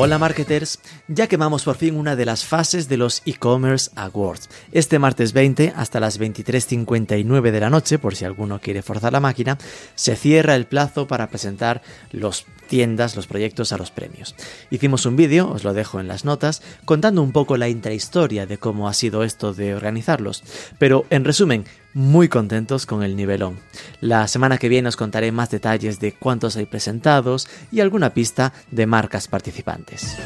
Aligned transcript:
Hola 0.00 0.16
marketers, 0.16 0.78
ya 1.08 1.26
quemamos 1.26 1.64
por 1.64 1.74
fin 1.74 1.96
una 1.96 2.14
de 2.14 2.24
las 2.24 2.44
fases 2.44 2.88
de 2.88 2.96
los 2.96 3.20
e-commerce 3.26 3.90
awards. 3.96 4.48
Este 4.70 5.00
martes 5.00 5.32
20 5.32 5.72
hasta 5.74 5.98
las 5.98 6.20
23.59 6.20 7.50
de 7.50 7.58
la 7.58 7.68
noche, 7.68 7.98
por 7.98 8.14
si 8.14 8.24
alguno 8.24 8.60
quiere 8.60 8.82
forzar 8.82 9.12
la 9.12 9.18
máquina, 9.18 9.58
se 9.96 10.14
cierra 10.14 10.54
el 10.54 10.66
plazo 10.66 11.08
para 11.08 11.26
presentar 11.30 11.82
los 12.12 12.46
tiendas, 12.68 13.16
los 13.16 13.26
proyectos 13.26 13.72
a 13.72 13.76
los 13.76 13.90
premios. 13.90 14.36
Hicimos 14.70 15.04
un 15.04 15.16
vídeo, 15.16 15.50
os 15.50 15.64
lo 15.64 15.74
dejo 15.74 15.98
en 15.98 16.06
las 16.06 16.24
notas, 16.24 16.62
contando 16.84 17.20
un 17.20 17.32
poco 17.32 17.56
la 17.56 17.68
intrahistoria 17.68 18.46
de 18.46 18.58
cómo 18.58 18.88
ha 18.88 18.94
sido 18.94 19.24
esto 19.24 19.52
de 19.52 19.74
organizarlos. 19.74 20.44
Pero 20.78 21.06
en 21.10 21.24
resumen, 21.24 21.64
muy 21.94 22.28
contentos 22.28 22.86
con 22.86 23.02
el 23.02 23.16
nivelón. 23.16 23.58
La 24.00 24.28
semana 24.28 24.58
que 24.58 24.68
viene 24.68 24.88
os 24.88 24.96
contaré 24.96 25.32
más 25.32 25.50
detalles 25.50 26.00
de 26.00 26.12
cuántos 26.12 26.56
hay 26.56 26.66
presentados 26.66 27.48
y 27.72 27.80
alguna 27.80 28.14
pista 28.14 28.52
de 28.70 28.86
marcas 28.86 29.28
participantes. 29.28 30.16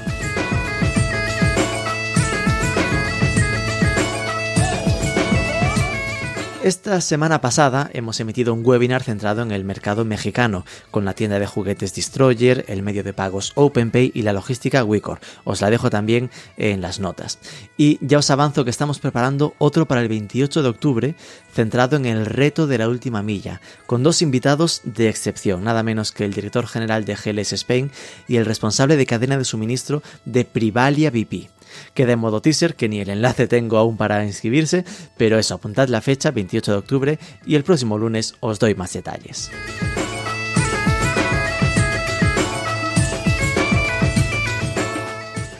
Esta 6.63 7.01
semana 7.01 7.41
pasada 7.41 7.91
hemos 7.93 8.21
emitido 8.21 8.55
un 8.55 8.65
webinar 8.65 9.03
centrado 9.03 9.43
en 9.43 9.51
el 9.51 9.65
mercado 9.65 10.05
mexicano, 10.05 10.65
con 10.93 11.05
la 11.05 11.13
tienda 11.13 11.41
de 11.41 11.47
juguetes 11.49 11.93
Destroyer, 11.93 12.65
el 12.69 12.85
medio 12.85 13.03
de 13.03 13.13
pagos 13.13 13.51
OpenPay 13.57 14.13
y 14.15 14.23
la 14.23 14.33
logística 14.33 14.85
Wicor. 14.85 15.19
Os 15.43 15.61
la 15.61 15.71
dejo 15.71 15.91
también 15.91 16.31
en 16.57 16.81
las 16.81 17.01
notas. 17.01 17.41
Y 17.77 17.99
ya 18.01 18.19
os 18.19 18.31
avanzo 18.31 18.63
que 18.63 18.71
estamos 18.71 19.01
preparando 19.01 19.55
otro 19.59 19.89
para 19.89 20.03
el 20.03 20.09
28 20.09 20.63
de 20.63 20.69
octubre, 20.69 21.15
centrado 21.53 21.97
en 21.97 22.07
el 22.07 22.27
reto 22.27 22.69
de 22.69 22.79
la 22.79 22.89
última 22.89 23.25
milla, 23.25 23.61
con 23.87 24.05
dos 24.05 24.23
invitados 24.23 24.83
de 24.85 25.09
excepción, 25.09 25.65
nada 25.65 25.83
menos 25.83 26.13
que 26.13 26.25
el 26.25 26.33
director 26.33 26.69
general 26.69 27.05
de 27.05 27.17
GLS 27.17 27.55
Spain 27.55 27.91
y 28.29 28.37
el 28.37 28.47
responsable 28.47 28.97
de 28.97 29.07
cadena 29.07 29.37
de 29.37 29.45
suministro 29.45 30.01
de 30.25 30.45
Privalia 30.45 31.11
VP. 31.11 31.51
Queda 31.95 32.13
en 32.13 32.19
modo 32.19 32.43
teaser, 32.43 32.75
que 32.75 32.89
ni 32.89 33.01
el 33.01 33.11
enlace 33.11 33.47
tengo 33.49 33.79
aún 33.79 33.97
para 33.97 34.25
inscribirse, 34.25 34.85
pero 35.17 35.39
eso, 35.39 35.55
apuntad 35.55 35.89
la 35.89 36.01
fecha, 36.01 36.31
28 36.31 36.73
de 36.73 36.79
octubre, 36.79 37.19
y 37.47 37.55
el 37.55 37.65
próximo 37.65 37.99
lunes 37.99 38.35
os 38.41 38.59
doy 38.59 38.75
más 38.75 38.93
detalles. 38.93 39.51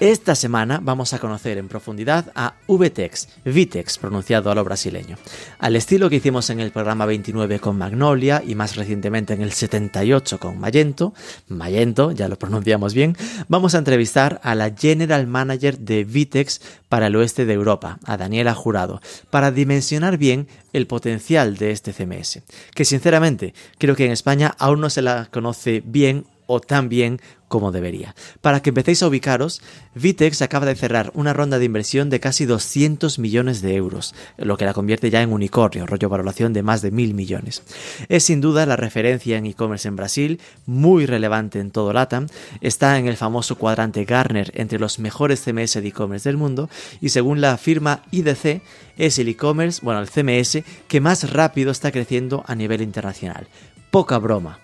Esta 0.03 0.35
semana 0.35 0.81
vamos 0.83 1.13
a 1.13 1.21
conocer 1.21 1.59
en 1.59 1.69
profundidad 1.69 2.33
a 2.35 2.55
VTEX, 2.67 3.29
Vitex 3.45 3.99
pronunciado 3.99 4.51
a 4.51 4.55
lo 4.57 4.65
brasileño. 4.65 5.17
Al 5.61 5.77
estilo 5.77 6.11
que 6.11 6.17
hicimos 6.17 6.51
en 6.51 6.59
el 6.59 6.73
programa 6.73 7.07
29 7.07 7.61
con 7.61 7.79
Magnolia 7.79 8.43
y 8.45 8.57
más 8.57 8.75
recientemente 8.75 9.33
en 9.33 9.43
el 9.43 9.53
78 9.53 10.41
con 10.41 10.59
Magento, 10.59 11.15
Magento, 11.47 12.11
ya 12.11 12.27
lo 12.27 12.37
pronunciamos 12.37 12.95
bien, 12.95 13.17
vamos 13.47 13.77
a 13.77 13.79
entrevistar 13.79 14.41
a 14.43 14.57
la 14.57 14.75
General 14.77 15.25
Manager 15.29 15.79
de 15.79 16.03
Vitex 16.03 16.61
para 16.89 17.07
el 17.07 17.15
oeste 17.15 17.47
de 17.47 17.53
Europa, 17.53 18.01
a 18.05 18.17
Daniela 18.17 18.55
Jurado, 18.57 19.01
para 19.31 19.53
dimensionar 19.53 20.19
bien 20.19 20.49
el 20.73 20.89
potencial 20.89 21.57
de 21.59 21.71
este 21.71 21.93
CMS, 21.93 22.43
que 22.75 22.85
sinceramente 22.85 23.55
creo 23.79 23.95
que 23.95 24.07
en 24.07 24.11
España 24.11 24.53
aún 24.59 24.81
no 24.81 24.91
se 24.91 25.01
la 25.01 25.29
conoce 25.31 25.81
bien 25.87 26.27
o 26.47 26.61
tan 26.61 26.89
bien 26.89 27.21
como 27.53 27.71
debería. 27.71 28.15
Para 28.41 28.63
que 28.63 28.71
empecéis 28.71 29.03
a 29.03 29.09
ubicaros, 29.09 29.61
Vitex 29.95 30.41
acaba 30.41 30.65
de 30.65 30.75
cerrar 30.75 31.13
una 31.13 31.35
ronda 31.35 31.59
de 31.59 31.67
inversión 31.67 32.09
de 32.09 32.19
casi 32.19 32.47
200 32.47 33.19
millones 33.19 33.61
de 33.61 33.75
euros, 33.75 34.15
lo 34.39 34.57
que 34.57 34.65
la 34.65 34.73
convierte 34.73 35.11
ya 35.11 35.21
en 35.21 35.31
unicornio, 35.31 35.85
rollo 35.85 36.09
valoración 36.09 36.55
de 36.55 36.63
más 36.63 36.81
de 36.81 36.91
mil 36.91 37.13
millones. 37.13 37.63
Es 38.09 38.25
sin 38.25 38.41
duda 38.41 38.65
la 38.65 38.77
referencia 38.77 39.37
en 39.37 39.45
e-commerce 39.45 39.87
en 39.87 39.97
Brasil, 39.97 40.41
muy 40.65 41.05
relevante 41.05 41.61
en 41.61 41.73
todo 41.73 41.93
LATAM, 41.93 42.29
está 42.63 42.99
en 42.99 43.07
el 43.07 43.19
famoso 43.19 43.59
cuadrante 43.59 44.07
Garner 44.07 44.51
entre 44.55 44.79
los 44.79 44.99
mejores 44.99 45.45
CMS 45.45 45.75
de 45.75 45.89
e-commerce 45.89 46.27
del 46.27 46.39
mundo 46.39 46.71
y 47.03 47.11
según 47.11 47.43
la 47.43 47.59
firma 47.59 48.03
IDC 48.13 48.63
es 48.97 49.19
el 49.19 49.29
e-commerce, 49.29 49.81
bueno, 49.83 50.01
el 50.01 50.09
CMS 50.09 50.65
que 50.89 51.03
más 51.03 51.31
rápido 51.31 51.71
está 51.71 51.93
creciendo 51.93 52.45
a 52.47 52.55
nivel 52.55 52.81
internacional. 52.81 53.47
Poca 53.91 54.17
broma. 54.17 54.59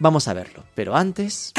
Vamos 0.00 0.26
a 0.26 0.32
verlo, 0.32 0.64
pero 0.74 0.96
antes... 0.96 1.52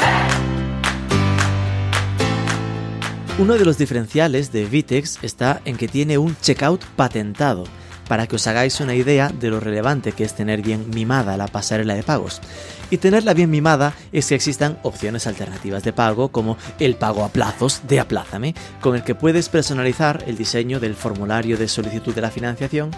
Uno 3.38 3.54
de 3.54 3.64
los 3.64 3.78
diferenciales 3.78 4.52
de 4.52 4.66
Vitex 4.66 5.18
está 5.22 5.62
en 5.64 5.78
que 5.78 5.88
tiene 5.88 6.18
un 6.18 6.36
checkout 6.36 6.84
patentado, 6.96 7.64
para 8.06 8.26
que 8.26 8.36
os 8.36 8.46
hagáis 8.46 8.78
una 8.80 8.94
idea 8.94 9.30
de 9.30 9.48
lo 9.48 9.58
relevante 9.58 10.12
que 10.12 10.22
es 10.22 10.34
tener 10.34 10.60
bien 10.60 10.90
mimada 10.90 11.38
la 11.38 11.48
pasarela 11.48 11.94
de 11.94 12.02
pagos. 12.02 12.42
Y 12.90 12.98
tenerla 12.98 13.32
bien 13.32 13.48
mimada 13.48 13.94
es 14.12 14.28
que 14.28 14.34
existan 14.34 14.78
opciones 14.82 15.26
alternativas 15.26 15.82
de 15.82 15.94
pago 15.94 16.28
como 16.28 16.58
el 16.78 16.96
pago 16.96 17.24
a 17.24 17.30
plazos 17.30 17.80
de 17.88 18.00
Aplázame, 18.00 18.54
con 18.82 18.96
el 18.96 19.02
que 19.02 19.14
puedes 19.14 19.48
personalizar 19.48 20.22
el 20.26 20.36
diseño 20.36 20.78
del 20.78 20.94
formulario 20.94 21.56
de 21.56 21.68
solicitud 21.68 22.14
de 22.14 22.20
la 22.20 22.30
financiación 22.30 22.90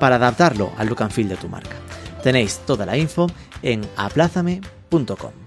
para 0.00 0.16
adaptarlo 0.16 0.72
al 0.78 0.88
look 0.88 1.04
and 1.04 1.12
feel 1.12 1.28
de 1.28 1.36
tu 1.36 1.48
marca. 1.48 1.76
Tenéis 2.24 2.58
toda 2.66 2.86
la 2.86 2.98
info 2.98 3.28
en 3.62 3.82
aplázame.com. 3.96 5.45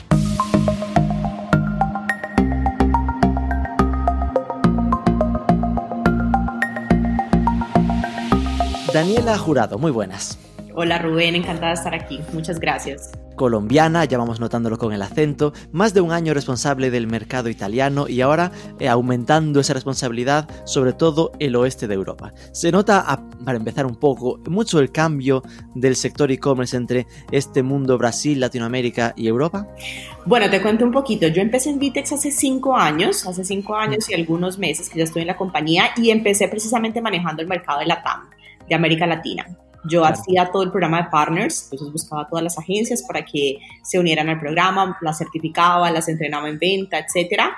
Daniela 8.94 9.38
Jurado, 9.38 9.78
muy 9.78 9.92
buenas. 9.92 10.40
Hola 10.74 10.98
Rubén, 10.98 11.36
encantada 11.36 11.68
de 11.68 11.74
estar 11.74 11.94
aquí. 11.94 12.20
Muchas 12.34 12.60
gracias. 12.60 13.12
Colombiana, 13.36 14.04
ya 14.06 14.18
vamos 14.18 14.40
notándolo 14.40 14.78
con 14.78 14.94
el 14.94 15.02
acento, 15.02 15.54
más 15.72 15.94
de 15.94 16.02
un 16.02 16.12
año 16.12 16.34
responsable 16.34 16.90
del 16.90 17.08
mercado 17.08 17.50
italiano 17.50 18.08
y 18.08 18.22
ahora 18.22 18.52
eh, 18.80 18.90
aumentando 18.90 19.60
esa 19.60 19.74
responsabilidad 19.74 20.50
sobre 20.66 20.94
todo 20.94 21.32
el 21.40 21.56
oeste 21.56 21.88
de 21.88 21.94
Europa. 21.94 22.34
Se 22.52 22.72
nota, 22.72 23.22
para 23.46 23.58
empezar 23.58 23.86
un 23.86 23.96
poco, 23.96 24.40
mucho 24.48 24.80
el 24.80 24.92
cambio 24.92 25.44
del 25.76 25.96
sector 25.96 26.32
e-commerce 26.32 26.76
entre 26.76 27.06
este 27.32 27.62
mundo 27.62 27.98
Brasil, 27.98 28.40
Latinoamérica 28.40 29.14
y 29.16 29.28
Europa. 29.28 29.68
Bueno, 30.26 30.50
te 30.50 30.62
cuento 30.62 30.84
un 30.84 30.92
poquito. 30.92 31.28
Yo 31.28 31.42
empecé 31.42 31.70
en 31.70 31.80
Vitex 31.80 32.12
hace 32.14 32.32
cinco 32.32 32.76
años, 32.76 33.26
hace 33.26 33.46
cinco 33.46 33.76
años 33.76 34.10
y 34.10 34.16
algunos 34.16 34.58
meses 34.58 34.90
que 34.90 34.98
ya 34.98 35.04
estoy 35.04 35.22
en 35.22 35.28
la 35.28 35.38
compañía 35.38 35.92
y 35.96 36.10
empecé 36.10 36.48
precisamente 36.48 37.02
manejando 37.02 37.42
el 37.42 37.48
mercado 37.48 37.80
de 37.80 37.86
la 37.86 38.02
TAM 38.02 38.39
de 38.70 38.76
América 38.76 39.06
Latina. 39.08 39.46
Yo 39.86 40.06
hacía 40.06 40.50
todo 40.52 40.64
el 40.64 40.72
programa 40.72 41.04
de 41.04 41.10
partners, 41.10 41.70
entonces 41.72 41.92
buscaba 41.92 42.28
todas 42.28 42.44
las 42.44 42.58
agencias 42.58 43.04
para 43.04 43.24
que 43.24 43.60
se 43.84 43.98
unieran 43.98 44.30
al 44.30 44.40
programa, 44.40 44.98
las 45.02 45.18
certificaba, 45.18 45.90
las 45.90 46.08
entrenaba 46.08 46.50
en 46.50 46.60
venta, 46.60 47.00
etcétera. 47.00 47.56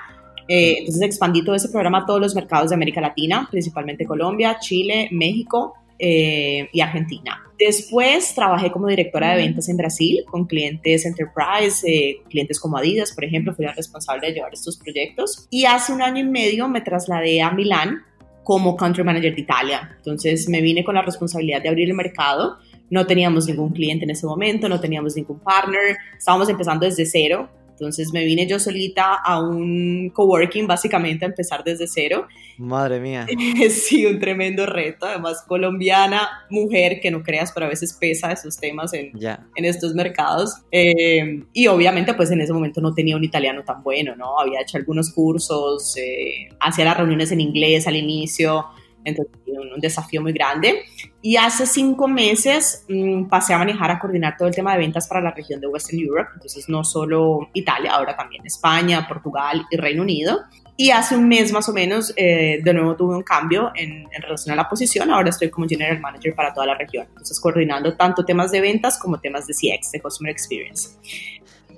Eh, 0.48 0.78
entonces 0.78 1.02
expandí 1.02 1.44
todo 1.44 1.54
ese 1.54 1.68
programa 1.68 1.98
a 1.98 2.06
todos 2.06 2.20
los 2.20 2.34
mercados 2.34 2.70
de 2.70 2.74
América 2.76 3.00
Latina, 3.00 3.48
principalmente 3.50 4.04
Colombia, 4.04 4.58
Chile, 4.60 5.08
México 5.10 5.74
eh, 5.98 6.68
y 6.72 6.80
Argentina. 6.80 7.40
Después 7.58 8.34
trabajé 8.34 8.72
como 8.72 8.88
directora 8.88 9.30
de 9.30 9.36
ventas 9.36 9.68
en 9.68 9.76
Brasil 9.76 10.24
con 10.28 10.46
clientes 10.46 11.06
enterprise, 11.06 11.88
eh, 11.88 12.16
clientes 12.28 12.58
como 12.58 12.76
Adidas, 12.76 13.12
por 13.12 13.24
ejemplo, 13.24 13.54
fui 13.54 13.64
la 13.64 13.72
responsable 13.72 14.28
de 14.28 14.34
llevar 14.34 14.52
estos 14.52 14.76
proyectos. 14.76 15.46
Y 15.48 15.64
hace 15.64 15.92
un 15.92 16.02
año 16.02 16.24
y 16.24 16.28
medio 16.28 16.66
me 16.68 16.80
trasladé 16.80 17.40
a 17.40 17.52
Milán 17.52 18.02
como 18.42 18.76
country 18.76 19.04
manager 19.04 19.34
de 19.34 19.40
Italia. 19.40 19.94
Entonces 19.96 20.48
me 20.48 20.60
vine 20.60 20.84
con 20.84 20.94
la 20.94 21.02
responsabilidad 21.02 21.62
de 21.62 21.68
abrir 21.68 21.88
el 21.88 21.94
mercado. 21.94 22.58
No 22.90 23.06
teníamos 23.06 23.46
ningún 23.46 23.70
cliente 23.70 24.04
en 24.04 24.10
ese 24.10 24.26
momento, 24.26 24.68
no 24.68 24.80
teníamos 24.80 25.16
ningún 25.16 25.38
partner, 25.40 25.96
estábamos 26.16 26.48
empezando 26.48 26.84
desde 26.84 27.06
cero. 27.06 27.48
Entonces 27.82 28.12
me 28.12 28.24
vine 28.24 28.46
yo 28.46 28.60
solita 28.60 29.14
a 29.14 29.40
un 29.40 30.10
coworking 30.14 30.68
básicamente 30.68 31.24
a 31.24 31.28
empezar 31.28 31.64
desde 31.64 31.88
cero. 31.88 32.28
Madre 32.58 33.00
mía. 33.00 33.26
sí, 33.70 34.06
un 34.06 34.20
tremendo 34.20 34.66
reto. 34.66 35.06
Además, 35.06 35.42
colombiana, 35.48 36.28
mujer, 36.48 37.00
que 37.00 37.10
no 37.10 37.24
creas, 37.24 37.50
pero 37.50 37.66
a 37.66 37.68
veces 37.68 37.92
pesa 37.92 38.30
esos 38.30 38.56
temas 38.56 38.94
en, 38.94 39.10
en 39.20 39.64
estos 39.64 39.94
mercados. 39.94 40.58
Eh, 40.70 41.42
y 41.52 41.66
obviamente, 41.66 42.14
pues 42.14 42.30
en 42.30 42.40
ese 42.40 42.52
momento 42.52 42.80
no 42.80 42.94
tenía 42.94 43.16
un 43.16 43.24
italiano 43.24 43.64
tan 43.64 43.82
bueno, 43.82 44.14
¿no? 44.14 44.38
Había 44.38 44.60
hecho 44.62 44.78
algunos 44.78 45.10
cursos, 45.10 45.96
eh, 45.96 46.50
hacía 46.60 46.84
las 46.84 46.96
reuniones 46.96 47.32
en 47.32 47.40
inglés 47.40 47.88
al 47.88 47.96
inicio 47.96 48.64
entonces, 49.04 49.34
un, 49.46 49.80
desafío 49.80 50.22
muy 50.22 50.32
grande. 50.32 50.84
Y 51.20 51.36
hace 51.36 51.66
cinco 51.66 52.08
meses 52.08 52.84
mm, 52.88 53.24
pasé 53.24 53.54
a 53.54 53.58
manejar, 53.58 53.90
a 53.90 53.98
coordinar 53.98 54.36
todo 54.36 54.48
el 54.48 54.54
tema 54.54 54.72
de 54.72 54.78
ventas 54.78 55.08
para 55.08 55.20
la 55.20 55.30
región 55.30 55.60
de 55.60 55.66
Western 55.66 55.98
Europe. 55.98 56.30
Entonces, 56.34 56.68
no 56.68 56.84
solo 56.84 57.48
Italia, 57.54 57.92
ahora 57.92 58.16
también 58.16 58.44
España, 58.46 59.06
Portugal 59.08 59.66
y 59.70 59.76
Reino 59.76 60.02
Unido. 60.02 60.40
Y 60.76 60.90
hace 60.90 61.16
un 61.16 61.28
mes 61.28 61.52
más 61.52 61.68
o 61.68 61.72
menos, 61.72 62.12
eh, 62.16 62.60
de 62.62 62.74
nuevo 62.74 62.96
tuve 62.96 63.14
un 63.14 63.22
cambio 63.22 63.70
en, 63.74 64.08
en, 64.10 64.22
relación 64.22 64.52
a 64.52 64.56
la 64.56 64.68
posición. 64.68 65.10
Ahora 65.10 65.28
estoy 65.28 65.50
como 65.50 65.68
General 65.68 66.00
Manager 66.00 66.34
para 66.34 66.52
toda 66.52 66.66
la 66.66 66.74
región. 66.74 67.06
Entonces, 67.08 67.38
coordinando 67.38 67.94
tanto 67.94 68.24
temas 68.24 68.50
de 68.50 68.60
ventas 68.60 68.98
como 68.98 69.20
temas 69.20 69.46
de 69.46 69.54
CX, 69.54 69.92
de 69.92 70.00
Customer 70.00 70.32
Experience. 70.32 70.98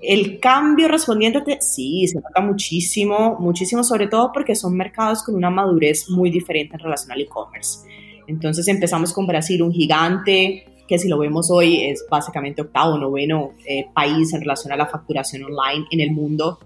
El 0.07 0.39
cambio 0.39 0.89
respondiéndote, 0.89 1.59
sí, 1.61 2.07
se 2.07 2.21
nota 2.21 2.41
muchísimo, 2.41 3.37
muchísimo, 3.41 3.83
sobre 3.83 4.09
todo 4.09 4.31
porque 4.33 4.55
son 4.55 4.77
mercados 4.77 5.23
con 5.23 5.35
una 5.35 5.51
madurez 5.51 6.09
muy 6.11 6.31
diferente 6.31 6.77
en 6.77 6.81
relación 6.81 7.13
al 7.13 7.21
e-commerce. 7.21 7.87
Entonces 8.27 8.67
empezamos 8.69 9.13
con 9.13 9.27
Brasil, 9.27 9.63
un 9.63 9.73
gigante, 9.73 10.67
que 10.87 10.99
si 10.99 11.09
lo 11.09 11.19
vemos 11.19 11.51
hoy 11.51 11.83
es 11.83 12.05
básicamente 12.11 12.63
octavo, 12.63 12.99
noveno 12.99 13.53
eh, 13.67 13.87
país 13.95 14.33
en 14.35 14.41
relación 14.43 14.73
a 14.73 14.77
la 14.77 14.87
facturación 14.87 15.45
online 15.45 15.87
en 15.91 16.01
el 16.01 16.13
mundo. 16.13 16.59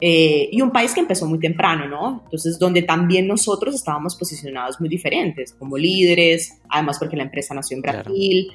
Eh, 0.00 0.50
y 0.52 0.60
un 0.60 0.70
país 0.70 0.92
que 0.92 1.00
empezó 1.00 1.26
muy 1.26 1.38
temprano, 1.38 1.88
¿no? 1.88 2.22
Entonces, 2.24 2.58
donde 2.58 2.82
también 2.82 3.26
nosotros 3.26 3.74
estábamos 3.74 4.14
posicionados 4.14 4.78
muy 4.78 4.88
diferentes, 4.88 5.54
como 5.54 5.78
líderes, 5.78 6.60
además 6.68 6.98
porque 6.98 7.16
la 7.16 7.22
empresa 7.22 7.54
nació 7.54 7.76
en 7.76 7.82
Brasil. 7.82 8.52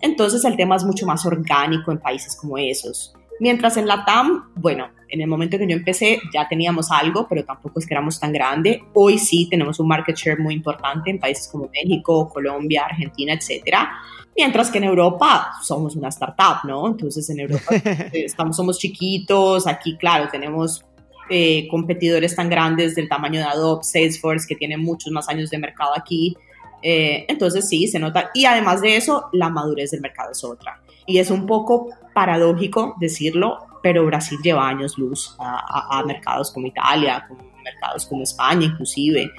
Entonces, 0.00 0.44
el 0.44 0.56
tema 0.56 0.76
es 0.76 0.84
mucho 0.84 1.04
más 1.04 1.26
orgánico 1.26 1.90
en 1.90 1.98
países 1.98 2.36
como 2.36 2.58
esos. 2.58 3.12
Mientras 3.40 3.76
en 3.76 3.86
la 3.86 4.04
TAM, 4.04 4.52
bueno, 4.54 4.88
en 5.08 5.20
el 5.20 5.26
momento 5.26 5.58
que 5.58 5.66
yo 5.66 5.74
empecé 5.74 6.20
ya 6.32 6.48
teníamos 6.48 6.90
algo, 6.90 7.26
pero 7.28 7.44
tampoco 7.44 7.78
es 7.78 7.86
que 7.86 7.94
éramos 7.94 8.18
tan 8.18 8.32
grande. 8.32 8.82
Hoy 8.94 9.18
sí 9.18 9.48
tenemos 9.48 9.78
un 9.78 9.88
market 9.88 10.16
share 10.16 10.38
muy 10.38 10.54
importante 10.54 11.10
en 11.10 11.18
países 11.18 11.48
como 11.48 11.70
México, 11.72 12.28
Colombia, 12.28 12.84
Argentina, 12.84 13.32
etcétera. 13.32 13.90
Mientras 14.36 14.70
que 14.70 14.78
en 14.78 14.84
Europa 14.84 15.52
somos 15.62 15.94
una 15.94 16.08
startup, 16.08 16.66
¿no? 16.66 16.88
Entonces 16.88 17.28
en 17.30 17.40
Europa 17.40 17.74
estamos, 18.12 18.56
somos 18.56 18.78
chiquitos, 18.78 19.66
aquí 19.66 19.96
claro, 19.96 20.28
tenemos 20.30 20.84
eh, 21.30 21.68
competidores 21.70 22.34
tan 22.34 22.50
grandes 22.50 22.94
del 22.94 23.08
tamaño 23.08 23.40
de 23.40 23.46
Adobe, 23.46 23.84
Salesforce, 23.84 24.46
que 24.46 24.56
tienen 24.56 24.80
muchos 24.80 25.12
más 25.12 25.28
años 25.28 25.50
de 25.50 25.58
mercado 25.58 25.92
aquí. 25.96 26.36
Eh, 26.82 27.24
entonces 27.28 27.68
sí, 27.68 27.86
se 27.88 27.98
nota. 27.98 28.30
Y 28.34 28.44
además 28.44 28.80
de 28.80 28.96
eso, 28.96 29.28
la 29.32 29.48
madurez 29.48 29.92
del 29.92 30.00
mercado 30.00 30.32
es 30.32 30.44
otra. 30.44 30.80
Y 31.06 31.18
es 31.18 31.30
un 31.30 31.46
poco 31.46 31.88
paradójico 32.14 32.94
decirlo, 33.00 33.66
pero 33.82 34.06
Brasil 34.06 34.38
lleva 34.42 34.68
años 34.68 34.96
luz 34.96 35.36
a, 35.38 36.02
mercados 36.06 36.50
como 36.52 36.66
Italia, 36.66 37.24
como 37.28 37.42
mercados 37.62 38.06
como 38.06 38.22
España 38.22 38.66
inclusive. 38.66 39.30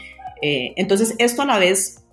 Eh, 0.42 0.74
entonces 0.76 1.16
esto 1.18 1.42
a 1.42 1.46
la 1.46 1.58
vez 1.58 2.06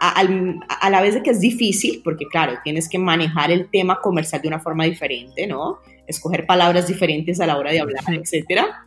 a, 0.00 0.90
la 0.90 1.00
vez 1.00 1.14
de 1.14 1.22
que 1.22 1.30
es 1.30 1.40
difícil, 1.40 2.00
porque 2.04 2.26
claro, 2.26 2.54
tienes 2.62 2.88
que 2.88 2.98
manejar 2.98 3.50
el 3.50 3.68
tema 3.70 4.00
comercial 4.00 4.40
de 4.42 4.48
una 4.48 4.60
forma 4.60 4.84
diferente, 4.84 5.46
¿no? 5.46 5.78
Escoger 6.06 6.46
palabras 6.46 6.86
diferentes 6.86 7.40
a 7.40 7.46
la 7.46 7.56
hora 7.56 7.72
de 7.72 7.80
hablar, 7.80 8.04
etcétera. 8.08 8.86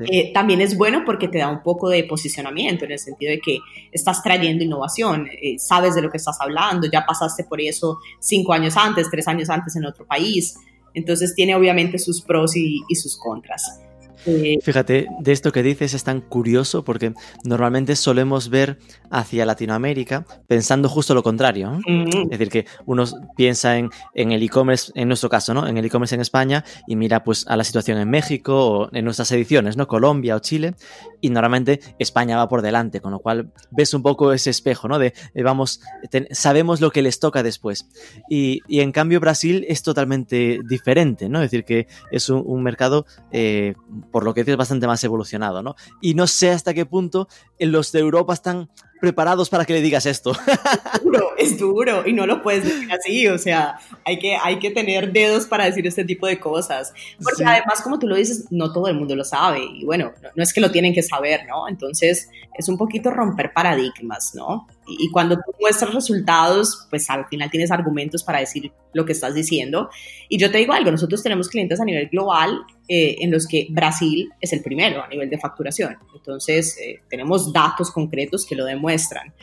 Eh, 0.00 0.32
también 0.32 0.60
es 0.60 0.76
bueno 0.76 1.02
porque 1.04 1.28
te 1.28 1.38
da 1.38 1.48
un 1.48 1.62
poco 1.62 1.88
de 1.88 2.04
posicionamiento 2.04 2.84
en 2.84 2.92
el 2.92 2.98
sentido 2.98 3.30
de 3.30 3.40
que 3.40 3.58
estás 3.90 4.22
trayendo 4.22 4.64
innovación, 4.64 5.26
eh, 5.26 5.58
sabes 5.58 5.94
de 5.94 6.02
lo 6.02 6.10
que 6.10 6.18
estás 6.18 6.40
hablando, 6.40 6.88
ya 6.90 7.04
pasaste 7.04 7.44
por 7.44 7.60
eso 7.60 7.98
cinco 8.20 8.52
años 8.52 8.76
antes, 8.76 9.10
tres 9.10 9.26
años 9.28 9.50
antes 9.50 9.74
en 9.76 9.84
otro 9.84 10.06
país. 10.06 10.56
Entonces 10.94 11.34
tiene 11.34 11.54
obviamente 11.54 11.98
sus 11.98 12.22
pros 12.22 12.56
y 12.56 12.82
sus 12.94 13.16
contras. 13.16 13.80
Fíjate, 14.24 15.06
de 15.20 15.32
esto 15.32 15.52
que 15.52 15.62
dices 15.62 15.94
es 15.94 16.04
tan 16.04 16.20
curioso 16.20 16.84
porque 16.84 17.12
normalmente 17.44 17.96
solemos 17.96 18.50
ver 18.50 18.78
hacia 19.10 19.46
Latinoamérica 19.46 20.26
pensando 20.46 20.88
justo 20.88 21.14
lo 21.14 21.22
contrario. 21.22 21.80
Es 21.86 22.30
decir, 22.30 22.48
que 22.48 22.66
uno 22.86 23.04
piensa 23.36 23.78
en, 23.78 23.90
el 24.14 24.42
e-commerce, 24.42 24.92
en 24.94 25.08
nuestro 25.08 25.28
caso, 25.28 25.54
¿no? 25.54 25.66
En 25.66 25.76
el 25.76 25.84
e-commerce 25.84 26.14
en 26.14 26.20
España 26.20 26.64
y 26.86 26.96
mira 26.96 27.24
pues 27.24 27.46
a 27.46 27.56
la 27.56 27.64
situación 27.64 27.98
en 27.98 28.10
México 28.10 28.66
o 28.66 28.88
en 28.92 29.04
nuestras 29.04 29.30
ediciones, 29.32 29.76
¿no? 29.76 29.86
Colombia 29.86 30.36
o 30.36 30.40
Chile. 30.40 30.74
Y 31.20 31.30
normalmente 31.30 31.80
España 31.98 32.36
va 32.36 32.48
por 32.48 32.62
delante, 32.62 33.00
con 33.00 33.12
lo 33.12 33.20
cual 33.20 33.52
ves 33.70 33.94
un 33.94 34.02
poco 34.02 34.32
ese 34.32 34.50
espejo, 34.50 34.88
¿no? 34.88 34.98
De, 34.98 35.14
eh, 35.34 35.42
vamos, 35.42 35.80
sabemos 36.30 36.80
lo 36.80 36.90
que 36.90 37.02
les 37.02 37.18
toca 37.18 37.42
después. 37.42 37.88
Y, 38.28 38.62
en 38.68 38.92
cambio 38.92 39.20
Brasil 39.20 39.64
es 39.68 39.82
totalmente 39.82 40.60
diferente, 40.68 41.28
¿no? 41.28 41.42
Es 41.42 41.50
decir, 41.50 41.64
que 41.64 41.86
es 42.10 42.28
un, 42.28 42.62
mercado... 42.62 43.06
Eh, 43.32 43.74
por 44.10 44.24
lo 44.24 44.34
que 44.34 44.40
es 44.40 44.56
bastante 44.56 44.86
más 44.86 45.02
evolucionado, 45.04 45.62
¿no? 45.62 45.76
Y 46.00 46.14
no 46.14 46.26
sé 46.26 46.50
hasta 46.50 46.74
qué 46.74 46.86
punto 46.86 47.28
los 47.58 47.92
de 47.92 48.00
Europa 48.00 48.34
están 48.34 48.68
preparados 49.00 49.48
para 49.48 49.64
que 49.64 49.72
le 49.72 49.80
digas 49.80 50.06
esto. 50.06 50.32
Es 50.32 51.02
duro, 51.04 51.30
es 51.36 51.58
duro 51.58 52.06
y 52.06 52.12
no 52.12 52.26
lo 52.26 52.42
puedes 52.42 52.64
decir 52.64 52.92
así, 52.92 53.28
o 53.28 53.38
sea, 53.38 53.78
hay 54.04 54.18
que, 54.18 54.36
hay 54.36 54.58
que 54.58 54.70
tener 54.70 55.12
dedos 55.12 55.46
para 55.46 55.64
decir 55.64 55.86
este 55.86 56.04
tipo 56.04 56.26
de 56.26 56.38
cosas, 56.38 56.92
porque 57.22 57.44
además, 57.44 57.80
como 57.82 57.98
tú 57.98 58.06
lo 58.06 58.16
dices, 58.16 58.46
no 58.50 58.72
todo 58.72 58.88
el 58.88 58.94
mundo 58.94 59.14
lo 59.14 59.24
sabe 59.24 59.64
y 59.64 59.84
bueno, 59.84 60.12
no, 60.34 60.42
es 60.42 60.52
que 60.52 60.60
lo 60.60 60.70
tienen 60.70 60.94
que 60.94 61.02
saber, 61.02 61.46
¿no? 61.46 61.68
Entonces, 61.68 62.28
es 62.56 62.68
un 62.68 62.76
poquito 62.76 63.10
romper 63.10 63.52
paradigmas, 63.52 64.32
¿no? 64.34 64.66
Y, 64.88 65.10
cuando 65.10 65.36
tú 65.36 65.52
muestras 65.60 65.94
resultados, 65.94 66.86
pues 66.90 67.08
al 67.10 67.26
final 67.26 67.50
tienes 67.50 67.70
argumentos 67.70 68.22
para 68.22 68.40
decir 68.40 68.72
lo 68.94 69.04
que 69.04 69.12
estás 69.12 69.34
diciendo. 69.34 69.90
Y 70.28 70.38
yo 70.38 70.50
te 70.50 70.58
digo 70.58 70.72
algo, 70.72 70.90
nosotros 70.90 71.22
tenemos 71.22 71.48
clientes 71.48 71.80
a 71.80 71.84
nivel 71.84 72.08
global 72.08 72.60
eh, 72.88 73.16
en 73.20 73.30
los 73.30 73.46
que 73.46 73.66
Brasil 73.70 74.30
es 74.40 74.52
el 74.52 74.62
primero 74.62 75.02
a 75.02 75.08
nivel 75.08 75.28
de 75.28 75.38
facturación. 75.38 75.96
Entonces, 76.14 76.78
eh, 76.78 77.02
tenemos 77.08 77.52
datos 77.52 77.90
concretos 77.90 78.46
que 78.46 78.56
lo 78.56 78.64
demuestran. 78.64 79.34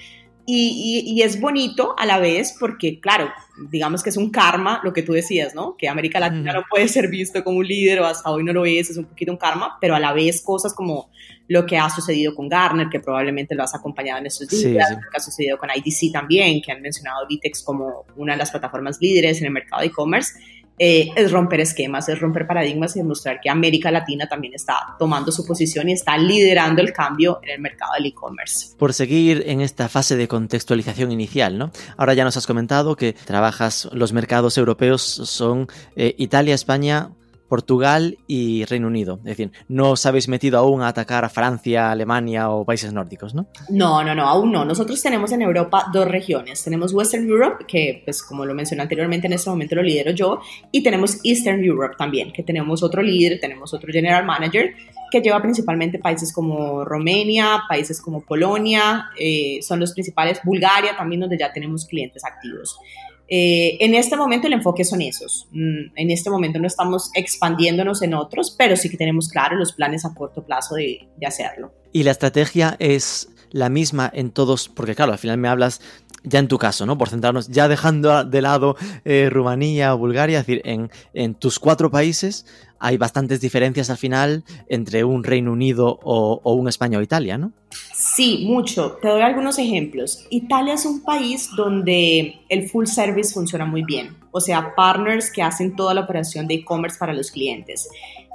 Y, 0.47 1.21
es 1.23 1.39
bonito 1.39 1.95
a 1.97 2.05
la 2.05 2.19
vez 2.19 2.55
porque, 2.59 2.99
claro, 2.99 3.29
digamos 3.69 4.03
que 4.03 4.11
es 4.11 4.17
un 4.17 4.29
karma, 4.29 4.79
lo 4.83 4.93
que 4.93 5.01
tú 5.01 5.13
decías, 5.13 5.55
¿no? 5.55 5.75
Que 5.75 5.89
América 5.89 6.19
Latina 6.19 6.53
no 6.53 6.63
puede 6.69 6.87
ser 6.87 7.07
visto 7.07 7.43
como 7.43 7.59
un 7.59 7.67
líder 7.67 8.01
o 8.01 8.05
hasta 8.05 8.29
hoy 8.29 8.43
no 8.43 8.53
lo 8.53 8.65
es, 8.65 8.91
es 8.91 8.97
un 8.97 9.05
poquito 9.05 9.31
un 9.31 9.37
karma, 9.37 9.77
pero 9.81 9.95
a 9.95 9.99
la 9.99 10.13
vez 10.13 10.41
cosas 10.41 10.73
como 10.73 11.09
lo 11.47 11.65
que 11.65 11.77
ha 11.77 11.89
sucedido 11.89 12.35
con 12.35 12.47
Garner, 12.49 12.89
que 12.89 12.99
probablemente 12.99 13.55
lo 13.55 13.63
has 13.63 13.73
acompañado 13.75 14.19
en 14.19 14.27
estos 14.27 14.47
días, 14.49 14.91
lo 14.91 14.97
que 14.97 15.17
ha 15.17 15.19
sucedido 15.19 15.57
con 15.57 15.69
IDC 15.69 16.11
también, 16.11 16.61
que 16.61 16.71
han 16.71 16.81
mencionado 16.81 17.25
Vitex 17.27 17.63
como 17.63 18.05
una 18.15 18.33
de 18.33 18.39
las 18.39 18.51
plataformas 18.51 18.97
líderes 18.99 19.39
en 19.39 19.47
el 19.47 19.51
mercado 19.51 19.81
de 19.81 19.87
e-commerce, 19.87 20.39
eh, 20.77 21.09
es 21.15 21.31
romper 21.31 21.61
esquemas, 21.61 22.09
es 22.09 22.19
romper 22.19 22.45
paradigmas 22.47 22.95
y 22.95 22.99
demostrar 22.99 23.39
que 23.41 23.49
América 23.49 23.91
Latina 23.91 24.27
también 24.27 24.53
está 24.53 24.95
tomando 24.99 25.31
su 25.31 25.45
posición 25.45 25.89
y 25.89 25.93
está 25.93 26.17
liderando 26.17 26.81
el 26.81 26.91
cambio 26.91 27.39
en 27.43 27.51
el 27.51 27.61
mercado 27.61 27.93
del 27.93 28.07
e-commerce. 28.07 28.75
Por 28.77 28.93
seguir 28.93 29.43
en 29.47 29.61
esta 29.61 29.87
fase 29.87 30.15
de 30.17 30.27
contextualización 30.27 31.11
inicial, 31.11 31.57
¿no? 31.57 31.71
Ahora 31.97 32.13
ya 32.13 32.23
nos 32.23 32.37
has 32.37 32.47
comentado 32.47 32.95
que 32.95 33.13
trabajas, 33.13 33.89
los 33.93 34.13
mercados 34.13 34.57
europeos 34.57 35.01
son 35.01 35.67
eh, 35.95 36.15
Italia, 36.17 36.55
España, 36.55 37.11
Portugal 37.47 38.17
y 38.27 38.65
Reino 38.65 38.87
Unido. 38.87 39.17
Es 39.19 39.37
decir, 39.37 39.51
no 39.67 39.91
os 39.91 40.05
habéis 40.05 40.27
metido 40.27 40.57
aún 40.57 40.81
a 40.81 40.87
atacar 40.87 41.25
a 41.25 41.29
Francia, 41.29 41.91
Alemania 41.91 42.49
o 42.49 42.65
países 42.65 42.91
nórdicos, 42.93 43.35
¿no? 43.35 43.47
No, 43.69 44.03
no, 44.03 44.15
no, 44.15 44.27
aún 44.27 44.51
no. 44.51 44.65
Nosotros 44.65 45.01
tenemos 45.01 45.31
en 45.31 45.41
Europa 45.41 45.87
dos 45.93 46.07
regiones. 46.07 46.63
Tenemos 46.63 46.93
Western 46.93 47.27
Europe, 47.27 47.65
que 47.67 48.01
pues 48.03 48.23
como 48.23 48.45
lo 48.45 48.53
mencioné 48.53 48.83
anteriormente, 48.83 49.27
en 49.27 49.33
este 49.33 49.49
momento 49.49 49.75
lo 49.75 49.83
lidero 49.83 50.11
yo, 50.11 50.39
y 50.71 50.83
tenemos 50.83 51.19
Eastern 51.23 51.63
Europe 51.63 51.95
también, 51.97 52.31
que 52.31 52.43
tenemos 52.43 52.83
otro 52.83 53.01
líder, 53.01 53.39
tenemos 53.39 53.73
otro 53.73 53.91
general 53.91 54.25
manager 54.25 54.73
que 55.11 55.21
lleva 55.21 55.41
principalmente 55.41 55.99
países 55.99 56.33
como 56.33 56.83
Romania, 56.83 57.63
países 57.69 58.01
como 58.01 58.21
Polonia, 58.21 59.05
eh, 59.17 59.59
son 59.61 59.79
los 59.79 59.93
principales, 59.93 60.41
Bulgaria 60.43 60.95
también, 60.97 61.21
donde 61.21 61.37
ya 61.37 61.53
tenemos 61.53 61.85
clientes 61.85 62.23
activos. 62.25 62.77
Eh, 63.27 63.77
en 63.79 63.95
este 63.95 64.15
momento 64.15 64.47
el 64.47 64.53
enfoque 64.53 64.83
son 64.83 65.01
esos. 65.01 65.47
Mm, 65.51 65.95
en 65.95 66.11
este 66.11 66.29
momento 66.29 66.59
no 66.59 66.67
estamos 66.67 67.09
expandiéndonos 67.15 68.01
en 68.01 68.13
otros, 68.13 68.53
pero 68.57 68.75
sí 68.75 68.89
que 68.89 68.97
tenemos 68.97 69.29
claro 69.29 69.55
los 69.55 69.73
planes 69.73 70.05
a 70.05 70.13
corto 70.13 70.43
plazo 70.43 70.75
de, 70.75 71.07
hacerlo. 71.25 71.73
Y 71.91 72.03
la 72.03 72.11
estrategia 72.11 72.75
es 72.79 73.29
la 73.49 73.69
misma 73.69 74.11
en 74.13 74.31
todos, 74.31 74.69
porque 74.69 74.95
claro, 74.95 75.13
al 75.13 75.17
final 75.17 75.37
me 75.37 75.47
hablas 75.47 75.81
ya 76.25 76.39
en 76.39 76.47
tu 76.47 76.57
caso, 76.57 76.85
¿no? 76.85 76.97
Por 76.97 77.09
centrarnos, 77.09 77.47
ya 77.47 77.67
dejando 77.67 78.23
de 78.23 78.41
lado 78.41 78.75
eh, 79.03 79.29
Rumanía 79.31 79.93
o 79.93 79.97
Bulgaria, 79.97 80.39
es 80.39 80.45
decir, 80.45 80.61
en, 80.65 80.89
en, 81.13 81.35
tus 81.35 81.59
cuatro 81.59 81.91
países 81.91 82.45
hay 82.79 82.97
bastantes 82.97 83.41
diferencias 83.41 83.89
al 83.89 83.97
final 83.97 84.43
entre 84.67 85.03
un 85.03 85.23
Reino 85.23 85.51
Unido 85.51 85.99
o, 86.03 86.41
o 86.43 86.53
un 86.53 86.67
España 86.67 86.99
o 86.99 87.01
Italia, 87.01 87.37
¿no? 87.37 87.51
Sí, 87.93 88.45
mucho. 88.47 88.97
Te 89.01 89.07
doy 89.07 89.21
algunos 89.21 89.57
ejemplos. 89.57 90.25
Italia 90.29 90.73
es 90.73 90.85
un 90.85 91.01
país 91.01 91.49
donde 91.55 92.41
el 92.49 92.69
full 92.69 92.85
service 92.85 93.33
funciona 93.33 93.65
muy 93.65 93.83
bien, 93.83 94.17
o 94.31 94.41
sea, 94.41 94.75
partners 94.75 95.31
que 95.31 95.41
hacen 95.41 95.75
toda 95.75 95.93
la 95.93 96.01
operación 96.01 96.47
de 96.47 96.55
e-commerce 96.55 96.97
para 96.99 97.13
los 97.13 97.31
clientes 97.31 97.89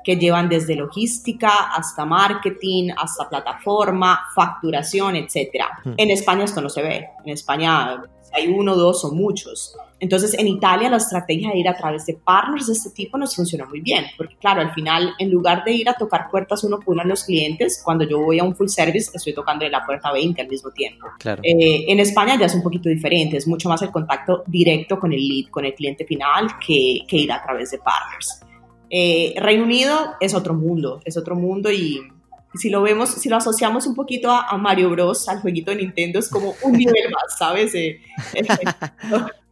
que 0.05 0.17
llevan 0.17 0.49
desde 0.49 0.77
logística 0.77 1.73
hasta 1.75 2.05
marketing, 2.05 2.91
hasta 2.97 3.29
plataforma, 3.29 4.21
facturación, 4.35 5.17
etc. 5.17 5.65
Hmm. 5.85 5.93
En 5.97 6.11
España 6.11 6.45
esto 6.45 6.61
no 6.61 6.69
se 6.69 6.83
ve. 6.83 7.09
En 7.25 7.33
España 7.33 8.03
hay 8.33 8.49
uno, 8.49 8.77
dos 8.77 9.05
o 9.05 9.13
muchos. 9.13 9.77
Entonces, 9.99 10.35
en 10.35 10.49
Italia 10.49 10.89
la 10.89 10.97
estrategia 10.97 11.51
de 11.51 11.59
ir 11.59 11.69
a 11.69 11.77
través 11.77 12.07
de 12.07 12.15
partners 12.15 12.67
de 12.67 12.73
este 12.73 12.91
tipo 12.91 13.19
nos 13.19 13.35
funciona 13.35 13.67
muy 13.67 13.81
bien, 13.81 14.07
porque 14.17 14.37
claro, 14.37 14.61
al 14.61 14.73
final, 14.73 15.15
en 15.19 15.31
lugar 15.31 15.65
de 15.65 15.73
ir 15.73 15.89
a 15.89 15.95
tocar 15.95 16.31
puertas 16.31 16.65
uno 16.65 16.79
por 16.79 16.95
uno 16.95 17.03
a 17.03 17.07
los 17.07 17.25
clientes, 17.25 17.83
cuando 17.85 18.05
yo 18.05 18.19
voy 18.19 18.39
a 18.39 18.45
un 18.45 18.55
full 18.55 18.69
service, 18.69 19.11
estoy 19.13 19.35
tocando 19.35 19.69
la 19.69 19.85
puerta 19.85 20.13
20 20.13 20.41
al 20.41 20.49
mismo 20.49 20.71
tiempo. 20.71 21.07
Eh, 21.43 21.85
en 21.89 22.01
España 22.01 22.39
ya 22.39 22.47
es 22.47 22.55
un 22.55 22.63
poquito 22.63 22.89
diferente, 22.89 23.37
es 23.37 23.47
mucho 23.47 23.69
más 23.69 23.83
el 23.83 23.91
contacto 23.91 24.45
directo 24.47 24.99
con 24.99 25.13
el 25.13 25.27
lead, 25.27 25.51
con 25.51 25.65
el 25.65 25.75
cliente 25.75 26.05
final, 26.05 26.59
que, 26.65 27.01
que 27.07 27.17
ir 27.17 27.33
a 27.33 27.43
través 27.43 27.71
de 27.73 27.79
partners. 27.79 28.41
Eh, 28.91 29.35
Reino 29.37 29.65
Unido 29.65 30.15
es 30.21 30.35
otro 30.35 30.55
mundo, 30.55 31.01
es 31.05 31.17
otro 31.17 31.37
mundo 31.37 31.71
y 31.71 32.01
si 32.55 32.69
lo 32.69 32.83
vemos, 32.83 33.11
si 33.11 33.29
lo 33.29 33.37
asociamos 33.37 33.87
un 33.87 33.95
poquito 33.95 34.31
a, 34.31 34.57
Mario 34.59 34.91
Bros, 34.91 35.29
al 35.29 35.41
jueguito 35.41 35.71
de 35.71 35.79
Nintendo, 35.79 36.19
es 36.19 36.29
como 36.29 36.55
un 36.63 36.73
nivel 36.73 37.05
más, 37.11 37.39
¿sabes? 37.39 37.75
Eh, 37.75 38.01
eh, 38.35 38.45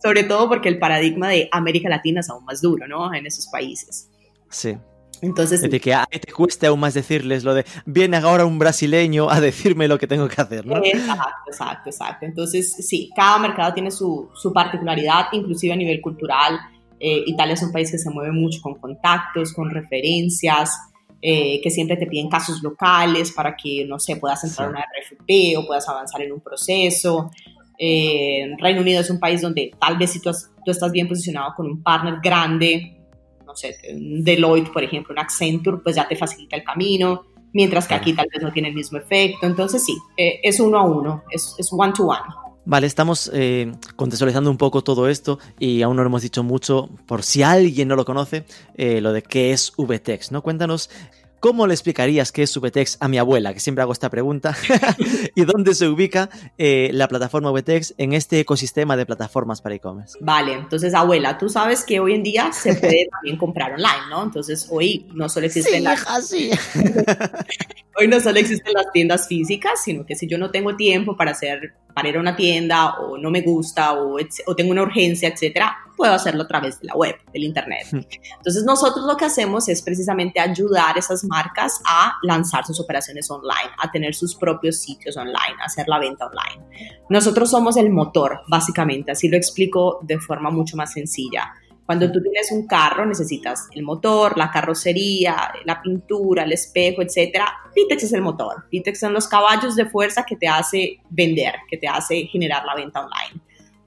sobre 0.03 0.25
todo 0.25 0.49
porque 0.49 0.69
el 0.69 0.79
paradigma 0.79 1.29
de 1.29 1.49
América 1.53 1.89
Latina 1.89 2.21
es 2.21 2.31
aún 2.31 2.45
más 2.45 2.61
duro, 2.61 2.89
¿no? 2.89 3.15
En 3.15 3.27
esos 3.27 3.47
países. 3.47 4.11
Sí. 4.51 4.77
Entonces, 5.21 5.61
de 5.63 5.81
que 5.81 5.97
te 6.21 6.33
cueste 6.33 6.67
aún 6.69 6.79
más 6.79 6.95
decirles 6.95 7.43
lo 7.43 7.55
de, 7.55 7.65
viene 7.87 8.17
ahora 8.19 8.45
un 8.45 8.59
brasileño 8.59 9.29
a 9.29 9.41
decirme 9.41 9.89
lo 9.89 9.99
que 9.99 10.07
tengo 10.07 10.29
que 10.29 10.41
hacer, 10.41 10.65
¿no? 10.65 10.77
Exacto, 10.77 11.51
exacto, 11.51 11.91
exacto. 11.91 12.27
Entonces, 12.27 12.73
sí, 12.87 13.11
cada 13.17 13.39
mercado 13.39 13.75
tiene 13.75 13.91
su, 13.91 14.31
su 14.35 14.53
particularidad, 14.53 15.27
inclusive 15.33 15.73
a 15.73 15.77
nivel 15.77 16.01
cultural. 16.01 16.61
Eh, 17.01 17.25
Italia 17.27 17.55
es 17.55 17.63
un 17.63 17.73
país 17.73 17.91
que 17.91 17.99
se 17.99 18.11
mueve 18.11 18.33
mucho 18.33 18.61
con 18.61 18.75
contactos, 18.77 19.53
con 19.53 19.71
referencias, 19.71 20.77
eh, 21.21 21.61
que 21.63 21.71
siempre 21.71 21.97
te 21.97 22.07
piden 22.07 22.29
casos 22.29 22.63
locales 22.63 23.33
para 23.33 23.57
que, 23.57 23.85
no 23.87 23.99
sé, 23.99 24.17
puedas 24.17 24.45
entrar 24.45 24.69
a 24.69 24.71
una 24.71 24.81
RFP 24.81 25.57
o 25.59 25.67
puedas 25.67 25.89
avanzar 25.89 26.23
en 26.23 26.33
un 26.33 26.41
proceso. 26.41 27.31
Eh, 27.77 28.55
Reino 28.59 28.81
Unido 28.81 29.01
es 29.01 29.11
un 29.11 29.19
país 29.19 29.41
donde 29.41 29.73
tal 29.81 29.99
vez 29.99 30.11
si 30.11 30.21
tú, 30.21 30.31
tú 30.65 30.71
estás 30.71 30.93
bien 30.93 31.09
posicionado 31.09 31.55
con 31.57 31.67
un 31.67 31.83
partner 31.83 32.19
grande, 32.23 32.97
no 33.47 33.55
sé, 33.55 33.77
un 33.93 34.23
Deloitte, 34.23 34.73
por 34.73 34.85
ejemplo, 34.85 35.13
un 35.13 35.19
Accenture, 35.19 35.79
pues 35.83 35.97
ya 35.97 36.07
te 36.07 36.17
facilita 36.17 36.57
el 36.57 36.65
camino, 36.65 37.23
mientras 37.53 37.89
que 37.89 37.95
aquí 37.95 38.13
tal 38.13 38.29
vez 38.33 38.43
no 38.43 38.53
tiene 38.53 38.69
el 38.69 38.75
mismo 38.75 38.99
efecto. 38.99 39.47
Entonces 39.47 39.85
sí, 39.85 39.97
eh, 40.17 40.41
es 40.43 40.61
uno 40.61 40.79
a 40.79 40.85
uno, 40.85 41.25
es, 41.31 41.55
es 41.59 41.73
one 41.73 41.93
to 41.93 42.07
one. 42.07 42.48
Vale, 42.69 42.87
estamos 42.87 43.31
eh, 43.33 43.73
contextualizando 43.97 44.51
un 44.51 44.59
poco 44.59 44.85
todo 44.85 45.09
esto 45.09 45.39
y 45.59 45.81
aún 45.81 45.97
no 45.97 46.03
lo 46.03 46.09
hemos 46.09 46.21
dicho 46.21 46.43
mucho, 46.43 46.91
por 47.07 47.23
si 47.23 47.43
alguien 47.43 47.89
no 47.89 47.97
lo 47.97 48.05
conoce, 48.05 48.45
eh, 48.75 49.01
lo 49.01 49.15
de 49.15 49.23
qué 49.23 49.53
es 49.53 49.73
VTEX, 49.79 50.33
¿no? 50.33 50.43
Cuéntanos 50.43 50.91
¿Cómo 51.41 51.69
le 51.69 51.75
explicarías 51.75 52.33
qué 52.33 52.43
es 52.43 52.59
VTEX 52.59 52.97
a 52.99 53.07
mi 53.07 53.17
abuela? 53.17 53.55
Que 53.55 53.61
siempre 53.61 53.83
hago 53.83 53.93
esta 53.93 54.11
pregunta. 54.11 54.57
¿Y 55.37 55.45
dónde 55.45 55.75
se 55.75 55.87
ubica 55.87 56.29
eh, 56.59 56.91
la 56.93 57.07
plataforma 57.07 57.53
VTEX 57.53 57.95
en 57.97 58.13
este 58.13 58.41
ecosistema 58.41 58.97
de 58.97 59.07
plataformas 59.07 59.63
para 59.63 59.77
e-commerce? 59.77 60.19
Vale, 60.21 60.55
entonces 60.55 60.95
abuela, 60.95 61.39
tú 61.39 61.49
sabes 61.49 61.85
que 61.85 62.01
hoy 62.01 62.15
en 62.15 62.25
día 62.25 62.51
se 62.53 62.75
puede 62.75 63.09
también 63.13 63.37
comprar 63.37 63.73
online, 63.73 64.09
¿no? 64.11 64.25
Entonces 64.25 64.67
hoy 64.71 65.07
no 65.15 65.29
solo 65.29 65.47
existen 65.47 65.85
las... 65.85 66.05
hoy 68.01 68.09
no 68.09 68.21
solo 68.21 68.41
existen 68.41 68.73
las 68.75 68.91
tiendas 68.93 69.29
físicas, 69.29 69.81
sino 69.85 70.05
que 70.05 70.17
si 70.17 70.27
yo 70.27 70.39
no 70.39 70.51
tengo 70.51 70.75
tiempo 70.75 71.17
para 71.17 71.31
hacer 71.31 71.75
para 71.99 72.11
ir 72.11 72.17
a 72.17 72.21
una 72.21 72.37
tienda 72.37 72.95
o 73.01 73.19
no 73.19 73.29
me 73.29 73.41
gusta 73.41 73.95
o, 73.95 74.19
o 74.47 74.55
tengo 74.55 74.71
una 74.71 74.83
urgencia, 74.83 75.31
etcétera, 75.31 75.79
puedo 75.97 76.13
hacerlo 76.13 76.45
a 76.45 76.47
través 76.47 76.79
de 76.79 76.87
la 76.87 76.95
web, 76.95 77.17
del 77.33 77.43
internet. 77.43 77.89
Hmm. 77.91 78.03
Entonces 78.37 78.63
nosotros 78.63 79.05
lo 79.05 79.17
que 79.17 79.25
hacemos 79.25 79.69
es 79.69 79.83
precisamente 79.83 80.39
ayudar 80.39 80.95
a 80.95 81.01
esas 81.01 81.25
marcas 81.25 81.81
a 81.85 82.13
lanzar 82.23 82.65
sus 82.65 82.79
operaciones 82.79 83.29
online, 83.33 83.73
a 83.83 83.91
tener 83.91 84.15
sus 84.15 84.37
propios 84.37 84.81
sitios 84.81 85.17
online, 85.17 85.57
a 85.61 85.65
hacer 85.65 85.89
la 85.89 85.99
venta 85.99 86.27
online. 86.27 87.03
Nosotros 87.11 87.51
somos 87.51 87.77
el 87.77 87.91
motor, 87.91 88.43
básicamente, 88.47 89.11
así 89.11 89.29
lo 89.29 89.37
explico 89.37 89.99
de 90.03 90.21
forma 90.21 90.51
mucho 90.53 90.77
más 90.77 90.93
sencilla. 90.93 91.53
Cuando 91.89 92.13
tú 92.13 92.21
tienes 92.21 92.53
un 92.53 92.67
carro, 92.67 93.07
necesitas 93.07 93.67
el 93.73 93.83
motor, 93.83 94.37
la 94.37 94.51
carrocería, 94.51 95.55
la 95.65 95.81
pintura, 95.81 96.45
el 96.45 96.53
espejo, 96.53 97.01
etc. 97.01 97.43
Vitex 97.75 98.03
es 98.03 98.13
el 98.13 98.21
motor. 98.21 98.67
Vitex 98.71 99.01
son 99.01 99.15
los 99.15 99.27
caballos 99.27 99.75
de 99.75 99.87
fuerza 99.87 100.27
que 100.27 100.37
te 100.37 100.47
hace 100.47 101.01
vender, 101.09 101.55
que 101.67 101.79
te 101.79 101.89
hace 101.89 102.27
generar 102.27 102.63
la 102.67 102.75
venta 102.75 103.01
online. 103.01 103.43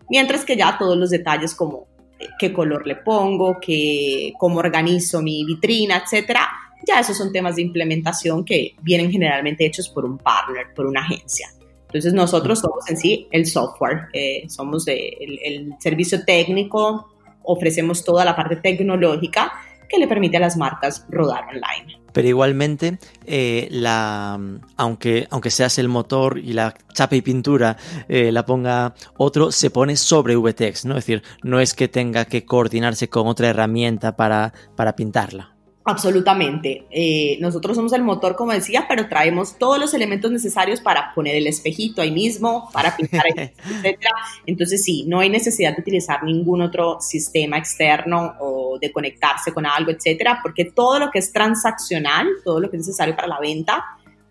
Mientras 0.10 0.43
que 0.43 0.58
ya 0.58 0.79
todos 0.79 0.98
los 0.98 1.12
detalles 1.12 1.53
como 1.53 1.86
eh, 2.17 2.25
qué 2.39 2.51
color 2.51 2.88
le 2.88 2.96
pongo, 2.96 3.60
qué, 3.62 4.34
cómo 4.39 4.58
organizo 4.58 5.22
mi 5.22 5.46
vitrina, 5.46 5.98
etc. 6.03 6.39
Ya 6.88 7.01
esos 7.01 7.15
son 7.15 7.31
temas 7.31 7.58
de 7.58 7.62
implementación 7.62 8.43
que 8.43 8.74
vienen 8.81 9.12
generalmente 9.12 9.63
hechos 9.63 9.89
por 9.89 10.05
un 10.05 10.17
partner, 10.17 10.74
por 10.75 10.88
una 10.88 11.01
agencia. 11.01 11.50
Entonces 11.86 12.13
nosotros 12.13 12.62
somos 12.62 12.89
en 12.89 12.98
sí 12.98 13.27
el 13.29 13.46
software, 13.46 14.08
eh, 14.12 14.50
somos 14.50 14.88
el 14.88 15.75
servicio 15.79 16.25
técnico 16.25 17.12
ofrecemos 17.44 18.04
toda 18.04 18.26
la 18.26 18.36
parte 18.36 18.56
tecnológica 18.58 19.52
que 19.92 20.00
le 20.00 20.08
permite 20.08 20.38
a 20.38 20.40
las 20.40 20.58
marcas 20.58 21.06
rodar 21.10 21.44
online. 21.50 22.02
Pero 22.14 22.28
igualmente, 22.28 22.98
eh, 23.26 23.68
la, 23.72 24.40
aunque, 24.78 25.28
aunque 25.30 25.50
seas 25.50 25.78
el 25.80 25.88
motor 25.88 26.40
y 26.40 26.54
la 26.54 26.74
chapa 26.94 27.16
y 27.16 27.22
pintura 27.22 27.78
eh, 28.08 28.32
la 28.32 28.46
ponga 28.46 28.94
otro, 29.18 29.52
se 29.52 29.70
pone 29.70 29.96
sobre 29.96 30.36
VTEX, 30.36 30.86
¿no? 30.86 30.98
Es 30.98 31.06
decir, 31.06 31.24
no 31.44 31.60
es 31.60 31.74
que 31.74 31.88
tenga 31.88 32.26
que 32.26 32.46
coordinarse 32.46 33.10
con 33.10 33.28
otra 33.28 33.50
herramienta 33.50 34.16
para, 34.16 34.54
para 34.76 34.96
pintarla. 34.96 35.56
Absolutamente. 35.84 36.86
Eh, 36.92 37.38
nosotros 37.42 37.76
somos 37.76 37.92
el 37.94 38.04
motor, 38.04 38.36
como 38.36 38.52
decía, 38.52 38.86
pero 38.88 39.10
traemos 39.10 39.58
todos 39.58 39.80
los 39.80 39.94
elementos 39.96 40.32
necesarios 40.32 40.80
para 40.80 41.12
poner 41.16 41.36
el 41.36 41.48
espejito 41.48 42.02
ahí 42.02 42.12
mismo, 42.12 42.70
para 42.72 42.96
pintar, 42.98 43.24
etc. 43.28 43.98
Entonces, 44.46 44.84
sí, 44.84 45.06
no 45.08 45.20
hay 45.20 45.30
necesidad 45.30 45.76
de 45.76 45.82
utilizar 45.82 46.24
ningún 46.24 46.62
otro 46.62 47.00
sistema 47.02 47.58
externo 47.58 48.36
o 48.40 48.78
de 48.80 48.92
conectarse 48.92 49.52
con 49.54 49.66
algo, 49.66 49.90
etcétera, 49.90 50.40
porque 50.44 50.66
todo 50.66 51.00
lo 51.00 51.10
que 51.10 51.20
es 51.20 51.34
transaccional, 51.34 52.28
todo 52.44 52.60
lo 52.60 52.70
que 52.70 52.78
es 52.78 52.86
necesario 52.86 53.16
para 53.16 53.28
la 53.28 53.40
venta, 53.40 53.84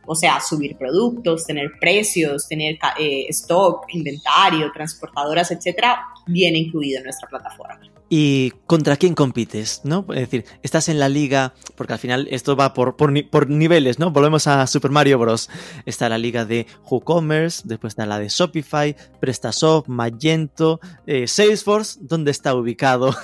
o 0.07 0.15
sea, 0.15 0.41
subir 0.41 0.77
productos, 0.77 1.47
tener 1.47 1.73
precios, 1.81 2.47
tener 2.49 2.79
eh, 2.99 3.27
stock, 3.29 3.87
inventario, 3.93 4.71
transportadoras, 4.73 5.51
etcétera, 5.51 6.01
viene 6.27 6.59
incluido 6.59 6.99
en 6.99 7.05
nuestra 7.05 7.29
plataforma. 7.29 7.81
¿Y 8.13 8.51
contra 8.67 8.97
quién 8.97 9.15
compites? 9.15 9.83
¿no? 9.85 10.05
Es 10.11 10.21
decir, 10.21 10.45
estás 10.63 10.89
en 10.89 10.99
la 10.99 11.09
liga, 11.09 11.55
porque 11.77 11.93
al 11.93 11.99
final 12.01 12.27
esto 12.31 12.57
va 12.57 12.75
por, 12.75 12.97
por, 12.97 13.49
niveles, 13.49 14.01
¿no? 14.01 14.11
Volvemos 14.11 14.49
a 14.49 14.67
Super 14.67 14.91
Mario 14.91 15.19
Bros. 15.19 15.49
Está 15.87 16.09
la 16.09 16.19
liga 16.19 16.45
de 16.45 16.67
WooCommerce, 16.91 17.63
después 17.67 17.93
está 17.93 18.07
la 18.07 18.19
de 18.19 18.29
Shopify, 18.29 18.97
PrestaShop, 19.21 19.87
Magento, 19.87 20.81
eh, 21.07 21.29
Salesforce. 21.29 22.01
¿Dónde 22.03 22.33
está 22.33 22.55
ubicado 22.57 23.15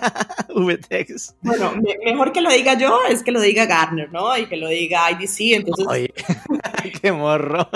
VTEX? 0.54 1.36
Bueno, 1.40 1.72
mejor 2.04 2.32
que 2.32 2.42
lo 2.42 2.50
diga 2.50 2.74
yo 2.78 2.98
es 3.08 3.22
que 3.22 3.32
lo 3.32 3.40
diga 3.40 3.64
Gartner, 3.64 4.12
¿no? 4.12 4.36
Y 4.36 4.46
que 4.46 4.58
lo 4.58 4.68
diga 4.68 5.10
IDC, 5.10 5.54
entonces... 5.54 6.10
¡Qué 7.00 7.12
morro! 7.12 7.66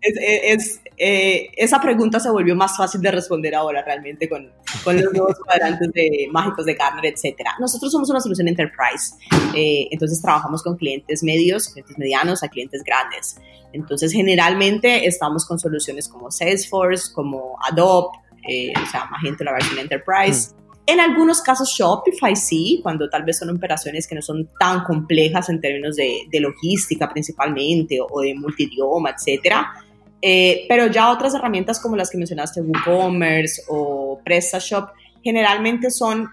Es, 0.00 0.80
eh, 0.96 1.48
esa 1.56 1.80
pregunta 1.80 2.20
se 2.20 2.30
volvió 2.30 2.54
más 2.54 2.76
fácil 2.76 3.00
de 3.00 3.10
responder 3.10 3.54
ahora 3.54 3.82
realmente 3.82 4.28
con, 4.28 4.50
con 4.84 4.96
los 4.96 5.12
nuevos 5.12 5.36
cuadrantes 5.44 5.90
de, 5.92 6.28
mágicos 6.30 6.66
de 6.66 6.74
Gartner, 6.74 7.06
etc. 7.06 7.36
Nosotros 7.60 7.90
somos 7.92 8.08
una 8.10 8.20
solución 8.20 8.48
enterprise, 8.48 9.14
eh, 9.54 9.88
entonces 9.90 10.20
trabajamos 10.20 10.62
con 10.62 10.76
clientes 10.76 11.22
medios, 11.22 11.68
clientes 11.68 11.98
medianos 11.98 12.42
a 12.42 12.48
clientes 12.48 12.82
grandes. 12.84 13.36
Entonces 13.72 14.12
generalmente 14.12 15.06
estamos 15.06 15.44
con 15.44 15.58
soluciones 15.58 16.08
como 16.08 16.30
Salesforce, 16.30 17.12
como 17.12 17.56
Adobe, 17.68 18.08
eh, 18.48 18.72
o 18.80 18.90
sea, 18.90 19.06
Magento, 19.06 19.44
la 19.44 19.52
versión 19.52 19.78
enterprise. 19.78 20.52
Mm. 20.52 20.58
En 20.86 21.00
algunos 21.00 21.42
casos 21.42 21.68
Shopify 21.68 22.34
sí, 22.34 22.80
cuando 22.82 23.10
tal 23.10 23.22
vez 23.22 23.38
son 23.38 23.50
operaciones 23.50 24.06
que 24.08 24.14
no 24.14 24.22
son 24.22 24.48
tan 24.58 24.84
complejas 24.84 25.50
en 25.50 25.60
términos 25.60 25.96
de, 25.96 26.22
de 26.30 26.40
logística 26.40 27.10
principalmente 27.10 28.00
o, 28.00 28.06
o 28.10 28.22
de 28.22 28.34
multidioma, 28.34 29.10
etcétera 29.10 29.70
eh, 30.20 30.64
pero 30.68 30.86
ya 30.88 31.10
otras 31.10 31.34
herramientas 31.34 31.80
como 31.80 31.96
las 31.96 32.10
que 32.10 32.18
mencionaste, 32.18 32.60
WooCommerce 32.62 33.62
o 33.68 34.20
PrestaShop, 34.24 34.90
generalmente 35.22 35.90
son 35.90 36.28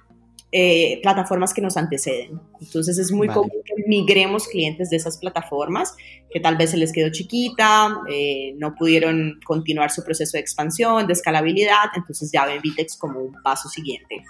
eh, 0.52 1.00
plataformas 1.04 1.54
que 1.54 1.62
nos 1.62 1.76
anteceden. 1.76 2.40
Entonces 2.62 2.98
es 2.98 3.12
muy 3.12 3.28
común 3.28 3.52
que 3.66 3.84
migremos 3.88 4.48
clientes 4.48 4.90
de 4.90 4.98
esas 4.98 5.18
plataformas 5.18 5.96
que 6.32 6.40
tal 6.40 6.56
vez 6.56 6.72
se 6.72 6.78
les 6.78 6.94
quedó 6.94 7.10
chiquita, 7.10 8.00
eh, 8.10 8.54
no 8.58 8.74
pudieron 8.74 9.40
continuar 9.46 9.92
su 9.92 10.04
proceso 10.04 10.38
de 10.38 10.42
expansión, 10.42 11.08
de 11.08 11.14
escalabilidad, 11.14 11.90
entonces 11.96 12.32
ya 12.32 12.46
ven 12.46 12.62
Vitex 12.62 12.96
como 12.98 13.20
un 13.20 13.34
paso 13.44 13.68
siguiente. 13.68 14.24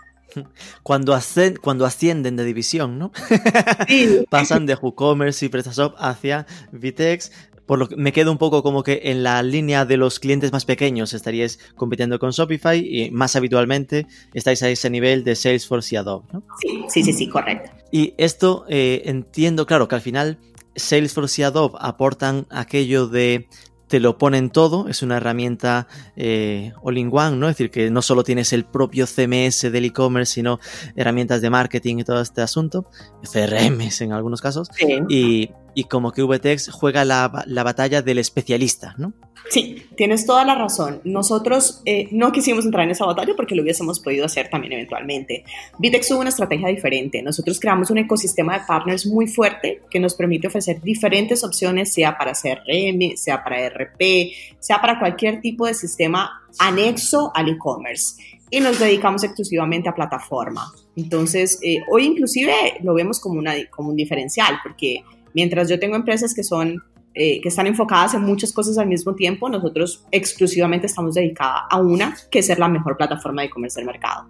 Cuando, 0.83 1.17
cuando 1.61 1.85
ascienden 1.85 2.35
de 2.35 2.43
división, 2.43 2.97
¿no? 2.97 3.11
Pasan 4.29 4.65
de 4.65 4.75
WooCommerce 4.75 5.45
y 5.45 5.49
PrestaShop 5.49 5.95
hacia 5.97 6.45
Vitex, 6.71 7.31
por 7.65 7.79
lo 7.79 7.89
que 7.89 7.95
me 7.95 8.11
quedo 8.11 8.31
un 8.31 8.37
poco 8.37 8.63
como 8.63 8.83
que 8.83 9.01
en 9.05 9.23
la 9.23 9.41
línea 9.43 9.85
de 9.85 9.97
los 9.97 10.19
clientes 10.19 10.51
más 10.51 10.65
pequeños 10.65 11.13
estaríais 11.13 11.59
compitiendo 11.75 12.19
con 12.19 12.31
Shopify 12.31 12.79
y 12.79 13.11
más 13.11 13.35
habitualmente 13.35 14.07
estáis 14.33 14.61
a 14.63 14.69
ese 14.69 14.89
nivel 14.89 15.23
de 15.23 15.35
Salesforce 15.35 15.95
y 15.95 15.97
Adobe, 15.97 16.25
¿no? 16.31 16.43
Sí, 16.61 17.03
sí, 17.03 17.13
sí, 17.13 17.29
correcto. 17.29 17.71
Y 17.91 18.13
esto 18.17 18.65
eh, 18.69 19.03
entiendo, 19.05 19.65
claro, 19.65 19.87
que 19.87 19.95
al 19.95 20.01
final 20.01 20.37
Salesforce 20.75 21.41
y 21.41 21.45
Adobe 21.45 21.77
aportan 21.79 22.45
aquello 22.49 23.07
de 23.07 23.47
te 23.87 23.99
lo 23.99 24.17
ponen 24.17 24.49
todo, 24.49 24.87
es 24.87 25.03
una 25.03 25.17
herramienta 25.17 25.87
eh, 26.15 26.73
all-in-one, 26.81 27.37
¿no? 27.37 27.47
Es 27.47 27.55
decir, 27.55 27.69
que 27.69 27.91
no 27.91 28.01
solo 28.01 28.23
tienes 28.23 28.51
el 28.51 28.65
propio 28.65 29.05
CMS 29.05 29.71
del 29.71 29.85
e-commerce, 29.85 30.33
sino 30.33 30.59
herramientas 30.95 31.41
de 31.41 31.49
marketing 31.49 31.97
y 31.99 32.03
todo 32.03 32.21
este 32.21 32.41
asunto, 32.41 32.89
CRMs 33.21 34.01
en 34.01 34.11
algunos 34.11 34.41
casos, 34.41 34.69
y, 35.07 35.51
y, 35.75 35.83
como 35.85 36.11
que 36.11 36.23
VTEX 36.23 36.71
juega 36.71 37.05
la, 37.05 37.43
la 37.45 37.63
batalla 37.63 38.01
del 38.01 38.17
especialista, 38.17 38.95
¿no? 38.97 39.13
Sí, 39.49 39.83
tienes 39.95 40.25
toda 40.25 40.43
la 40.43 40.55
razón. 40.55 41.01
Nosotros 41.03 41.81
eh, 41.85 42.07
no 42.11 42.31
quisimos 42.31 42.65
entrar 42.65 42.85
en 42.85 42.91
esa 42.91 43.05
batalla 43.05 43.33
porque 43.35 43.53
lo 43.53 43.61
hubiésemos 43.61 43.99
podido 43.99 44.25
hacer 44.25 44.49
también 44.49 44.73
eventualmente. 44.73 45.43
Vitex 45.77 46.07
tuvo 46.07 46.21
una 46.21 46.29
estrategia 46.29 46.67
diferente. 46.69 47.21
Nosotros 47.21 47.59
creamos 47.59 47.91
un 47.91 47.99
ecosistema 47.99 48.57
de 48.57 48.65
partners 48.65 49.05
muy 49.05 49.27
fuerte 49.27 49.81
que 49.89 49.99
nos 49.99 50.15
permite 50.15 50.47
ofrecer 50.47 50.81
diferentes 50.81 51.43
opciones, 51.43 51.93
sea 51.93 52.17
para 52.17 52.33
CRM, 52.33 53.15
sea 53.15 53.43
para 53.43 53.69
RP, 53.69 54.31
sea 54.59 54.81
para 54.81 54.97
cualquier 54.97 55.41
tipo 55.41 55.67
de 55.67 55.75
sistema 55.75 56.43
anexo 56.57 57.31
al 57.35 57.49
e-commerce. 57.49 58.15
Y 58.49 58.59
nos 58.61 58.79
dedicamos 58.79 59.23
exclusivamente 59.23 59.89
a 59.89 59.93
plataforma. 59.93 60.71
Entonces, 60.95 61.59
eh, 61.61 61.81
hoy 61.91 62.05
inclusive 62.05 62.53
lo 62.81 62.93
vemos 62.93 63.19
como, 63.19 63.37
una, 63.37 63.53
como 63.69 63.89
un 63.89 63.95
diferencial, 63.95 64.59
porque 64.63 65.03
mientras 65.35 65.69
yo 65.69 65.79
tengo 65.79 65.95
empresas 65.95 66.33
que 66.33 66.43
son 66.43 66.81
eh, 67.13 67.39
que 67.41 67.47
están 67.47 67.67
enfocadas 67.67 68.13
en 68.13 68.23
muchas 68.23 68.51
cosas 68.51 68.77
al 68.77 68.87
mismo 68.87 69.15
tiempo, 69.15 69.47
nosotros 69.47 70.05
exclusivamente 70.11 70.87
estamos 70.87 71.15
dedicados 71.15 71.61
a 71.69 71.79
una, 71.79 72.13
que 72.29 72.39
es 72.39 72.47
ser 72.47 72.59
la 72.59 72.67
mejor 72.67 72.97
plataforma 72.97 73.41
de 73.41 73.47
e-commerce 73.47 73.79
del 73.79 73.85
mercado. 73.85 74.27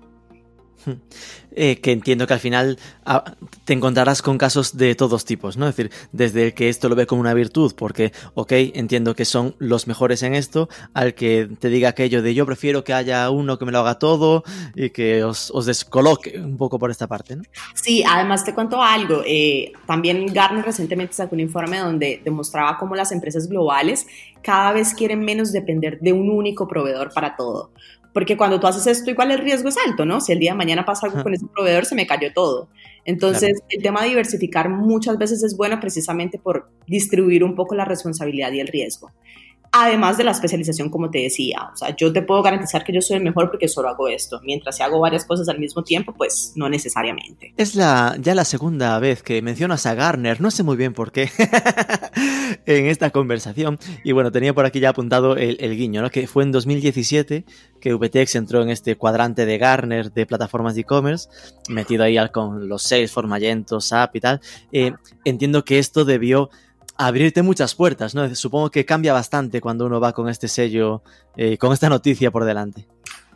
Eh, 1.58 1.80
que 1.80 1.94
entiendo 1.94 2.28
que 2.28 2.34
al 2.34 2.42
final 2.42 2.78
ah, 3.06 3.24
te 3.64 3.72
encontrarás 3.72 4.22
con 4.22 4.38
casos 4.38 4.76
de 4.76 4.94
todos 4.94 5.24
tipos, 5.24 5.56
¿no? 5.56 5.70
Es 5.70 5.78
decir, 5.78 5.90
desde 6.12 6.48
el 6.48 6.54
que 6.54 6.68
esto 6.68 6.90
lo 6.90 6.96
ve 6.96 7.08
como 7.08 7.22
una 7.22 7.34
virtud, 7.34 7.74
porque, 7.78 8.12
ok, 8.34 8.52
entiendo 8.74 9.16
que 9.16 9.24
son 9.24 9.56
los 9.58 9.88
mejores 9.88 10.22
en 10.24 10.36
esto, 10.36 10.68
al 10.94 11.14
que 11.14 11.48
te 11.58 11.70
diga 11.70 11.88
aquello 11.88 12.22
de 12.22 12.34
yo 12.34 12.46
prefiero 12.46 12.84
que 12.84 12.94
haya 12.94 13.30
uno 13.30 13.58
que 13.58 13.64
me 13.64 13.72
lo 13.72 13.80
haga 13.80 14.00
todo 14.00 14.44
y 14.76 14.90
que 14.90 15.24
os, 15.24 15.50
descoloque 15.66 16.38
un 16.42 16.58
poco 16.58 16.78
por 16.78 16.92
esta 16.92 17.08
parte, 17.08 17.38
¿no? 17.38 17.44
Sí, 17.74 18.04
además 18.06 18.44
te 18.44 18.54
cuento 18.54 18.84
algo. 18.84 19.22
Eh, 19.26 19.72
también 19.86 20.26
Gartner 20.34 20.66
recientemente 20.66 21.14
sacó 21.14 21.36
un 21.36 21.40
informe 21.40 21.78
donde 21.78 22.22
demostraba 22.22 22.78
cómo 22.78 22.96
las 22.96 23.14
empresas 23.14 23.48
globales 23.48 24.08
cada 24.42 24.74
vez 24.74 24.94
quieren 24.94 25.22
menos 25.22 25.54
depender 25.54 26.00
de 26.02 26.12
un 26.12 26.30
único 26.30 26.68
proveedor 26.68 27.14
para 27.14 27.38
todo. 27.38 27.72
Porque 28.16 28.38
cuando 28.38 28.62
tú 28.62 28.66
haces 28.66 28.88
esto, 28.88 29.12
igual 29.12 29.32
el 29.32 29.40
riesgo 29.40 29.68
es 29.68 29.76
alto, 29.86 30.06
¿no? 30.06 30.22
Si 30.22 30.32
el 30.32 30.40
día 30.40 30.54
de 30.54 30.58
mañana 30.58 30.86
pasa 30.86 31.08
algo 31.08 31.22
con 31.22 31.34
ese 31.34 31.46
proveedor, 31.54 31.86
se 31.86 31.96
me 31.96 32.08
cayó 32.08 32.32
todo. 32.34 32.70
Entonces, 33.04 33.62
el 33.68 33.84
tema 33.84 34.02
de 34.02 34.08
diversificar 34.08 34.70
muchas 34.70 35.18
veces 35.18 35.44
es 35.44 35.58
bueno 35.58 35.82
precisamente 35.82 36.40
por 36.40 36.72
distribuir 36.88 37.44
un 37.44 37.56
poco 37.56 37.76
la 37.76 37.84
responsabilidad 37.84 38.54
y 38.54 38.62
el 38.62 38.70
riesgo 38.70 39.12
además 39.78 40.18
de 40.18 40.24
la 40.24 40.32
especialización, 40.32 40.90
como 40.90 41.10
te 41.10 41.20
decía. 41.20 41.70
O 41.74 41.76
sea, 41.76 41.94
yo 41.96 42.14
te 42.14 42.22
puedo 42.22 42.42
garantizar 42.42 42.84
que 42.84 42.94
yo 42.94 43.02
soy 43.02 43.18
el 43.18 43.24
mejor 43.24 43.50
porque 43.52 43.68
solo 43.68 43.90
hago 43.90 44.08
esto. 44.08 44.40
Mientras 44.44 44.78
si 44.78 44.84
hago 44.84 45.00
varias 45.00 45.26
cosas 45.26 45.50
al 45.50 45.60
mismo 45.60 45.84
tiempo, 45.84 46.14
pues 46.14 46.54
no 46.56 46.70
necesariamente. 46.70 47.54
Es 47.58 47.76
la, 47.76 48.16
ya 48.20 48.36
la 48.36 48.46
segunda 48.46 48.98
vez 49.00 49.22
que 49.22 49.42
mencionas 49.42 49.86
a 49.86 49.94
Garner, 49.94 50.40
no 50.40 50.50
sé 50.50 50.64
muy 50.64 50.78
bien 50.78 50.94
por 50.94 51.12
qué, 51.12 51.30
en 52.66 52.86
esta 52.86 53.10
conversación. 53.10 53.78
Y 54.06 54.14
bueno, 54.14 54.32
tenía 54.32 54.54
por 54.54 54.66
aquí 54.66 54.80
ya 54.80 54.90
apuntado 54.90 55.36
el, 55.36 55.76
guiño, 55.76 56.02
¿no? 56.02 56.10
Que 56.10 56.26
fue 56.28 56.44
en 56.44 56.54
2017 56.54 57.44
que 57.82 57.94
VTX 57.94 58.36
entró 58.36 58.62
en 58.62 58.70
este 58.70 58.96
cuadrante 58.96 59.46
de 59.46 59.58
Garner 59.58 60.12
de 60.12 60.26
plataformas 60.26 60.76
de 60.76 60.82
e-commerce, 60.82 61.28
metido 61.68 62.04
ahí 62.04 62.18
con 62.32 62.70
los 62.70 62.84
Salesforce, 62.84 63.28
Magento, 63.28 63.82
SAP 63.82 64.16
y 64.16 64.20
tal. 64.22 64.42
Eh, 64.72 64.94
entiendo 65.26 65.66
que 65.66 65.80
esto 65.80 66.06
debió 66.06 66.50
abrirte 66.98 67.42
muchas 67.42 67.76
puertas, 67.76 68.16
¿no? 68.16 68.34
Supongo 68.36 68.72
que 68.72 68.86
cambia 68.86 69.14
bastante 69.14 69.62
cuando 69.62 69.86
uno 69.86 70.00
va 70.00 70.14
con 70.14 70.30
este 70.30 70.48
sello, 70.48 71.02
eh, 71.36 71.58
con 71.58 71.74
esta 71.74 71.90
noticia 71.90 72.32
por 72.32 72.46
delante. 72.46 72.88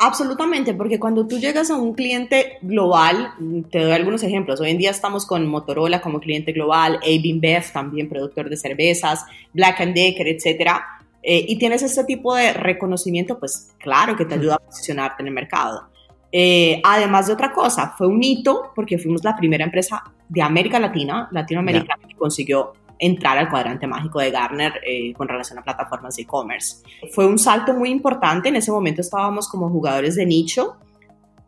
Absolutamente, 0.01 0.74
porque 0.74 0.98
cuando 0.98 1.28
tú 1.28 1.39
llegas 1.39 1.70
a 1.70 1.75
un 1.75 1.94
cliente 1.94 2.58
global, 2.62 3.34
te 3.70 3.80
doy 3.80 3.92
algunos 3.92 4.24
ejemplos. 4.24 4.62
Hoy 4.62 4.70
en 4.72 4.78
día 4.78 4.92
estamos 4.92 5.25
con 5.25 5.46
Motorola 5.46 6.00
como 6.00 6.22
cliente 6.22 6.54
global, 6.54 6.96
AB 7.04 7.25
InBev 7.25 7.72
también 7.74 8.08
productor 8.08 8.50
de 8.50 8.56
cervezas, 8.56 9.25
Black 9.54 9.82
and 9.82 9.94
Decker, 9.94 10.28
etcétera. 10.28 10.82
Eh, 11.22 11.46
y 11.50 11.58
tienes 11.58 11.84
este 11.84 12.06
tipo 12.06 12.34
de 12.34 12.54
reconocimiento, 12.54 13.39
pues 13.39 13.72
claro 13.78 14.16
que 14.16 14.24
te 14.24 14.36
ayuda 14.36 14.56
a 14.56 14.60
posicionarte 14.60 15.22
en 15.22 15.28
el 15.28 15.34
mercado. 15.34 15.89
Eh, 16.32 16.80
además 16.86 17.28
de 17.28 17.34
otra 17.34 17.51
cosa, 17.51 17.94
fue 17.98 18.08
un 18.08 18.24
hito 18.24 18.72
porque 18.74 18.98
fuimos 18.98 19.22
la 19.25 19.36
primera 19.36 19.66
empresa 19.66 20.01
de 20.30 20.42
América 20.42 20.80
Latina, 20.80 21.28
Latinoamericana, 21.32 22.08
que 22.08 22.16
consiguió 22.16 22.74
entrar 23.00 23.38
al 23.38 23.50
cuadrante 23.50 23.88
mágico 23.88 24.20
de 24.20 24.29
Garner 24.29 24.74
eh, 24.86 25.13
con 25.13 25.27
relación 25.27 25.58
a 25.58 25.63
plataformas 25.63 26.18
de 26.18 26.24
e-commerce. 26.24 26.84
Fue 27.13 27.25
un 27.25 27.39
salto 27.39 27.74
muy 27.74 27.89
importante, 27.89 28.50
en 28.50 28.58
ese 28.58 28.72
momento 28.72 29.01
estábamos 29.01 29.48
como 29.48 29.70
jugadores 29.70 30.15
de 30.15 30.25
nicho, 30.25 30.75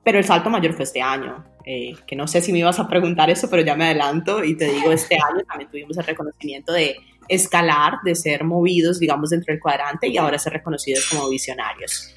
pero 0.03 0.17
el 0.17 0.23
salto 0.23 0.49
mayor 0.49 0.73
fue 0.73 0.83
este 0.83 1.01
año, 1.01 1.43
eh, 1.65 1.93
que 2.07 2.15
no 2.15 2.27
sé 2.27 2.41
si 2.41 2.51
me 2.51 2.59
ibas 2.59 2.79
a 2.79 2.87
preguntar 2.87 3.29
eso, 3.29 3.49
pero 3.49 3.61
ya 3.61 3.75
me 3.75 3.85
adelanto 3.85 4.43
y 4.43 4.55
te 4.55 4.65
digo, 4.65 4.91
este 4.91 5.15
año 5.15 5.43
también 5.47 5.69
tuvimos 5.69 5.97
el 5.97 6.05
reconocimiento 6.05 6.71
de 6.71 6.95
escalar, 7.27 7.99
de 8.03 8.15
ser 8.15 8.43
movidos, 8.43 8.99
digamos, 8.99 9.29
dentro 9.29 9.53
del 9.53 9.61
cuadrante 9.61 10.07
y 10.07 10.17
ahora 10.17 10.39
ser 10.39 10.53
reconocidos 10.53 11.07
como 11.09 11.29
visionarios. 11.29 12.13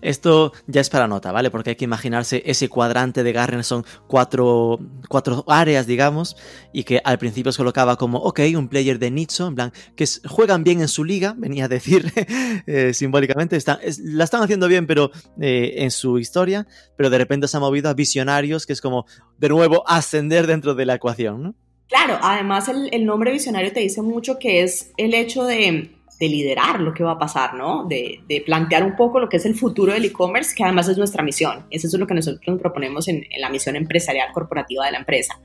Esto 0.00 0.52
ya 0.66 0.80
es 0.80 0.90
para 0.90 1.08
nota, 1.08 1.32
¿vale? 1.32 1.50
Porque 1.50 1.70
hay 1.70 1.76
que 1.76 1.84
imaginarse 1.84 2.42
ese 2.46 2.68
cuadrante 2.68 3.22
de 3.22 3.32
Garner 3.32 3.64
son 3.64 3.84
cuatro, 4.06 4.78
cuatro 5.08 5.44
áreas, 5.48 5.86
digamos, 5.86 6.36
y 6.72 6.84
que 6.84 7.00
al 7.04 7.18
principio 7.18 7.52
se 7.52 7.58
colocaba 7.58 7.96
como, 7.96 8.18
ok, 8.18 8.40
un 8.56 8.68
player 8.68 8.98
de 8.98 9.10
nicho, 9.10 9.46
en 9.46 9.54
plan, 9.54 9.72
que 9.94 10.06
juegan 10.26 10.64
bien 10.64 10.80
en 10.80 10.88
su 10.88 11.04
liga, 11.04 11.34
venía 11.38 11.66
a 11.66 11.68
decir 11.68 12.12
eh, 12.66 12.92
simbólicamente, 12.94 13.58
la 14.04 14.24
están 14.24 14.42
haciendo 14.42 14.68
bien, 14.68 14.86
pero 14.86 15.10
eh, 15.40 15.74
en 15.78 15.90
su 15.90 16.18
historia, 16.18 16.66
pero 16.96 17.10
de 17.10 17.18
repente 17.18 17.48
se 17.48 17.56
ha 17.56 17.60
movido 17.60 17.88
a 17.88 17.94
visionarios, 17.94 18.66
que 18.66 18.72
es 18.72 18.80
como, 18.80 19.06
de 19.38 19.48
nuevo, 19.48 19.88
ascender 19.88 20.46
dentro 20.46 20.74
de 20.74 20.86
la 20.86 20.94
ecuación, 20.94 21.42
¿no? 21.42 21.54
Claro, 21.88 22.18
además 22.20 22.68
el 22.68 23.06
nombre 23.06 23.30
visionario 23.30 23.72
te 23.72 23.78
dice 23.78 24.02
mucho 24.02 24.40
que 24.40 24.64
es 24.64 24.90
el 24.96 25.14
hecho 25.14 25.44
de 25.44 25.95
de 26.18 26.28
liderar 26.28 26.80
lo 26.80 26.94
que 26.94 27.04
va 27.04 27.12
a 27.12 27.18
pasar, 27.18 27.54
¿no? 27.54 27.86
De, 27.86 28.22
plantear 28.44 28.84
un 28.84 28.96
poco 28.96 29.20
lo 29.20 29.28
que 29.28 29.36
es 29.36 29.44
el 29.44 29.54
futuro 29.54 29.92
del 29.92 30.04
e-commerce, 30.04 30.54
que 30.54 30.64
además 30.64 30.88
es 30.88 30.98
nuestra 30.98 31.22
misión. 31.22 31.66
Eso 31.70 31.86
es 31.86 31.94
lo 31.94 32.06
que 32.06 32.14
nosotros 32.14 32.42
nos 32.46 32.60
proponemos 32.60 33.08
en, 33.08 33.24
la 33.38 33.50
misión 33.50 33.76
empresarial 33.76 34.32
corporativa 34.32 34.86
de 34.86 34.92
la 34.92 34.98
empresa. 34.98 35.38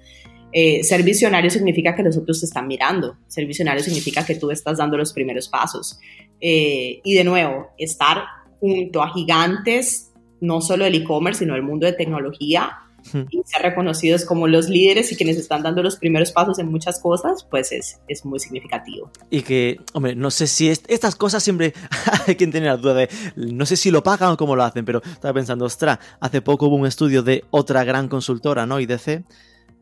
Eh, 0.53 0.83
ser 0.83 1.03
visionario 1.03 1.49
significa 1.49 1.95
que 1.95 2.03
los 2.03 2.17
otros 2.17 2.39
te 2.39 2.45
están 2.45 2.67
mirando. 2.67 3.17
Ser 3.27 3.45
visionario 3.45 3.83
significa 3.83 4.25
que 4.25 4.35
tú 4.35 4.51
estás 4.51 4.77
dando 4.77 4.97
los 4.97 5.13
primeros 5.13 5.47
pasos. 5.47 5.99
Eh, 6.39 7.01
y 7.03 7.13
de 7.13 7.23
nuevo, 7.23 7.69
estar 7.77 8.23
junto 8.59 9.01
a 9.01 9.13
gigantes, 9.13 10.11
no 10.39 10.61
solo 10.61 10.85
del 10.85 10.95
e-commerce, 10.95 11.39
sino 11.39 11.53
del 11.53 11.63
mundo 11.63 11.85
de 11.85 11.93
tecnología, 11.93 12.77
y 13.13 13.41
ser 13.45 13.61
reconocidos 13.61 14.25
como 14.25 14.47
los 14.47 14.69
líderes 14.69 15.11
y 15.11 15.15
quienes 15.15 15.37
están 15.37 15.63
dando 15.63 15.83
los 15.83 15.95
primeros 15.95 16.31
pasos 16.31 16.59
en 16.59 16.69
muchas 16.69 16.99
cosas, 16.99 17.45
pues 17.49 17.71
es, 17.71 17.99
es 18.07 18.25
muy 18.25 18.39
significativo. 18.39 19.11
Y 19.29 19.41
que, 19.41 19.79
hombre, 19.93 20.15
no 20.15 20.31
sé 20.31 20.47
si 20.47 20.69
estas 20.69 21.15
cosas 21.15 21.43
siempre 21.43 21.73
hay 22.27 22.35
quien 22.35 22.51
tiene 22.51 22.67
la 22.67 22.77
duda 22.77 22.93
de, 22.93 23.09
no 23.35 23.65
sé 23.65 23.77
si 23.77 23.91
lo 23.91 24.03
pagan 24.03 24.31
o 24.31 24.37
cómo 24.37 24.55
lo 24.55 24.63
hacen, 24.63 24.85
pero 24.85 25.01
estaba 25.03 25.33
pensando, 25.33 25.65
ostras, 25.65 25.99
hace 26.19 26.41
poco 26.41 26.67
hubo 26.67 26.75
un 26.75 26.87
estudio 26.87 27.23
de 27.23 27.43
otra 27.51 27.83
gran 27.83 28.07
consultora, 28.07 28.65
¿no? 28.65 28.79
IDC, 28.79 29.23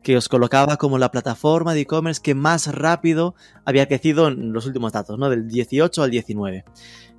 que 0.02 0.16
os 0.16 0.28
colocaba 0.28 0.76
como 0.76 0.98
la 0.98 1.10
plataforma 1.10 1.74
de 1.74 1.80
e-commerce 1.80 2.22
que 2.22 2.34
más 2.34 2.74
rápido 2.74 3.34
había 3.64 3.86
crecido 3.86 4.28
en 4.28 4.52
los 4.52 4.66
últimos 4.66 4.92
datos, 4.92 5.18
¿no? 5.18 5.28
Del 5.28 5.48
18 5.48 6.02
al 6.02 6.10
19 6.10 6.64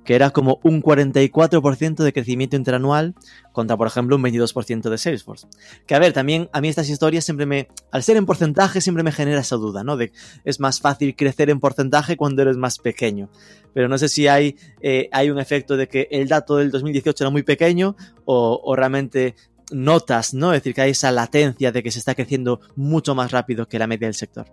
que 0.04 0.14
era 0.14 0.30
como 0.30 0.60
un 0.62 0.82
44% 0.82 2.02
de 2.02 2.12
crecimiento 2.12 2.56
interanual 2.56 3.14
contra, 3.52 3.76
por 3.76 3.86
ejemplo, 3.86 4.16
un 4.16 4.22
22% 4.22 4.90
de 4.90 4.98
Salesforce. 4.98 5.46
Que 5.86 5.94
a 5.94 5.98
ver, 5.98 6.12
también 6.12 6.48
a 6.52 6.60
mí 6.60 6.68
estas 6.68 6.88
historias 6.88 7.24
siempre 7.24 7.46
me, 7.46 7.68
al 7.90 8.02
ser 8.02 8.16
en 8.16 8.26
porcentaje, 8.26 8.80
siempre 8.80 9.04
me 9.04 9.12
genera 9.12 9.40
esa 9.40 9.56
duda, 9.56 9.84
¿no? 9.84 9.96
De 9.96 10.12
es 10.44 10.60
más 10.60 10.80
fácil 10.80 11.14
crecer 11.14 11.50
en 11.50 11.60
porcentaje 11.60 12.16
cuando 12.16 12.42
eres 12.42 12.56
más 12.56 12.78
pequeño. 12.78 13.28
Pero 13.74 13.88
no 13.88 13.98
sé 13.98 14.08
si 14.08 14.28
hay, 14.28 14.56
eh, 14.80 15.08
hay 15.12 15.30
un 15.30 15.38
efecto 15.38 15.76
de 15.76 15.88
que 15.88 16.08
el 16.10 16.28
dato 16.28 16.56
del 16.56 16.70
2018 16.70 17.24
era 17.24 17.30
muy 17.30 17.42
pequeño 17.42 17.96
o, 18.24 18.60
o 18.62 18.76
realmente 18.76 19.34
notas, 19.70 20.34
¿no? 20.34 20.52
Es 20.52 20.60
decir, 20.60 20.74
que 20.74 20.82
hay 20.82 20.90
esa 20.90 21.10
latencia 21.10 21.72
de 21.72 21.82
que 21.82 21.90
se 21.90 21.98
está 21.98 22.14
creciendo 22.14 22.60
mucho 22.76 23.14
más 23.14 23.30
rápido 23.30 23.66
que 23.66 23.78
la 23.78 23.86
media 23.86 24.08
del 24.08 24.14
sector. 24.14 24.46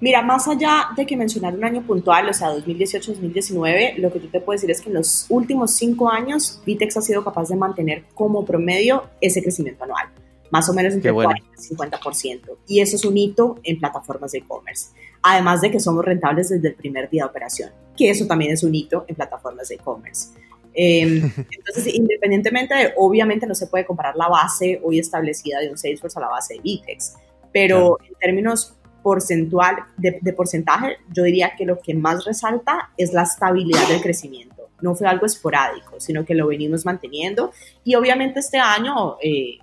Mira, 0.00 0.22
más 0.22 0.48
allá 0.48 0.88
de 0.96 1.06
que 1.06 1.16
mencionar 1.16 1.54
un 1.54 1.64
año 1.64 1.82
puntual, 1.82 2.28
o 2.28 2.32
sea, 2.32 2.52
2018-2019, 2.54 3.96
lo 3.98 4.12
que 4.12 4.20
tú 4.20 4.28
te 4.28 4.40
puedes 4.40 4.60
decir 4.60 4.72
es 4.72 4.80
que 4.80 4.90
en 4.90 4.96
los 4.96 5.26
últimos 5.28 5.72
cinco 5.72 6.10
años, 6.10 6.60
Vitex 6.66 6.96
ha 6.96 7.02
sido 7.02 7.24
capaz 7.24 7.48
de 7.48 7.56
mantener 7.56 8.04
como 8.14 8.44
promedio 8.44 9.04
ese 9.20 9.42
crecimiento 9.42 9.84
anual, 9.84 10.08
más 10.50 10.68
o 10.68 10.74
menos 10.74 10.94
entre 10.94 11.12
40 11.12 11.42
y 11.56 11.74
50%. 11.74 12.40
Y 12.66 12.80
eso 12.80 12.96
es 12.96 13.04
un 13.04 13.16
hito 13.16 13.58
en 13.62 13.78
plataformas 13.78 14.32
de 14.32 14.38
e-commerce. 14.38 14.88
Además 15.22 15.60
de 15.60 15.70
que 15.70 15.80
somos 15.80 16.04
rentables 16.04 16.48
desde 16.48 16.68
el 16.68 16.74
primer 16.74 17.08
día 17.08 17.22
de 17.22 17.30
operación, 17.30 17.70
que 17.96 18.10
eso 18.10 18.26
también 18.26 18.52
es 18.52 18.62
un 18.62 18.74
hito 18.74 19.04
en 19.06 19.14
plataformas 19.14 19.68
de 19.68 19.76
e-commerce. 19.76 20.34
Em, 20.74 21.22
entonces, 21.50 21.94
independientemente 21.94 22.74
de, 22.74 22.92
obviamente 22.96 23.46
no 23.46 23.54
se 23.54 23.68
puede 23.68 23.86
comparar 23.86 24.16
la 24.16 24.28
base 24.28 24.80
hoy 24.82 24.98
establecida 24.98 25.60
de 25.60 25.70
un 25.70 25.78
Salesforce 25.78 26.18
a 26.18 26.22
la 26.22 26.28
base 26.28 26.54
de 26.54 26.60
Vitex, 26.60 27.14
pero 27.52 27.98
en 28.04 28.14
términos 28.16 28.74
porcentual, 29.04 29.76
de, 29.98 30.32
porcentaje, 30.32 30.96
yo 31.12 31.24
diría 31.24 31.52
que 31.56 31.66
lo 31.66 31.78
que 31.78 31.92
más 31.92 32.24
resalta 32.24 32.90
es 32.96 33.12
la 33.12 33.24
estabilidad 33.24 33.86
del 33.86 34.00
crecimiento. 34.00 34.70
No 34.80 34.94
fue 34.94 35.06
algo 35.06 35.26
esporádico, 35.26 36.00
sino 36.00 36.24
que 36.24 36.34
lo 36.34 36.46
venimos 36.46 36.86
manteniendo. 36.86 37.52
Y 37.84 37.96
obviamente 37.96 38.40
este 38.40 38.56
año, 38.56 39.18
eh, 39.22 39.58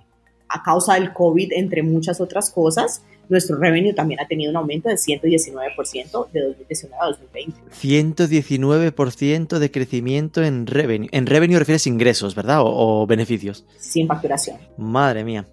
a 0.48 0.62
causa 0.62 0.94
del 0.94 1.12
COVID, 1.12 1.54
entre 1.54 1.82
muchas 1.82 2.20
otras 2.20 2.50
cosas, 2.50 3.02
nuestro 3.28 3.56
revenue 3.56 3.92
también 3.94 4.20
ha 4.20 4.28
tenido 4.28 4.50
un 4.50 4.56
aumento 4.56 4.88
de 4.88 4.94
119% 4.94 6.30
de 6.30 6.40
2019 6.40 6.96
a 7.00 7.06
2020. 7.06 7.60
119% 7.72 9.58
de 9.58 9.70
crecimiento 9.72 10.44
en 10.44 10.68
revenue. 10.68 11.08
En 11.10 11.26
revenue 11.26 11.58
refieres 11.58 11.88
ingresos, 11.88 12.36
¿verdad? 12.36 12.60
O, 12.60 13.02
o 13.02 13.06
beneficios. 13.08 13.64
Sin 13.76 14.06
facturación. 14.06 14.58
Madre 14.76 15.24
mía. 15.24 15.46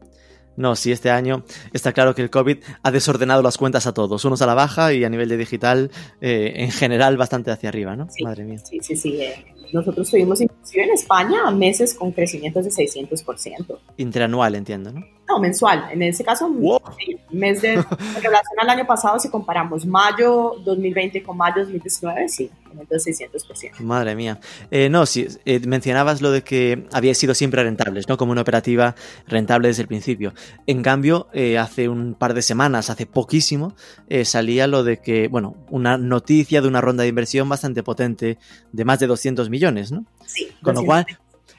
No, 0.60 0.76
sí, 0.76 0.92
este 0.92 1.10
año 1.10 1.44
está 1.72 1.94
claro 1.94 2.14
que 2.14 2.22
el 2.22 2.30
COVID 2.30 2.58
ha 2.84 2.92
desordenado 2.92 3.42
las 3.42 3.58
cuentas 3.58 3.88
a 3.88 3.94
todos, 3.94 4.26
unos 4.26 4.42
a 4.42 4.46
la 4.46 4.56
baja 4.56 4.94
y 4.94 5.06
a 5.06 5.10
nivel 5.10 5.30
de 5.30 5.38
digital 5.38 5.90
eh, 6.20 6.52
en 6.58 6.72
general 6.72 7.16
bastante 7.16 7.50
hacia 7.50 7.70
arriba, 7.70 7.96
¿no? 7.96 8.10
Madre 8.22 8.44
mía. 8.44 8.60
Sí, 8.60 8.78
sí, 8.82 8.98
sí. 8.98 9.22
Eh, 9.22 9.46
nosotros 9.72 10.10
tuvimos 10.10 10.42
inclusive 10.42 10.84
en 10.84 10.92
España 10.92 11.50
meses 11.52 11.94
con 11.94 12.12
crecimientos 12.12 12.66
de 12.66 12.72
600%. 12.72 13.80
Interanual, 13.96 14.56
entiendo, 14.56 14.92
¿no? 14.92 15.06
No, 15.30 15.40
mensual. 15.40 15.90
En 15.92 16.02
ese 16.02 16.24
caso, 16.24 16.50
sí, 16.98 17.18
mes 17.30 17.62
de, 17.62 17.74
en 17.74 17.84
relación 18.24 18.60
al 18.60 18.70
año 18.70 18.88
pasado, 18.88 19.20
si 19.20 19.30
comparamos 19.30 19.86
mayo 19.86 20.56
2020 20.66 21.22
con 21.22 21.38
mayo 21.38 21.62
2019, 21.62 22.28
sí, 22.28 22.50
aumento 22.68 22.96
de 22.96 23.00
600%. 23.00 23.80
Madre 23.82 24.16
mía. 24.16 24.40
Eh, 24.72 24.90
no, 24.90 25.06
sí, 25.06 25.28
eh, 25.46 25.60
mencionabas 25.68 26.22
lo 26.22 26.32
de 26.32 26.42
que 26.42 26.88
había 26.92 27.14
sido 27.14 27.36
siempre 27.36 27.64
rentables, 27.64 28.10
¿no? 28.10 28.18
Como 28.18 28.32
una 28.32 28.42
operativa 28.42 28.96
rentable 29.28 29.68
desde 29.68 29.84
el 29.84 29.88
principio. 29.88 30.34
En 30.66 30.82
cambio, 30.82 31.28
eh, 31.32 31.60
hace 31.60 31.90
un 31.90 32.16
par 32.16 32.34
de 32.34 32.42
semanas, 32.42 32.90
hace 32.90 33.06
poquísimo, 33.06 33.76
salía 34.24 34.66
lo 34.66 34.84
de 34.84 34.98
que, 34.98 35.28
bueno, 35.28 35.56
una 35.70 36.00
noticia 36.00 36.62
de 36.62 36.68
una 36.68 36.82
ronda 36.82 37.04
de 37.04 37.10
inversión 37.10 37.48
bastante 37.48 37.84
potente 37.84 38.40
de 38.72 38.86
más 38.86 39.00
de 39.00 39.06
200 39.06 39.50
millones, 39.52 39.92
¿no? 39.92 40.06
Sí. 40.26 40.48
Con 40.64 40.74
lo 40.74 40.84
cual, 40.84 41.06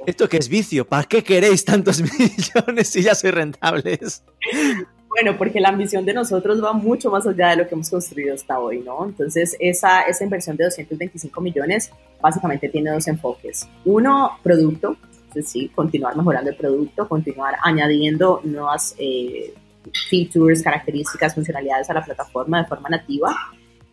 esto 0.06 0.28
que 0.28 0.38
es 0.38 0.48
vicio, 0.48 0.86
¿para 0.86 1.04
qué 1.04 1.22
queréis 1.22 1.64
tantos 1.64 2.02
millones 2.18 2.88
si 2.88 3.02
ya 3.02 3.14
sois 3.14 3.34
rentables? 3.34 4.22
Bueno, 5.08 5.36
porque 5.36 5.60
la 5.60 5.70
ambición 5.70 6.04
de 6.04 6.14
nosotros 6.14 6.62
va 6.62 6.72
mucho 6.72 7.10
más 7.10 7.26
allá 7.26 7.50
de 7.50 7.56
lo 7.56 7.68
que 7.68 7.74
hemos 7.74 7.90
construido 7.90 8.34
hasta 8.34 8.58
hoy, 8.58 8.80
¿no? 8.80 9.04
Entonces, 9.04 9.56
esa, 9.58 10.02
esa 10.02 10.24
inversión 10.24 10.56
de 10.56 10.64
225 10.64 11.40
millones 11.40 11.90
básicamente 12.20 12.68
tiene 12.68 12.90
dos 12.90 13.08
enfoques. 13.08 13.68
Uno, 13.84 14.38
producto, 14.42 14.96
es 15.28 15.34
decir, 15.34 15.72
continuar 15.72 16.16
mejorando 16.16 16.50
el 16.50 16.56
producto, 16.56 17.08
continuar 17.08 17.56
añadiendo 17.62 18.40
nuevas 18.44 18.94
eh, 18.98 19.52
features, 20.08 20.62
características, 20.62 21.34
funcionalidades 21.34 21.90
a 21.90 21.94
la 21.94 22.04
plataforma 22.04 22.62
de 22.62 22.68
forma 22.68 22.88
nativa 22.88 23.34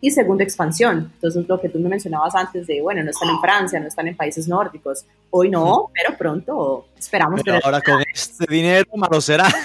y 0.00 0.10
segundo, 0.10 0.44
expansión. 0.44 1.10
Entonces, 1.14 1.48
lo 1.48 1.60
que 1.60 1.68
tú 1.68 1.78
me 1.78 1.88
mencionabas 1.88 2.34
antes 2.34 2.66
de, 2.66 2.80
bueno, 2.80 3.02
no 3.02 3.10
están 3.10 3.30
en 3.30 3.40
Francia, 3.40 3.80
no 3.80 3.88
están 3.88 4.06
en 4.06 4.16
países 4.16 4.46
nórdicos. 4.46 5.04
Hoy 5.30 5.50
no, 5.50 5.90
pero 5.92 6.16
pronto 6.16 6.86
esperamos 6.96 7.42
pero 7.44 7.58
Ahora 7.64 7.80
con 7.80 8.02
este 8.12 8.46
dinero, 8.48 8.90
malo 8.96 9.20
será. 9.20 9.46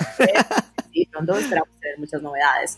Sí, 0.92 1.08
pronto 1.12 1.36
esperamos 1.36 1.70
tener 1.82 1.98
muchas 1.98 2.22
novedades. 2.22 2.78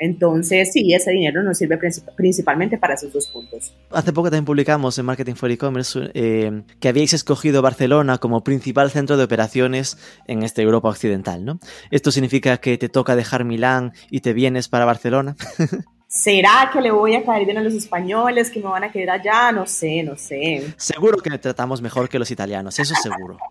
Entonces, 0.00 0.72
sí, 0.72 0.92
ese 0.92 1.12
dinero 1.12 1.44
nos 1.44 1.58
sirve 1.58 1.78
principalmente 2.16 2.76
para 2.76 2.94
esos 2.94 3.12
dos 3.12 3.28
puntos. 3.28 3.72
Hace 3.92 4.12
poco 4.12 4.30
también 4.30 4.44
publicamos 4.44 4.98
en 4.98 5.04
Marketing 5.04 5.34
for 5.34 5.48
E-Commerce 5.48 6.10
eh, 6.14 6.64
que 6.80 6.88
habíais 6.88 7.12
escogido 7.12 7.62
Barcelona 7.62 8.18
como 8.18 8.42
principal 8.42 8.90
centro 8.90 9.16
de 9.16 9.22
operaciones 9.22 9.96
en 10.26 10.42
esta 10.42 10.60
Europa 10.60 10.88
occidental, 10.88 11.44
¿no? 11.44 11.60
¿Esto 11.92 12.10
significa 12.10 12.56
que 12.56 12.78
te 12.78 12.88
toca 12.88 13.14
dejar 13.14 13.44
Milán 13.44 13.92
y 14.10 14.22
te 14.22 14.32
vienes 14.32 14.68
para 14.68 14.86
Barcelona? 14.86 15.36
¿Será 16.14 16.68
que 16.70 16.82
le 16.82 16.90
voy 16.90 17.14
a 17.14 17.24
caer 17.24 17.46
bien 17.46 17.56
a 17.56 17.62
los 17.62 17.72
españoles 17.72 18.50
que 18.50 18.60
me 18.60 18.68
van 18.68 18.84
a 18.84 18.92
quedar 18.92 19.18
allá? 19.18 19.50
No 19.50 19.66
sé, 19.66 20.02
no 20.02 20.14
sé. 20.14 20.74
Seguro 20.76 21.16
que 21.16 21.30
le 21.30 21.38
tratamos 21.38 21.80
mejor 21.80 22.06
que 22.06 22.18
los 22.18 22.30
italianos, 22.30 22.78
eso 22.78 22.94
seguro. 22.94 23.38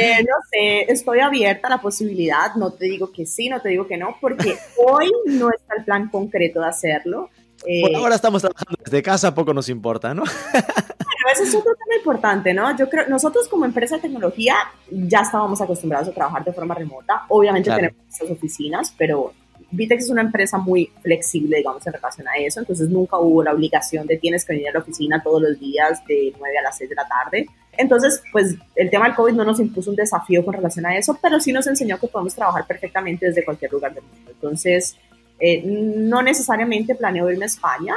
Eh, 0.00 0.22
no 0.22 0.36
sé, 0.52 0.82
estoy 0.92 1.18
abierta 1.18 1.66
a 1.66 1.70
la 1.70 1.80
posibilidad, 1.80 2.54
no 2.54 2.70
te 2.70 2.84
digo 2.84 3.10
que 3.10 3.26
sí, 3.26 3.48
no 3.48 3.60
te 3.60 3.70
digo 3.70 3.88
que 3.88 3.96
no, 3.96 4.16
porque 4.20 4.56
hoy 4.86 5.10
no 5.26 5.50
está 5.50 5.74
el 5.76 5.84
plan 5.84 6.08
concreto 6.08 6.60
de 6.60 6.68
hacerlo. 6.68 7.28
Eh, 7.66 7.82
Por 7.82 7.96
ahora 7.96 8.14
estamos 8.14 8.40
trabajando 8.40 8.78
desde 8.84 9.02
casa, 9.02 9.34
poco 9.34 9.52
nos 9.52 9.68
importa, 9.68 10.14
¿no? 10.14 10.22
Pero 10.54 11.32
eso 11.32 11.42
es 11.42 11.52
otro 11.56 11.72
tema 11.74 11.96
importante, 11.96 12.54
¿no? 12.54 12.76
Yo 12.76 12.88
creo, 12.88 13.08
nosotros 13.08 13.48
como 13.48 13.64
empresa 13.64 13.96
de 13.96 14.02
tecnología 14.02 14.54
ya 14.88 15.22
estábamos 15.22 15.60
acostumbrados 15.60 16.08
a 16.08 16.12
trabajar 16.12 16.44
de 16.44 16.52
forma 16.52 16.76
remota. 16.76 17.24
Obviamente 17.28 17.68
tenemos 17.68 17.98
esas 18.08 18.30
oficinas, 18.30 18.94
pero 18.96 19.32
Vitex 19.70 20.04
es 20.04 20.10
una 20.10 20.22
empresa 20.22 20.58
muy 20.58 20.90
flexible, 21.02 21.58
digamos, 21.58 21.86
en 21.86 21.92
relación 21.92 22.28
a 22.28 22.36
eso, 22.36 22.60
entonces 22.60 22.88
nunca 22.88 23.18
hubo 23.18 23.42
la 23.42 23.52
obligación 23.52 24.06
de 24.06 24.16
tienes 24.18 24.44
que 24.44 24.52
venir 24.52 24.68
a 24.68 24.72
la 24.72 24.78
oficina 24.80 25.22
todos 25.22 25.42
los 25.42 25.58
días 25.58 26.04
de 26.06 26.32
9 26.38 26.58
a 26.58 26.62
las 26.62 26.76
6 26.76 26.90
de 26.90 26.96
la 26.96 27.08
tarde. 27.08 27.46
Entonces, 27.76 28.22
pues 28.32 28.56
el 28.74 28.90
tema 28.90 29.06
del 29.06 29.14
COVID 29.14 29.32
no 29.32 29.44
nos 29.44 29.60
impuso 29.60 29.90
un 29.90 29.96
desafío 29.96 30.44
con 30.44 30.54
relación 30.54 30.86
a 30.86 30.96
eso, 30.96 31.18
pero 31.22 31.40
sí 31.40 31.52
nos 31.52 31.66
enseñó 31.66 31.98
que 31.98 32.08
podemos 32.08 32.34
trabajar 32.34 32.66
perfectamente 32.66 33.26
desde 33.26 33.44
cualquier 33.44 33.72
lugar 33.72 33.94
del 33.94 34.04
mundo. 34.04 34.30
Entonces, 34.32 34.96
eh, 35.38 35.62
no 35.64 36.20
necesariamente 36.22 36.94
planeo 36.94 37.30
irme 37.30 37.44
a 37.44 37.46
España. 37.46 37.94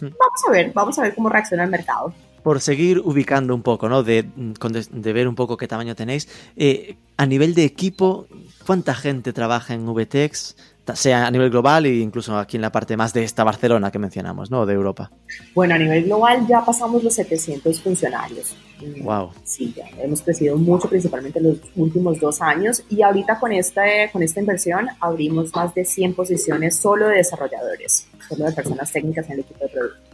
Vamos 0.00 0.40
a 0.48 0.52
ver, 0.52 0.72
vamos 0.72 0.98
a 0.98 1.02
ver 1.02 1.14
cómo 1.14 1.28
reacciona 1.28 1.64
el 1.64 1.70
mercado 1.70 2.12
por 2.42 2.60
seguir 2.60 2.98
ubicando 2.98 3.54
un 3.54 3.62
poco, 3.62 3.88
¿no? 3.88 4.02
De, 4.02 4.24
de, 4.34 5.12
ver 5.12 5.28
un 5.28 5.34
poco 5.34 5.56
qué 5.56 5.68
tamaño 5.68 5.94
tenéis. 5.94 6.28
Eh, 6.56 6.96
a 7.16 7.26
nivel 7.26 7.54
de 7.54 7.64
equipo, 7.64 8.26
¿cuánta 8.66 8.94
gente 8.94 9.32
trabaja 9.32 9.74
en 9.74 9.86
VTEX? 9.86 10.56
Sea 10.94 11.26
a 11.26 11.30
nivel 11.30 11.50
global 11.50 11.86
e 11.86 11.96
incluso 11.98 12.36
aquí 12.36 12.56
en 12.56 12.62
la 12.62 12.72
parte 12.72 12.96
más 12.96 13.12
de 13.12 13.24
esta 13.24 13.44
Barcelona 13.44 13.90
que 13.90 13.98
mencionamos, 13.98 14.50
¿no? 14.50 14.66
De 14.66 14.74
Europa. 14.74 15.10
Bueno, 15.54 15.74
a 15.74 15.78
nivel 15.78 16.04
global 16.04 16.46
ya 16.46 16.64
pasamos 16.64 17.02
los 17.02 17.14
700 17.14 17.80
funcionarios. 17.80 18.56
Wow. 19.02 19.30
Sí, 19.44 19.72
ya 19.76 19.84
hemos 20.02 20.22
crecido 20.22 20.56
mucho, 20.56 20.88
principalmente 20.88 21.38
en 21.38 21.50
los 21.50 21.58
últimos 21.76 22.18
dos 22.18 22.42
años 22.42 22.82
y 22.90 23.02
ahorita 23.02 23.38
con 23.38 23.52
esta, 23.52 23.82
con 24.12 24.22
esta 24.22 24.40
inversión 24.40 24.88
abrimos 25.00 25.54
más 25.54 25.72
de 25.74 25.84
100 25.84 26.14
posiciones 26.14 26.76
solo 26.76 27.08
de 27.08 27.16
desarrolladores, 27.16 28.08
solo 28.28 28.46
de 28.46 28.52
personas 28.52 28.90
técnicas 28.90 29.26
en 29.26 29.32
el 29.32 29.40
equipo 29.40 29.64
de 29.64 29.70
producto. 29.70 30.11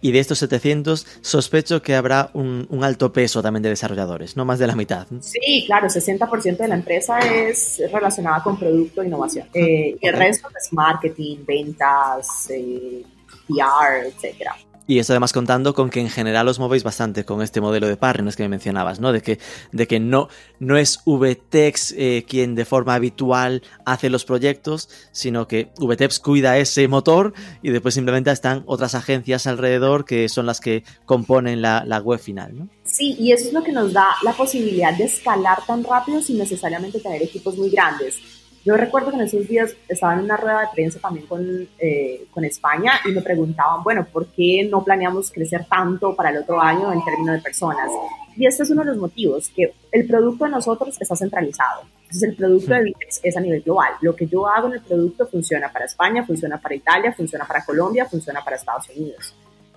Y 0.00 0.12
de 0.12 0.20
estos 0.20 0.38
700, 0.38 1.06
sospecho 1.20 1.82
que 1.82 1.94
habrá 1.94 2.30
un, 2.34 2.66
alto 2.82 3.12
peso 3.12 3.42
también 3.42 3.62
de 3.62 3.70
desarrolladores, 3.70 4.36
no 4.36 4.44
más 4.44 4.58
de 4.58 4.66
la 4.66 4.76
mitad. 4.76 5.06
Sí, 5.20 5.64
claro, 5.66 5.88
60% 5.88 6.56
de 6.56 6.68
la 6.68 6.76
empresa 6.76 7.18
es 7.18 7.82
relacionada 7.92 8.42
con 8.42 8.58
producto 8.58 9.02
e 9.02 9.06
innovación. 9.06 9.48
Eh, 9.52 9.96
y 10.00 10.06
el 10.06 10.14
resto 10.14 10.48
es 10.56 10.72
marketing, 10.72 11.38
ventas, 11.44 12.48
eh, 12.50 13.02
PR, 13.48 14.06
etcétera. 14.06 14.54
Y 14.88 14.98
eso 14.98 15.12
además 15.12 15.34
contando 15.34 15.74
con 15.74 15.90
que 15.90 16.00
en 16.00 16.08
general 16.08 16.48
os 16.48 16.58
movéis 16.58 16.82
bastante 16.82 17.26
con 17.26 17.42
este 17.42 17.60
modelo 17.60 17.86
de 17.86 17.98
partners 17.98 18.36
que 18.36 18.44
me 18.44 18.48
mencionabas, 18.48 19.00
¿no? 19.00 19.12
De 19.12 19.20
que, 19.20 19.38
de 19.70 19.86
que 19.86 20.00
no, 20.00 20.30
no 20.60 20.78
es 20.78 21.00
VTEX 21.04 21.94
eh, 21.96 22.24
quien 22.26 22.54
de 22.54 22.64
forma 22.64 22.94
habitual 22.94 23.62
hace 23.84 24.08
los 24.08 24.24
proyectos, 24.24 24.88
sino 25.12 25.46
que 25.46 25.72
VTEX 25.78 26.20
cuida 26.20 26.56
ese 26.56 26.88
motor 26.88 27.34
y 27.62 27.68
después 27.68 27.92
simplemente 27.92 28.30
están 28.30 28.62
otras 28.64 28.94
agencias 28.94 29.46
alrededor 29.46 30.06
que 30.06 30.26
son 30.30 30.46
las 30.46 30.58
que 30.58 30.84
componen 31.04 31.60
la, 31.60 31.84
la 31.84 31.98
web 31.98 32.18
final, 32.18 32.58
¿no? 32.58 32.68
Sí, 32.84 33.14
y 33.20 33.32
eso 33.32 33.48
es 33.48 33.52
lo 33.52 33.62
que 33.62 33.72
nos 33.72 33.92
da 33.92 34.06
la 34.22 34.32
posibilidad 34.32 34.96
de 34.96 35.04
escalar 35.04 35.58
tan 35.66 35.84
rápido 35.84 36.22
sin 36.22 36.38
necesariamente 36.38 36.98
tener 36.98 37.22
equipos 37.22 37.58
muy 37.58 37.68
grandes 37.68 38.16
yo 38.64 38.76
recuerdo 38.76 39.10
que 39.10 39.16
en 39.16 39.22
esos 39.22 39.46
días 39.48 39.74
estaba 39.88 40.14
en 40.14 40.20
una 40.20 40.36
rueda 40.36 40.60
de 40.60 40.66
prensa 40.74 40.98
también 40.98 41.26
con, 41.26 41.68
eh, 41.78 42.26
con 42.30 42.44
España 42.44 42.92
y 43.04 43.12
me 43.12 43.22
preguntaban, 43.22 43.82
bueno, 43.82 44.06
¿por 44.12 44.26
qué 44.26 44.68
no 44.70 44.82
planeamos 44.84 45.30
crecer 45.30 45.66
tanto 45.68 46.14
para 46.14 46.30
el 46.30 46.38
otro 46.38 46.60
año 46.60 46.92
en 46.92 47.04
términos 47.04 47.36
de 47.36 47.42
personas? 47.42 47.90
Y 48.36 48.46
este 48.46 48.62
es 48.62 48.70
uno 48.70 48.82
de 48.82 48.88
los 48.88 48.98
motivos, 48.98 49.50
que 49.54 49.72
el 49.90 50.06
producto 50.06 50.44
de 50.44 50.50
nosotros 50.50 50.96
está 51.00 51.16
centralizado. 51.16 51.82
Entonces 52.02 52.30
el 52.30 52.36
producto 52.36 52.72
de 52.72 52.84
Vitex 52.84 53.20
es 53.22 53.36
a 53.36 53.40
nivel 53.40 53.62
global. 53.62 53.92
Lo 54.00 54.14
que 54.14 54.26
yo 54.26 54.46
hago 54.46 54.68
en 54.68 54.74
el 54.74 54.80
producto 54.80 55.26
funciona 55.26 55.70
para 55.72 55.84
España, 55.84 56.24
funciona 56.24 56.58
para 56.58 56.74
Italia, 56.74 57.12
funciona 57.12 57.46
para 57.46 57.64
Colombia, 57.64 58.06
funciona 58.06 58.42
para 58.42 58.56
Estados 58.56 58.88
Unidos. 58.96 59.34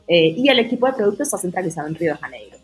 Eh, 0.08 0.34
y 0.38 0.48
el 0.50 0.60
equipo 0.60 0.88
de 0.88 0.94
producto 0.94 1.24
está 1.24 1.38
centralizado 1.38 1.88
en 1.88 1.96
Río 1.96 2.14
de 2.14 2.20
Janeiro. 2.20 2.58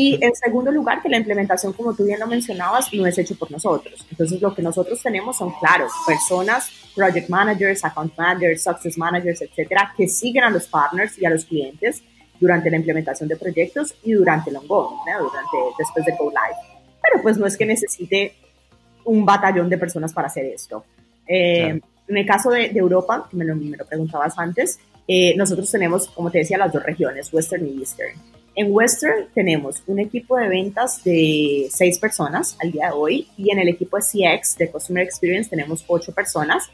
Y 0.00 0.16
en 0.24 0.32
segundo 0.36 0.70
lugar, 0.70 1.02
que 1.02 1.08
la 1.08 1.16
implementación, 1.16 1.72
como 1.72 1.92
tú 1.92 2.04
bien 2.04 2.20
lo 2.20 2.28
mencionabas, 2.28 2.94
no 2.94 3.04
es 3.04 3.18
hecho 3.18 3.34
por 3.34 3.50
nosotros. 3.50 4.06
Entonces, 4.08 4.40
lo 4.40 4.54
que 4.54 4.62
nosotros 4.62 5.02
tenemos 5.02 5.36
son, 5.36 5.52
claro, 5.58 5.88
personas, 6.06 6.70
project 6.94 7.28
managers, 7.28 7.84
account 7.84 8.16
managers, 8.16 8.62
success 8.62 8.96
managers, 8.96 9.42
etcétera, 9.42 9.92
que 9.96 10.06
siguen 10.06 10.44
a 10.44 10.50
los 10.50 10.68
partners 10.68 11.18
y 11.18 11.26
a 11.26 11.30
los 11.30 11.44
clientes 11.44 12.00
durante 12.38 12.70
la 12.70 12.76
implementación 12.76 13.28
de 13.28 13.34
proyectos 13.34 13.92
y 14.04 14.12
durante 14.12 14.50
el 14.50 14.58
onboarding, 14.58 14.98
durante, 15.04 15.56
después 15.76 16.04
de 16.04 16.12
Go 16.16 16.30
Live. 16.30 16.78
Pero 17.02 17.20
pues 17.20 17.36
no 17.36 17.46
es 17.46 17.56
que 17.56 17.66
necesite 17.66 18.36
un 19.04 19.26
batallón 19.26 19.68
de 19.68 19.78
personas 19.78 20.12
para 20.12 20.28
hacer 20.28 20.44
esto. 20.44 20.84
Eh, 21.26 21.80
en 22.06 22.16
el 22.16 22.24
caso 22.24 22.50
de, 22.50 22.66
Europa, 22.66 23.26
que 23.28 23.36
me 23.36 23.44
lo, 23.44 23.56
me 23.56 23.76
lo 23.76 23.84
preguntabas 23.84 24.38
antes, 24.38 24.78
eh, 25.08 25.34
nosotros 25.36 25.68
tenemos, 25.68 26.06
como 26.10 26.30
te 26.30 26.38
decía, 26.38 26.56
las 26.56 26.72
dos 26.72 26.84
regiones, 26.84 27.32
Western 27.32 27.66
y 27.66 27.80
Eastern. 27.80 28.37
En 28.60 28.72
Western 28.72 29.28
tenemos 29.32 29.84
un 29.86 30.00
equipo 30.00 30.36
de 30.36 30.48
ventas 30.48 31.04
de 31.04 31.68
seis 31.70 31.96
personas 32.00 32.56
al 32.60 32.72
día 32.72 32.86
de 32.86 32.92
hoy 32.92 33.28
y 33.36 33.52
en 33.52 33.60
el 33.60 33.68
equipo 33.68 33.98
de 33.98 34.02
CX, 34.02 34.56
de 34.56 34.68
Customer 34.68 35.04
Experience, 35.04 35.48
tenemos 35.48 35.84
ocho 35.86 36.12
personas 36.12 36.68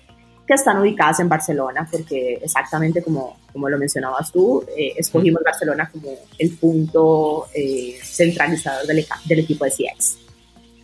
que 0.46 0.54
están 0.54 0.78
ubicadas 0.78 1.20
en 1.20 1.28
Barcelona, 1.28 1.86
porque 1.92 2.40
exactamente 2.42 3.02
como, 3.02 3.36
como 3.52 3.68
lo 3.68 3.76
mencionabas 3.76 4.32
tú, 4.32 4.64
eh, 4.74 4.94
escogimos 4.96 5.42
Barcelona 5.44 5.90
como 5.92 6.08
el 6.38 6.56
punto 6.56 7.48
eh, 7.52 7.98
centralizador 8.02 8.86
del, 8.86 9.04
del 9.26 9.38
equipo 9.40 9.66
de 9.66 9.70
CX. 9.70 10.23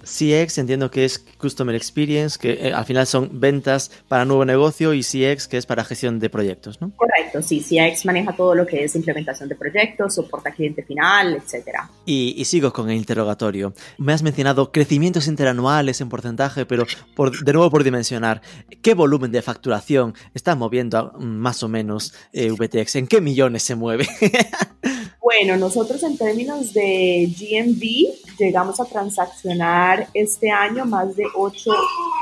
CX 0.02 0.58
entiendo 0.58 0.90
que 0.90 1.04
es 1.04 1.18
Customer 1.38 1.74
Experience, 1.74 2.38
que 2.38 2.68
eh, 2.68 2.72
al 2.72 2.84
final 2.84 3.06
son 3.06 3.40
ventas 3.40 3.90
para 4.08 4.24
nuevo 4.24 4.44
negocio 4.44 4.94
y 4.94 5.02
CX 5.02 5.48
que 5.48 5.56
es 5.56 5.66
para 5.66 5.84
gestión 5.84 6.18
de 6.18 6.30
proyectos, 6.30 6.80
¿no? 6.80 6.92
Correcto, 6.96 7.42
sí, 7.42 7.60
CX 7.60 8.04
maneja 8.06 8.34
todo 8.34 8.54
lo 8.54 8.66
que 8.66 8.84
es 8.84 8.94
implementación 8.96 9.48
de 9.48 9.54
proyectos, 9.54 10.14
soporta 10.14 10.52
cliente 10.52 10.82
final, 10.82 11.34
etcétera. 11.34 11.90
Y, 12.06 12.44
sigo 12.44 12.72
con 12.72 12.90
el 12.90 12.96
interrogatorio. 12.96 13.72
Me 13.98 14.12
has 14.12 14.22
mencionado 14.22 14.72
crecimientos 14.72 15.28
interanuales 15.28 16.00
en 16.00 16.08
porcentaje, 16.08 16.66
pero 16.66 16.84
por, 17.14 17.44
de 17.44 17.52
nuevo 17.52 17.70
por 17.70 17.84
dimensionar, 17.84 18.42
¿qué 18.82 18.94
volumen 18.94 19.30
de 19.30 19.42
facturación 19.42 20.14
está 20.34 20.56
moviendo 20.56 21.12
más 21.18 21.62
o 21.62 21.68
menos 21.68 22.12
eh, 22.32 22.50
VTX? 22.50 22.96
¿En 22.96 23.06
qué 23.06 23.20
millones 23.20 23.62
se 23.62 23.76
mueve? 23.76 24.08
Bueno, 25.22 25.56
nosotros 25.58 26.02
en 26.02 26.16
términos 26.16 26.72
de 26.72 27.32
GMV 27.38 28.38
llegamos 28.38 28.80
a 28.80 28.84
transaccionar 28.86 29.89
este 30.14 30.50
año 30.50 30.84
más 30.84 31.16
de 31.16 31.24
8 31.34 31.70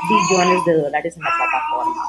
billones 0.09 0.65
de 0.65 0.73
dólares 0.81 1.15
en 1.17 1.23
la 1.23 1.29
plataforma. 1.35 2.03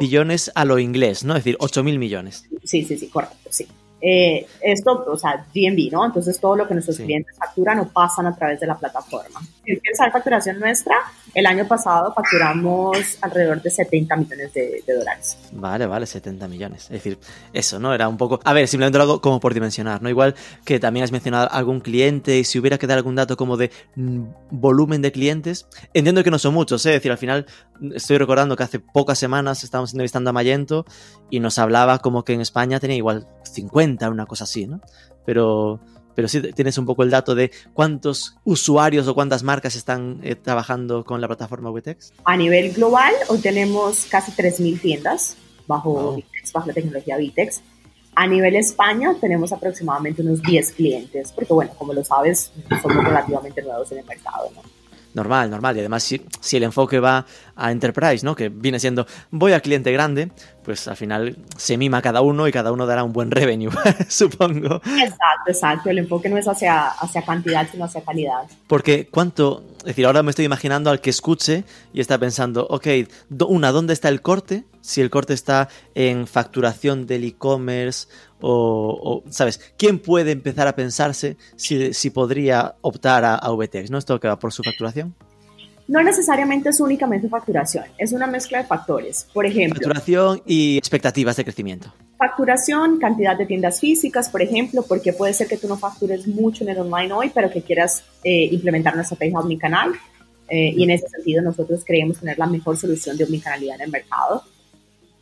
Billones 0.00 0.50
a 0.54 0.64
lo 0.64 0.78
inglés, 0.78 1.24
¿no? 1.24 1.34
Es 1.34 1.44
decir, 1.44 1.56
8 1.60 1.84
mil 1.84 1.98
millones. 1.98 2.44
Sí, 2.64 2.84
sí, 2.84 2.98
sí, 2.98 3.08
correcto, 3.08 3.48
sí. 3.50 3.66
Eh, 4.00 4.46
esto, 4.60 5.04
o 5.08 5.16
sea, 5.16 5.46
GMV, 5.54 5.90
¿no? 5.90 6.04
Entonces 6.04 6.38
todo 6.38 6.56
lo 6.56 6.68
que 6.68 6.74
nuestros 6.74 6.98
clientes 6.98 7.34
facturan 7.36 7.80
o 7.80 7.88
pasan 7.88 8.26
a 8.26 8.36
través 8.36 8.60
de 8.60 8.66
la 8.66 8.76
plataforma. 8.76 9.40
Si 9.66 9.76
quieres 9.80 9.98
saber 9.98 10.12
facturación 10.12 10.60
nuestra, 10.60 10.94
el 11.34 11.44
año 11.44 11.66
pasado 11.66 12.14
facturamos 12.14 13.18
alrededor 13.20 13.60
de 13.60 13.68
70 13.68 14.14
millones 14.14 14.54
de, 14.54 14.84
dólares. 14.86 15.36
Vale, 15.50 15.86
vale, 15.86 16.06
70 16.06 16.46
millones. 16.46 16.84
Es 16.84 16.90
decir, 16.90 17.18
eso, 17.52 17.80
¿no? 17.80 17.92
Era 17.92 18.08
un 18.08 18.16
poco... 18.16 18.38
A 18.44 18.52
ver, 18.52 18.68
simplemente 18.68 18.96
lo 18.98 19.04
hago 19.04 19.20
como 19.20 19.40
por 19.40 19.54
dimensionar, 19.54 20.02
¿no? 20.02 20.08
Igual 20.08 20.36
que 20.64 20.78
también 20.78 21.02
has 21.02 21.10
mencionado 21.10 21.50
algún 21.50 21.80
cliente 21.80 22.38
y 22.38 22.44
si 22.44 22.60
hubiera 22.60 22.78
que 22.78 22.86
dar 22.86 22.96
algún 22.96 23.16
dato 23.16 23.36
como 23.36 23.56
de 23.56 23.72
mm, 23.96 24.22
volumen 24.52 25.02
de 25.02 25.10
clientes, 25.10 25.66
entiendo 25.94 26.22
que 26.22 26.30
no 26.30 26.38
son 26.38 26.54
muchos, 26.54 26.86
¿eh? 26.86 26.90
Es 26.90 26.96
decir, 26.96 27.10
al 27.10 27.18
final 27.18 27.46
estoy 27.92 28.18
recordando 28.18 28.54
que 28.54 28.62
hace 28.62 28.78
pocas 28.78 29.18
semanas 29.18 29.64
estábamos 29.64 29.92
entrevistando 29.92 30.30
a 30.30 30.32
Mayento 30.32 30.86
y 31.28 31.40
nos 31.40 31.58
hablaba 31.58 31.98
como 31.98 32.24
que 32.24 32.34
en 32.34 32.40
España 32.40 32.78
tenía 32.78 32.96
igual 32.96 33.26
50, 33.42 34.08
una 34.10 34.26
cosa 34.26 34.44
así, 34.44 34.68
¿no? 34.68 34.80
Pero, 35.24 35.80
pero 36.16 36.26
sí 36.26 36.40
tienes 36.54 36.76
un 36.78 36.86
poco 36.86 37.04
el 37.04 37.10
dato 37.10 37.36
de 37.36 37.52
cuántos 37.74 38.36
usuarios 38.42 39.06
o 39.06 39.14
cuántas 39.14 39.44
marcas 39.44 39.76
están 39.76 40.18
eh, 40.22 40.34
trabajando 40.34 41.04
con 41.04 41.20
la 41.20 41.28
plataforma 41.28 41.70
Witex. 41.70 42.14
A 42.24 42.36
nivel 42.36 42.72
global, 42.72 43.12
hoy 43.28 43.38
tenemos 43.38 44.06
casi 44.10 44.32
3.000 44.32 44.80
tiendas 44.80 45.36
bajo, 45.66 46.18
bajo 46.52 46.66
la 46.66 46.72
tecnología 46.72 47.18
Vitex. 47.18 47.60
A 48.14 48.26
nivel 48.26 48.56
España 48.56 49.14
tenemos 49.20 49.52
aproximadamente 49.52 50.22
unos 50.22 50.40
10 50.40 50.72
clientes, 50.72 51.32
porque 51.32 51.52
bueno, 51.52 51.72
como 51.76 51.92
lo 51.92 52.02
sabes, 52.02 52.50
somos 52.80 53.04
relativamente 53.04 53.62
nuevos 53.62 53.92
en 53.92 53.98
el 53.98 54.06
mercado, 54.06 54.50
¿no? 54.54 54.62
Normal, 55.16 55.50
normal. 55.50 55.76
Y 55.76 55.80
además, 55.80 56.04
si, 56.04 56.24
si, 56.40 56.56
el 56.58 56.62
enfoque 56.62 57.00
va 57.00 57.26
a 57.56 57.72
enterprise, 57.72 58.24
¿no? 58.24 58.36
Que 58.36 58.50
viene 58.50 58.78
siendo 58.78 59.06
voy 59.30 59.52
al 59.52 59.62
cliente 59.62 59.90
grande, 59.90 60.30
pues 60.62 60.86
al 60.86 60.96
final 60.96 61.36
se 61.56 61.76
mima 61.76 62.02
cada 62.02 62.20
uno 62.20 62.46
y 62.46 62.52
cada 62.52 62.70
uno 62.70 62.86
dará 62.86 63.02
un 63.02 63.12
buen 63.12 63.30
revenue, 63.30 63.70
supongo. 64.08 64.76
Exacto, 64.76 65.48
exacto. 65.48 65.90
El 65.90 65.98
enfoque 65.98 66.28
no 66.28 66.36
es 66.36 66.46
hacia, 66.46 66.88
hacia 66.88 67.22
cantidad, 67.22 67.66
sino 67.70 67.86
hacia 67.86 68.02
calidad. 68.02 68.42
Porque 68.66 69.08
cuánto, 69.08 69.64
es 69.78 69.86
decir, 69.86 70.06
ahora 70.06 70.22
me 70.22 70.30
estoy 70.30 70.44
imaginando 70.44 70.90
al 70.90 71.00
que 71.00 71.10
escuche 71.10 71.64
y 71.92 72.00
está 72.00 72.18
pensando, 72.18 72.66
ok, 72.68 72.86
una, 73.48 73.72
¿dónde 73.72 73.94
está 73.94 74.08
el 74.08 74.20
corte? 74.20 74.64
Si 74.82 75.00
el 75.00 75.10
corte 75.10 75.34
está 75.34 75.68
en 75.94 76.26
facturación 76.26 77.06
del 77.06 77.24
e-commerce 77.24 78.08
o, 78.40 79.22
¿sabes? 79.30 79.60
¿Quién 79.76 79.98
puede 79.98 80.32
empezar 80.32 80.68
a 80.68 80.76
pensarse 80.76 81.36
si, 81.56 81.92
si 81.94 82.10
podría 82.10 82.74
optar 82.80 83.24
a, 83.24 83.34
a 83.34 83.50
VTX? 83.50 83.90
¿No? 83.90 83.98
Esto 83.98 84.20
que 84.20 84.28
va 84.28 84.38
por 84.38 84.52
su 84.52 84.62
facturación. 84.62 85.14
No 85.88 86.02
necesariamente 86.02 86.70
es 86.70 86.80
únicamente 86.80 87.28
facturación, 87.28 87.84
es 87.96 88.12
una 88.12 88.26
mezcla 88.26 88.58
de 88.58 88.64
factores. 88.64 89.28
Por 89.32 89.46
ejemplo, 89.46 89.76
facturación 89.76 90.42
y 90.44 90.76
expectativas 90.76 91.36
de 91.36 91.44
crecimiento. 91.44 91.92
Facturación, 92.18 92.98
cantidad 92.98 93.36
de 93.36 93.46
tiendas 93.46 93.78
físicas, 93.78 94.28
por 94.28 94.42
ejemplo, 94.42 94.84
porque 94.88 95.12
puede 95.12 95.32
ser 95.32 95.46
que 95.46 95.56
tú 95.56 95.68
no 95.68 95.76
factures 95.76 96.26
mucho 96.26 96.64
en 96.64 96.70
el 96.70 96.78
online 96.78 97.12
hoy, 97.12 97.30
pero 97.32 97.50
que 97.50 97.62
quieras 97.62 98.02
eh, 98.24 98.48
implementar 98.50 98.94
una 98.94 99.02
estrategia 99.02 99.38
omnicanal. 99.38 99.92
Eh, 100.48 100.72
y 100.76 100.82
en 100.84 100.90
ese 100.90 101.08
sentido 101.08 101.42
nosotros 101.42 101.82
creemos 101.84 102.18
tener 102.18 102.38
la 102.38 102.46
mejor 102.46 102.76
solución 102.76 103.16
de 103.16 103.24
omnicanalidad 103.24 103.76
en 103.76 103.82
el 103.82 103.90
mercado. 103.90 104.42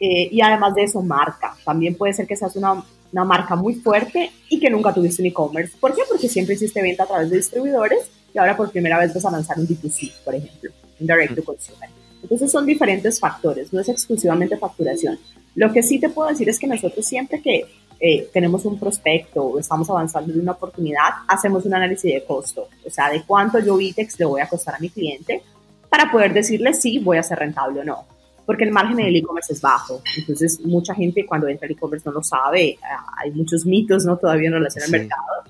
Eh, 0.00 0.28
y 0.30 0.40
además 0.40 0.74
de 0.74 0.84
eso, 0.84 1.02
marca. 1.02 1.56
También 1.64 1.96
puede 1.96 2.12
ser 2.12 2.26
que 2.26 2.36
seas 2.36 2.56
una, 2.56 2.82
una 3.12 3.24
marca 3.24 3.54
muy 3.54 3.74
fuerte 3.74 4.30
y 4.48 4.58
que 4.58 4.70
nunca 4.70 4.92
tuviste 4.92 5.22
un 5.22 5.28
e-commerce. 5.28 5.76
¿Por 5.78 5.94
qué? 5.94 6.02
Porque 6.08 6.28
siempre 6.28 6.54
hiciste 6.54 6.82
venta 6.82 7.04
a 7.04 7.06
través 7.06 7.30
de 7.30 7.36
distribuidores 7.36 8.10
y 8.34 8.38
ahora 8.38 8.56
por 8.56 8.70
primera 8.70 8.98
vez 8.98 9.14
vas 9.14 9.24
a 9.24 9.30
lanzar 9.30 9.58
un 9.58 9.68
D2C, 9.68 10.12
por 10.24 10.34
ejemplo, 10.34 10.70
un 11.00 11.06
Direct 11.06 11.36
to 11.36 11.44
Consumer. 11.44 11.88
Entonces 12.22 12.50
son 12.50 12.66
diferentes 12.66 13.20
factores, 13.20 13.72
no 13.72 13.80
es 13.80 13.88
exclusivamente 13.88 14.56
facturación. 14.56 15.18
Lo 15.54 15.72
que 15.72 15.82
sí 15.82 16.00
te 16.00 16.08
puedo 16.08 16.28
decir 16.28 16.48
es 16.48 16.58
que 16.58 16.66
nosotros 16.66 17.06
siempre 17.06 17.40
que 17.40 17.66
eh, 18.00 18.28
tenemos 18.32 18.64
un 18.64 18.78
prospecto 18.78 19.42
o 19.44 19.58
estamos 19.58 19.88
avanzando 19.88 20.32
en 20.32 20.40
una 20.40 20.52
oportunidad, 20.52 21.10
hacemos 21.28 21.64
un 21.64 21.74
análisis 21.74 22.12
de 22.12 22.24
costo, 22.24 22.68
o 22.84 22.90
sea, 22.90 23.10
de 23.10 23.22
cuánto 23.22 23.60
yo 23.60 23.76
Vitex 23.76 24.18
le 24.18 24.24
voy 24.24 24.40
a 24.40 24.48
costar 24.48 24.74
a 24.74 24.78
mi 24.78 24.88
cliente 24.88 25.42
para 25.88 26.10
poder 26.10 26.32
decirle 26.32 26.74
si 26.74 26.98
voy 26.98 27.18
a 27.18 27.22
ser 27.22 27.38
rentable 27.38 27.80
o 27.80 27.84
no. 27.84 28.04
Porque 28.46 28.64
el 28.64 28.70
margen 28.70 28.96
del 28.96 29.16
e-commerce 29.16 29.52
es 29.52 29.60
bajo. 29.60 30.02
Entonces, 30.16 30.60
mucha 30.64 30.94
gente 30.94 31.24
cuando 31.24 31.48
entra 31.48 31.66
al 31.66 31.72
e-commerce 31.72 32.04
no 32.06 32.12
lo 32.12 32.22
sabe. 32.22 32.78
Hay 33.18 33.30
muchos 33.32 33.64
mitos, 33.64 34.04
¿no? 34.04 34.18
Todavía 34.18 34.48
en 34.48 34.54
relación 34.54 34.84
al 34.84 34.90
mercado. 34.90 35.44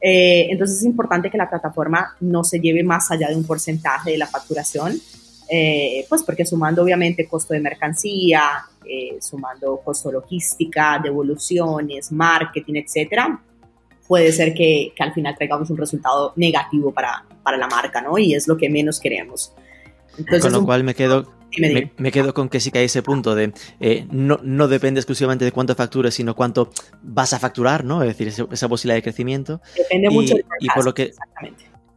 Eh, 0.00 0.48
entonces 0.50 0.78
es 0.78 0.84
importante 0.84 1.30
que 1.30 1.38
la 1.38 1.48
plataforma 1.48 2.14
no 2.20 2.44
se 2.44 2.60
lleve 2.60 2.84
más 2.84 3.10
allá 3.10 3.28
de 3.28 3.36
un 3.36 3.44
porcentaje 3.44 4.12
de 4.12 4.18
la 4.18 4.26
facturación, 4.26 4.92
eh, 5.48 6.04
pues 6.08 6.22
porque 6.22 6.44
sumando 6.44 6.82
obviamente 6.82 7.26
costo 7.26 7.54
de 7.54 7.60
mercancía, 7.60 8.42
eh, 8.84 9.16
sumando 9.20 9.80
costo 9.84 10.12
logística, 10.12 11.00
devoluciones, 11.02 12.12
marketing, 12.12 12.74
etcétera, 12.76 13.40
puede 14.06 14.30
ser 14.32 14.54
que, 14.54 14.92
que, 14.94 15.02
al 15.02 15.12
final 15.12 15.34
traigamos 15.36 15.70
un 15.70 15.76
resultado 15.76 16.32
negativo 16.36 16.92
para, 16.92 17.24
para 17.42 17.56
la 17.56 17.66
marca, 17.66 18.00
¿no? 18.00 18.18
Y 18.18 18.34
es 18.34 18.46
lo 18.46 18.56
que 18.56 18.68
menos 18.68 19.00
queremos. 19.00 19.52
Entonces, 20.18 20.42
Con 20.42 20.52
lo 20.52 20.64
cual 20.64 20.84
me 20.84 20.94
quedo 20.94 21.26
me, 21.96 22.12
quedo 22.12 22.34
con 22.34 22.48
que 22.48 22.60
sí 22.60 22.70
que 22.70 22.78
hay 22.78 22.86
ese 22.86 23.02
punto 23.02 23.34
de 23.34 23.52
eh, 23.80 24.06
no, 24.10 24.38
no, 24.42 24.68
depende 24.68 25.00
exclusivamente 25.00 25.44
de 25.44 25.52
cuánto 25.52 25.74
factures, 25.74 26.14
sino 26.14 26.34
cuánto 26.34 26.70
vas 27.02 27.32
a 27.32 27.38
facturar, 27.38 27.84
¿no? 27.84 28.02
Es 28.02 28.16
decir, 28.16 28.28
esa, 28.28 28.68
posibilidad 28.68 28.96
de 28.96 29.02
crecimiento. 29.02 29.60
Depende 29.76 30.10
mucho 30.10 30.34
del 30.34 30.44
y 30.60 30.68
por 30.68 30.84
lo 30.84 30.94
que 30.94 31.12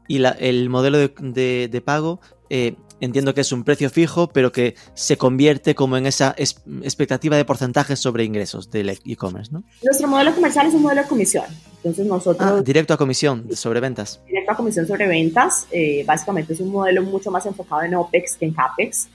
Y 0.08 0.24
el 0.24 0.70
modelo 0.70 0.98
de, 0.98 1.68
de, 1.70 1.82
pago, 1.82 2.20
eh, 2.50 2.76
entiendo 3.00 3.34
que 3.34 3.42
es 3.42 3.52
un 3.52 3.64
precio 3.64 3.90
fijo, 3.90 4.28
pero 4.28 4.52
que 4.52 4.76
se 4.94 5.18
convierte 5.18 5.76
como 5.76 5.98
en 5.98 6.06
esa 6.06 6.36
expectativa 6.38 7.38
de 7.38 7.46
porcentajes 7.46 8.00
sobre 8.00 8.24
ingresos 8.24 8.70
del 8.70 8.90
e-commerce, 8.90 9.52
¿no? 9.52 9.64
Nuestro 9.84 10.08
modelo 10.08 10.34
comercial 10.34 10.68
es 10.68 10.74
un 10.74 10.84
modelo 10.84 11.02
de 11.04 11.08
comisión. 11.08 11.46
Entonces 11.78 12.06
nosotros... 12.06 12.52
Ah, 12.52 12.62
directo 12.62 12.94
a 12.94 12.98
comisión, 12.98 13.56
sobre 13.56 13.80
ventas. 13.80 14.22
Directo 14.26 14.52
a 14.52 14.56
comisión 14.56 14.86
sobre 14.86 15.08
ventas. 15.08 15.68
Eh, 15.72 16.04
básicamente 16.06 16.54
es 16.54 16.60
un 16.60 16.72
modelo 16.72 17.04
mucho 17.04 17.32
más 17.32 17.46
enfocado 17.46 17.84
en 17.84 17.96
OPEX 17.96 18.36
que 18.36 18.46
en 18.46 18.54
CAPEX. 18.54 19.10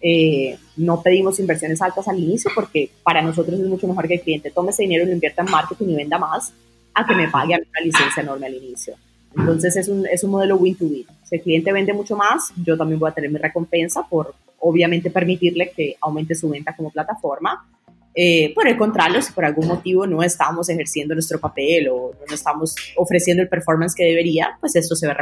Eh, 0.00 0.56
no 0.76 1.02
pedimos 1.02 1.40
inversiones 1.40 1.82
altas 1.82 2.06
al 2.06 2.18
inicio 2.18 2.50
porque 2.54 2.90
para 3.02 3.20
nosotros 3.20 3.58
es 3.58 3.66
mucho 3.66 3.88
mejor 3.88 4.06
que 4.06 4.14
el 4.14 4.20
cliente 4.20 4.50
tome 4.50 4.70
ese 4.70 4.84
dinero 4.84 5.04
y 5.04 5.06
lo 5.08 5.12
invierta 5.12 5.42
en 5.42 5.50
marketing 5.50 5.88
y 5.88 5.96
venda 5.96 6.18
más 6.18 6.52
a 6.94 7.04
que 7.04 7.14
me 7.14 7.28
pague 7.28 7.54
una 7.54 7.80
licencia 7.84 8.22
enorme 8.22 8.46
al 8.46 8.54
inicio. 8.54 8.94
Entonces 9.36 9.76
es 9.76 9.88
un, 9.88 10.06
es 10.06 10.24
un 10.24 10.30
modelo 10.30 10.56
win-to-win. 10.56 11.06
Si 11.24 11.36
el 11.36 11.42
cliente 11.42 11.72
vende 11.72 11.92
mucho 11.92 12.16
más, 12.16 12.52
yo 12.64 12.76
también 12.76 12.98
voy 12.98 13.10
a 13.10 13.14
tener 13.14 13.30
mi 13.30 13.38
recompensa 13.38 14.06
por 14.08 14.34
obviamente 14.60 15.10
permitirle 15.10 15.70
que 15.70 15.96
aumente 16.00 16.34
su 16.34 16.48
venta 16.48 16.74
como 16.74 16.90
plataforma 16.90 17.64
eh, 18.14 18.52
por 18.54 18.66
el 18.66 18.76
contrario, 18.76 19.22
si 19.22 19.32
por 19.32 19.44
algún 19.44 19.68
motivo 19.68 20.06
no 20.06 20.22
estamos 20.22 20.68
ejerciendo 20.68 21.14
nuestro 21.14 21.38
papel 21.38 21.88
o 21.88 22.12
no 22.28 22.34
estamos 22.34 22.74
ofreciendo 22.96 23.42
el 23.42 23.48
performance 23.48 23.94
que 23.94 24.04
debería, 24.04 24.56
pues 24.60 24.74
esto 24.76 24.96
se 24.96 25.06
ve 25.06 25.14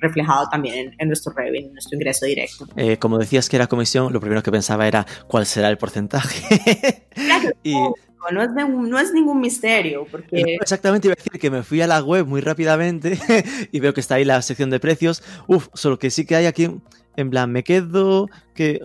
reflejado 0.00 0.48
también 0.48 0.94
en, 0.98 1.08
nuestro 1.08 1.32
revenue, 1.32 1.66
en 1.66 1.72
nuestro 1.72 1.96
ingreso 1.96 2.26
directo. 2.26 2.68
Eh, 2.76 2.96
como 2.98 3.18
decías 3.18 3.48
que 3.48 3.56
era 3.56 3.66
comisión, 3.66 4.12
lo 4.12 4.20
primero 4.20 4.42
que 4.42 4.52
pensaba 4.52 4.86
era 4.86 5.06
cuál 5.26 5.46
será 5.46 5.68
el 5.68 5.78
porcentaje. 5.78 7.06
Claro, 7.14 7.50
no, 8.32 8.42
es 8.42 8.50
no, 8.50 8.98
es 8.98 9.12
ningún 9.12 9.40
misterio. 9.40 10.06
Porque... 10.10 10.56
Exactamente, 10.60 11.08
iba 11.08 11.14
a 11.14 11.16
decir 11.16 11.32
que 11.40 11.50
me 11.50 11.62
fui 11.62 11.80
a 11.80 11.86
la 11.86 12.02
web 12.02 12.26
muy 12.26 12.40
rápidamente 12.40 13.18
y 13.72 13.80
veo 13.80 13.92
que 13.92 14.00
está 14.00 14.16
ahí 14.16 14.24
la 14.24 14.40
sección 14.42 14.70
de 14.70 14.80
precios. 14.80 15.22
Uf, 15.46 15.68
solo 15.74 15.98
que 15.98 16.10
sí 16.10 16.24
que 16.24 16.36
hay 16.36 16.46
aquí 16.46 16.70
en 17.16 17.30
plan, 17.30 17.50
me 17.50 17.64
quedo 17.64 18.28
que 18.54 18.80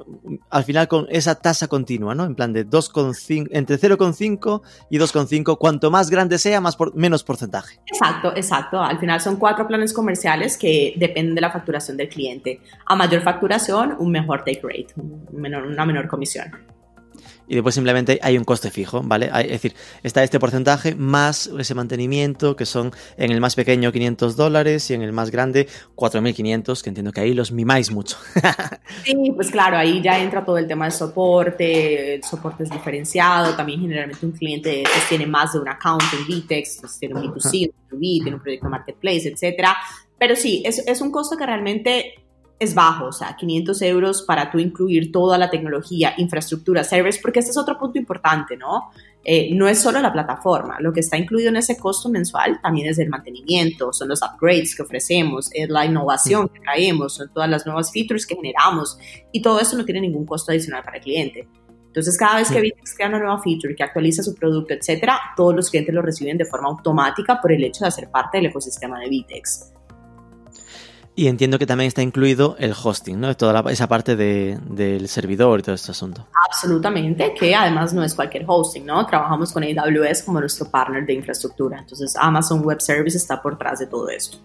al 0.50 0.64
final 0.64 0.88
con 0.88 1.08
esa 1.10 1.36
tasa 1.36 1.68
continua, 1.68 2.16
¿no? 2.16 2.26
En 2.26 2.36
plan 2.36 2.54
de 2.54 2.66
2,5, 2.66 3.50
entre 3.52 3.78
0,5 3.78 4.62
y 4.90 4.98
2,5, 4.98 5.58
cuanto 5.58 5.92
más 5.92 6.10
grande 6.10 6.38
sea, 6.38 6.62
más 6.62 6.78
menos 6.96 7.24
porcentaje. 7.24 7.80
Exacto, 7.86 8.34
exacto. 8.36 8.82
Al 8.82 9.00
final 9.00 9.22
son 9.22 9.38
cuatro 9.38 9.68
planes 9.68 9.94
comerciales 9.94 10.58
que 10.58 10.94
dependen 10.98 11.36
de 11.36 11.42
la 11.42 11.52
facturación 11.52 11.98
del 11.98 12.10
cliente. 12.10 12.62
A 12.86 12.96
mayor 12.96 13.22
facturación, 13.22 13.96
un 14.00 14.12
mejor 14.12 14.40
take 14.40 14.62
rate, 14.64 14.94
una 15.32 15.86
menor 15.86 16.08
comisión 16.08 16.79
y 17.50 17.56
después 17.56 17.74
simplemente 17.74 18.20
hay 18.22 18.38
un 18.38 18.44
coste 18.44 18.70
fijo, 18.70 19.02
¿vale? 19.04 19.32
es 19.34 19.50
decir, 19.50 19.74
está 20.04 20.24
este 20.24 20.40
porcentaje 20.40 20.94
más 20.94 21.50
ese 21.60 21.74
mantenimiento, 21.74 22.56
que 22.56 22.68
son 22.68 22.92
en 23.18 23.32
el 23.32 23.42
más 23.42 23.56
pequeño 23.56 23.92
500 23.92 24.36
dólares 24.36 24.90
y 24.92 24.94
en 24.94 25.02
el 25.02 25.12
más 25.12 25.32
grande 25.32 25.68
4.500, 25.96 26.82
que 26.84 26.90
entiendo 26.90 27.12
que 27.12 27.22
ahí 27.22 27.34
los 27.34 27.52
mimáis 27.52 27.92
mucho. 27.92 28.18
sí, 29.04 29.16
pues 29.36 29.50
claro, 29.50 29.78
ahí 29.78 30.00
ya 30.00 30.20
entra 30.20 30.46
todo 30.46 30.60
el 30.60 30.68
tema 30.68 30.86
de 30.86 30.92
soporte, 30.92 32.16
el 32.16 32.24
soporte 32.24 32.64
es 32.64 32.70
diferenciado, 32.70 33.56
también 33.56 33.82
generalmente 33.82 34.24
un 34.24 34.34
cliente 34.34 34.84
pues, 34.84 35.10
tiene 35.10 35.26
más 35.26 35.54
de 35.54 35.60
un 35.60 35.70
account 35.70 36.04
en 36.14 36.28
Vitex, 36.28 36.78
pues, 36.82 37.00
tiene 37.00 37.16
un 37.16 37.34
B2C, 37.34 37.72
un 37.92 38.00
B2B, 38.00 38.22
tiene 38.22 38.36
un 38.36 38.42
proyecto 38.44 38.70
marketplace, 38.70 39.28
etcétera. 39.28 39.76
Pero 40.20 40.36
sí, 40.36 40.62
es, 40.66 40.80
es 40.86 41.02
un 41.02 41.12
costo 41.12 41.36
que 41.36 41.46
realmente 41.48 42.19
es 42.60 42.76
bajo, 42.76 43.06
o 43.06 43.12
sea, 43.14 43.36
500 43.38 43.82
euros 43.84 44.22
para 44.24 44.52
tú 44.52 44.60
incluir 44.60 45.12
toda 45.12 45.38
la 45.38 45.50
tecnología, 45.50 46.14
infraestructura, 46.18 46.84
servers, 46.84 47.18
porque 47.18 47.40
este 47.40 47.52
es 47.52 47.58
otro 47.58 47.80
punto 47.80 47.98
importante, 47.98 48.58
¿no? 48.58 48.92
Eh, 49.24 49.54
no 49.54 49.68
es 49.68 49.80
solo 49.80 50.00
la 50.02 50.12
plataforma, 50.12 50.78
lo 50.80 50.92
que 50.92 51.00
está 51.00 51.18
incluido 51.18 51.50
en 51.50 51.58
ese 51.58 51.78
costo 51.78 52.10
mensual 52.10 52.60
también 52.62 52.88
es 52.88 53.00
el 53.00 53.10
mantenimiento, 53.10 53.94
son 53.94 54.10
los 54.10 54.22
upgrades 54.22 54.76
que 54.76 54.82
ofrecemos, 54.82 55.50
es 55.54 55.70
la 55.70 55.86
innovación 55.86 56.50
que 56.50 56.60
traemos, 56.60 57.16
son 57.16 57.30
todas 57.34 57.50
las 57.50 57.66
nuevas 57.66 57.92
features 57.92 58.26
que 58.26 58.36
generamos 58.36 58.98
y 59.32 59.42
todo 59.42 59.60
eso 59.60 59.78
no 59.78 59.86
tiene 59.86 60.02
ningún 60.02 60.26
costo 60.26 60.52
adicional 60.52 60.84
para 60.84 60.98
el 60.98 61.04
cliente. 61.04 61.48
Entonces, 61.88 62.18
cada 62.18 62.38
vez 62.38 62.52
que 62.52 62.62
Vitex 62.62 62.96
crea 62.96 63.10
una 63.10 63.20
nueva 63.20 63.42
feature, 63.42 63.76
que 63.76 63.84
actualiza 63.84 64.22
su 64.22 64.36
producto, 64.36 64.74
etcétera, 64.74 65.20
todos 65.36 65.56
los 65.56 65.70
clientes 65.70 65.94
lo 65.94 66.02
reciben 66.02 66.38
de 66.38 66.46
forma 66.46 66.70
automática 66.70 67.42
por 67.42 67.52
el 67.52 67.64
hecho 67.64 67.84
de 67.84 67.92
ser 67.92 68.10
parte 68.12 68.38
del 68.38 68.46
ecosistema 68.48 69.00
de 69.00 69.10
Vitex. 69.10 69.74
Y 71.20 71.28
entiendo 71.28 71.60
que 71.60 71.66
también 71.66 71.90
está 71.90 72.02
incluido 72.02 72.56
el 72.60 72.72
hosting, 72.72 73.20
¿no? 73.20 73.36
Toda 73.36 73.70
esa 73.74 73.90
parte 73.90 74.16
del 74.16 75.06
servidor 75.10 75.60
y 75.60 75.64
todo 75.64 75.76
este 75.76 75.92
asunto. 75.92 76.26
Absolutamente, 76.48 77.34
que 77.38 77.54
además 77.54 77.94
no 77.94 78.06
es 78.06 78.16
cualquier 78.16 78.46
hosting, 78.48 78.86
¿no? 78.86 79.06
Trabajamos 79.06 79.52
con 79.52 79.66
AWS 79.66 80.24
como 80.24 80.40
nuestro 80.40 80.72
partner 80.72 81.06
de 81.06 81.16
infraestructura. 81.16 81.78
Entonces, 81.78 82.16
Amazon 82.16 82.64
Web 82.64 82.80
Service 82.80 83.18
está 83.18 83.42
por 83.42 83.56
detrás 83.56 83.80
de 83.80 83.88
todo 83.88 84.08
esto. 84.08 84.38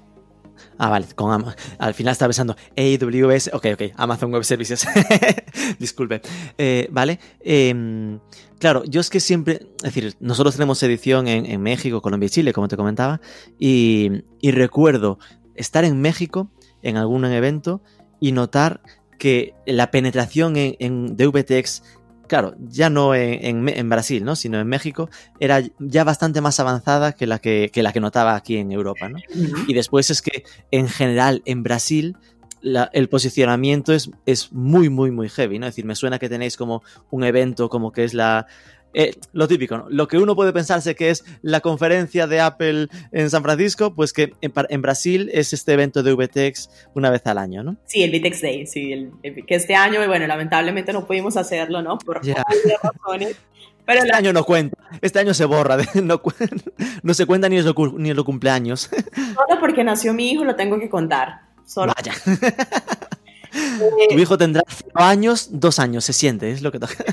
Ah, 0.77 0.91
vale, 0.91 1.07
con 1.15 1.31
Amazon. 1.31 1.55
Al 1.79 1.95
final 1.95 2.11
estaba 2.11 2.31
pensando 2.31 2.57
AWS, 2.77 3.51
ok, 3.53 3.67
ok, 3.75 3.83
Amazon 3.95 4.33
Web 4.33 4.43
Services. 4.43 4.85
Disculpe. 5.79 6.23
Eh, 6.59 6.89
vale. 6.91 7.21
Em, 7.39 8.19
claro, 8.59 8.83
yo 8.83 9.01
es 9.01 9.11
que 9.11 9.21
siempre, 9.21 9.61
es 9.77 9.95
decir, 9.95 10.17
nosotros 10.19 10.57
tenemos 10.57 10.83
edición 10.83 11.29
en, 11.29 11.63
México, 11.63 12.03
Colombia 12.03 12.27
y 12.27 12.31
Chile, 12.31 12.53
como 12.53 12.67
te 12.67 12.77
comentaba, 12.77 13.21
y, 13.61 14.25
y 14.41 14.51
recuerdo 14.51 15.21
estar 15.55 15.85
en 15.85 16.01
México 16.01 16.51
en 16.85 16.97
algún 16.97 17.25
evento 17.25 17.83
y 18.21 18.33
notar 18.33 18.81
que 19.19 19.55
la 19.67 19.91
penetración 19.91 20.55
en, 20.57 21.17
de 21.17 21.27
VTX, 21.27 21.83
claro, 22.29 22.55
ya 22.61 22.91
no 22.91 23.15
en, 23.15 23.89
Brasil, 23.89 24.25
¿no? 24.25 24.37
sino 24.37 24.61
en 24.61 24.69
México, 24.69 25.09
era 25.41 25.63
ya 25.79 26.05
bastante 26.05 26.41
más 26.41 26.61
avanzada 26.61 27.13
que 27.13 27.27
la 27.27 27.39
que, 27.39 27.71
la 27.75 27.93
que 27.93 28.01
notaba 28.01 28.37
aquí 28.37 28.57
en 28.57 28.71
Europa. 28.71 29.09
¿no? 29.09 29.19
Y 29.67 29.75
después 29.75 30.11
es 30.11 30.23
que 30.23 30.45
en 30.71 30.89
general 30.89 31.43
en 31.47 31.63
Brasil 31.63 32.17
el 32.93 33.09
posicionamiento 33.09 33.93
es, 33.93 34.11
es 34.25 34.53
muy, 34.53 34.89
muy, 34.89 35.11
muy 35.11 35.29
heavy, 35.29 35.59
¿no? 35.59 35.67
Es 35.67 35.73
decir, 35.73 35.85
me 35.85 35.95
suena 35.95 36.19
que 36.19 36.31
tenéis 36.31 36.57
como 36.57 36.83
un 37.11 37.23
evento 37.23 37.69
como 37.69 37.93
que 37.93 38.05
es 38.05 38.15
la, 38.15 38.47
eh, 38.95 39.15
lo 39.33 39.49
típico, 39.49 39.77
¿no? 39.77 39.87
Lo 39.89 40.07
que 40.07 40.19
uno 40.19 40.37
puede 40.37 40.53
pensarse 40.53 40.95
que 40.95 41.11
es 41.11 41.25
la 41.43 41.61
conferencia 41.61 42.27
de 42.27 42.41
Apple 42.41 42.89
en 43.13 43.29
San 43.29 43.43
Francisco, 43.43 43.95
pues 43.95 44.13
que 44.13 44.33
en, 44.41 44.83
Brasil 44.83 45.31
es 45.33 45.53
este 45.53 45.73
evento 45.73 46.03
de 46.03 46.15
VTEX 46.15 46.71
una 46.95 47.11
vez 47.11 47.27
al 47.27 47.39
año, 47.39 47.65
¿no? 47.65 47.77
Sí, 47.87 48.03
el 48.03 48.11
VTEX 48.11 48.41
Day, 48.41 48.67
sí, 48.67 49.11
que 49.23 49.55
este 49.55 49.75
año, 49.75 50.05
bueno, 50.07 50.27
lamentablemente 50.27 50.93
no 50.93 51.07
pudimos 51.07 51.37
hacerlo, 51.37 51.83
¿no? 51.83 51.99
Por 51.99 52.23
razones. 52.83 53.37
Pero 53.85 54.01
este 54.01 54.17
año 54.17 54.33
no 54.33 54.45
cuenta, 54.45 54.79
este 55.03 55.19
año 55.19 55.35
se 55.35 55.45
borra, 55.45 55.77
no, 56.03 56.23
no 57.03 57.15
se 57.15 57.27
cuenta 57.27 57.49
ni 57.49 57.61
los, 57.61 57.75
ni 57.95 58.15
los 58.15 58.25
cumpleaños. 58.25 58.89
Solo 59.15 59.61
porque 59.61 59.85
nació 59.85 60.15
mi 60.15 60.31
hijo 60.31 60.45
lo 60.45 60.57
tengo 60.57 60.79
que 60.79 60.89
contar. 60.89 61.43
Solo. 61.67 61.93
Vaya. 61.97 62.15
tu 64.09 64.19
hijo 64.19 64.39
tendrá 64.39 64.63
años, 64.95 65.49
dos 65.53 65.79
años, 65.79 66.05
se 66.05 66.13
siente, 66.13 66.51
es 66.51 66.63
lo 66.63 66.73
que 66.73 66.79
toca. 66.79 67.05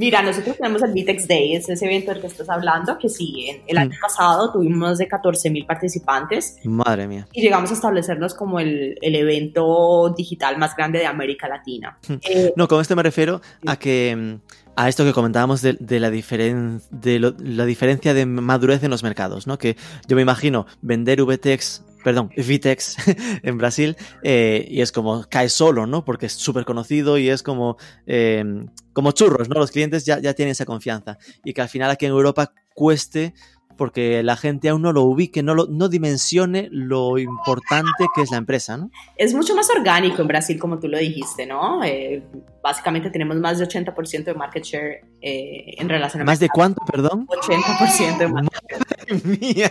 Mira, 0.00 0.22
nosotros 0.22 0.56
tenemos 0.56 0.82
el 0.82 0.94
Vitex 0.94 1.28
Day, 1.28 1.56
es 1.56 1.68
ese 1.68 1.84
evento 1.84 2.10
del 2.10 2.22
que 2.22 2.28
estás 2.28 2.48
hablando, 2.48 2.96
que 2.96 3.10
sí, 3.10 3.60
el 3.66 3.76
año 3.76 3.90
mm. 3.98 4.00
pasado 4.00 4.50
tuvimos 4.50 4.78
más 4.78 4.98
de 4.98 5.06
14 5.06 5.50
mil 5.50 5.66
participantes. 5.66 6.56
Madre 6.64 7.06
mía. 7.06 7.28
Y 7.34 7.42
llegamos 7.42 7.70
a 7.70 7.74
establecernos 7.74 8.32
como 8.32 8.60
el, 8.60 8.96
el 9.02 9.14
evento 9.14 10.14
digital 10.16 10.56
más 10.56 10.74
grande 10.74 11.00
de 11.00 11.06
América 11.06 11.48
Latina. 11.48 11.98
Mm. 12.08 12.14
Eh, 12.22 12.52
no, 12.56 12.66
con 12.66 12.80
esto 12.80 12.96
me 12.96 13.02
refiero 13.02 13.42
a 13.66 13.76
que 13.76 14.16
mm, 14.16 14.34
a 14.74 14.88
esto 14.88 15.04
que 15.04 15.12
comentábamos 15.12 15.60
de, 15.60 15.76
de 15.78 16.00
la, 16.00 16.10
de 16.10 17.34
la 17.38 17.66
diferencia 17.66 18.14
de 18.14 18.24
madurez 18.24 18.82
en 18.82 18.90
los 18.90 19.02
mercados, 19.02 19.46
¿no? 19.46 19.58
Que 19.58 19.76
yo 20.08 20.16
me 20.16 20.22
imagino 20.22 20.64
vender 20.80 21.22
VTX 21.22 21.82
perdón, 22.02 22.30
Vitex 22.36 22.96
en 23.42 23.58
Brasil, 23.58 23.96
eh, 24.22 24.66
y 24.68 24.80
es 24.80 24.92
como 24.92 25.24
cae 25.28 25.48
solo, 25.48 25.86
¿no? 25.86 26.04
Porque 26.04 26.26
es 26.26 26.32
súper 26.32 26.64
conocido 26.64 27.18
y 27.18 27.28
es 27.28 27.42
como, 27.42 27.76
eh, 28.06 28.44
como 28.92 29.12
churros, 29.12 29.48
¿no? 29.48 29.58
Los 29.58 29.70
clientes 29.70 30.04
ya, 30.04 30.18
ya 30.18 30.34
tienen 30.34 30.52
esa 30.52 30.64
confianza. 30.64 31.18
Y 31.44 31.52
que 31.52 31.62
al 31.62 31.68
final 31.68 31.90
aquí 31.90 32.06
en 32.06 32.12
Europa 32.12 32.52
cueste 32.74 33.34
porque 33.80 34.22
la 34.22 34.36
gente 34.36 34.68
aún 34.68 34.82
no 34.82 34.92
lo 34.92 35.04
ubique, 35.04 35.42
no, 35.42 35.54
lo, 35.54 35.64
no 35.64 35.88
dimensione 35.88 36.68
lo 36.70 37.16
importante 37.16 38.04
que 38.14 38.20
es 38.20 38.30
la 38.30 38.36
empresa, 38.36 38.76
¿no? 38.76 38.90
Es 39.16 39.32
mucho 39.32 39.56
más 39.56 39.70
orgánico 39.70 40.20
en 40.20 40.28
Brasil, 40.28 40.58
como 40.58 40.78
tú 40.78 40.86
lo 40.86 40.98
dijiste, 40.98 41.46
¿no? 41.46 41.82
Eh, 41.82 42.22
básicamente 42.62 43.08
tenemos 43.08 43.38
más 43.38 43.58
de 43.58 43.66
80% 43.66 44.24
de 44.24 44.34
market 44.34 44.64
share 44.64 45.00
en 45.22 45.88
relación 45.88 46.20
a... 46.20 46.26
¿Más 46.26 46.40
de 46.40 46.50
cuánto, 46.50 46.84
perdón? 46.84 47.26
80% 47.26 48.18
de 48.18 48.28
market 48.28 48.60
share. 49.08 49.40
mía. 49.40 49.70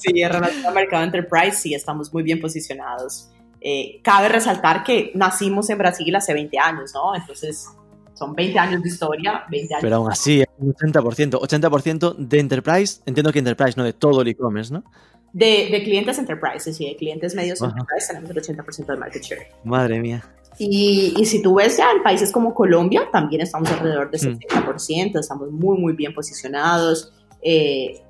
Sí, 0.00 0.20
en 0.20 0.32
relación 0.32 0.66
al 0.66 0.74
mercado 0.74 1.04
enterprise 1.04 1.52
sí 1.52 1.74
estamos 1.74 2.12
muy 2.12 2.24
bien 2.24 2.40
posicionados. 2.40 3.30
Eh, 3.60 4.00
cabe 4.02 4.30
resaltar 4.30 4.82
que 4.82 5.12
nacimos 5.14 5.70
en 5.70 5.78
Brasil 5.78 6.16
hace 6.16 6.34
20 6.34 6.58
años, 6.58 6.90
¿no? 6.92 7.14
Entonces 7.14 7.68
son 8.14 8.34
20 8.34 8.58
años 8.58 8.82
de 8.82 8.88
historia, 8.88 9.44
20 9.50 9.74
años. 9.74 9.82
Pero 9.82 9.96
aún 9.96 10.10
así, 10.10 10.44
un 10.58 10.72
80%, 10.72 11.40
80% 11.40 12.16
de 12.16 12.38
enterprise, 12.38 13.00
entiendo 13.06 13.32
que 13.32 13.38
enterprise, 13.40 13.74
no 13.76 13.84
de 13.84 13.92
todo 13.92 14.22
el 14.22 14.28
e-commerce, 14.28 14.72
¿no? 14.72 14.84
De, 15.32 15.68
de, 15.70 15.82
clientes 15.82 16.16
enterprise, 16.18 16.72
sí, 16.72 16.86
de 16.86 16.96
clientes 16.96 17.34
medios 17.34 17.60
enterprise 17.60 18.06
tenemos 18.06 18.30
el 18.30 18.36
80% 18.36 18.86
de 18.86 18.96
market 18.96 19.22
share. 19.22 19.48
Madre 19.64 20.00
mía. 20.00 20.24
Y, 20.58 21.12
y, 21.16 21.24
si 21.26 21.42
tú 21.42 21.56
ves 21.56 21.76
ya 21.76 21.90
en 21.90 22.04
países 22.04 22.30
como 22.30 22.54
Colombia, 22.54 23.08
también 23.10 23.42
estamos 23.42 23.68
alrededor 23.72 24.10
del 24.10 24.20
60%, 24.20 25.12
hmm. 25.12 25.18
estamos 25.18 25.50
muy, 25.50 25.76
muy 25.76 25.92
bien 25.94 26.14
posicionados. 26.14 27.12
Eh, 27.42 28.00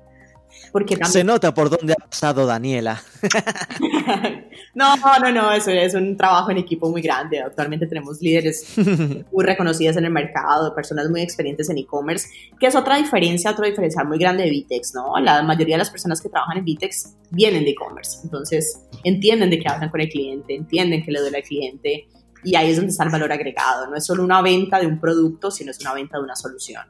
se 1.05 1.23
nota 1.23 1.53
por 1.53 1.69
dónde 1.69 1.93
ha 1.93 2.07
pasado 2.07 2.45
Daniela. 2.45 3.01
no, 4.75 4.95
no, 4.95 5.31
no, 5.31 5.51
eso 5.51 5.71
es 5.71 5.93
un 5.93 6.17
trabajo 6.17 6.51
en 6.51 6.57
equipo 6.57 6.89
muy 6.89 7.01
grande. 7.01 7.39
Actualmente 7.39 7.87
tenemos 7.87 8.21
líderes 8.21 8.73
muy 9.31 9.45
reconocidas 9.45 9.97
en 9.97 10.05
el 10.05 10.11
mercado, 10.11 10.73
personas 10.75 11.09
muy 11.09 11.21
experientes 11.21 11.69
en 11.69 11.77
e-commerce, 11.77 12.27
que 12.59 12.67
es 12.67 12.75
otra 12.75 12.97
diferencia, 12.97 13.51
otro 13.51 13.65
diferencial 13.65 14.07
muy 14.07 14.17
grande 14.17 14.43
de 14.43 14.49
Vitex, 14.49 14.93
¿no? 14.93 15.17
La 15.19 15.41
mayoría 15.43 15.75
de 15.75 15.79
las 15.79 15.89
personas 15.89 16.21
que 16.21 16.29
trabajan 16.29 16.57
en 16.57 16.65
Vitex 16.65 17.15
vienen 17.31 17.63
de 17.63 17.71
e-commerce, 17.71 18.19
entonces 18.23 18.81
entienden 19.03 19.49
de 19.49 19.59
qué 19.59 19.69
hablan 19.69 19.89
con 19.89 20.01
el 20.01 20.09
cliente, 20.09 20.55
entienden 20.55 21.03
qué 21.03 21.11
le 21.11 21.19
duele 21.21 21.37
al 21.37 21.43
cliente, 21.43 22.07
y 22.45 22.55
ahí 22.55 22.69
es 22.69 22.77
donde 22.77 22.91
está 22.91 23.03
el 23.03 23.09
valor 23.09 23.31
agregado. 23.31 23.87
No 23.87 23.97
es 23.97 24.05
solo 24.05 24.23
una 24.23 24.41
venta 24.41 24.79
de 24.79 24.87
un 24.87 24.99
producto, 24.99 25.49
sino 25.51 25.71
es 25.71 25.79
una 25.81 25.93
venta 25.93 26.17
de 26.17 26.23
una 26.23 26.35
solución. 26.35 26.83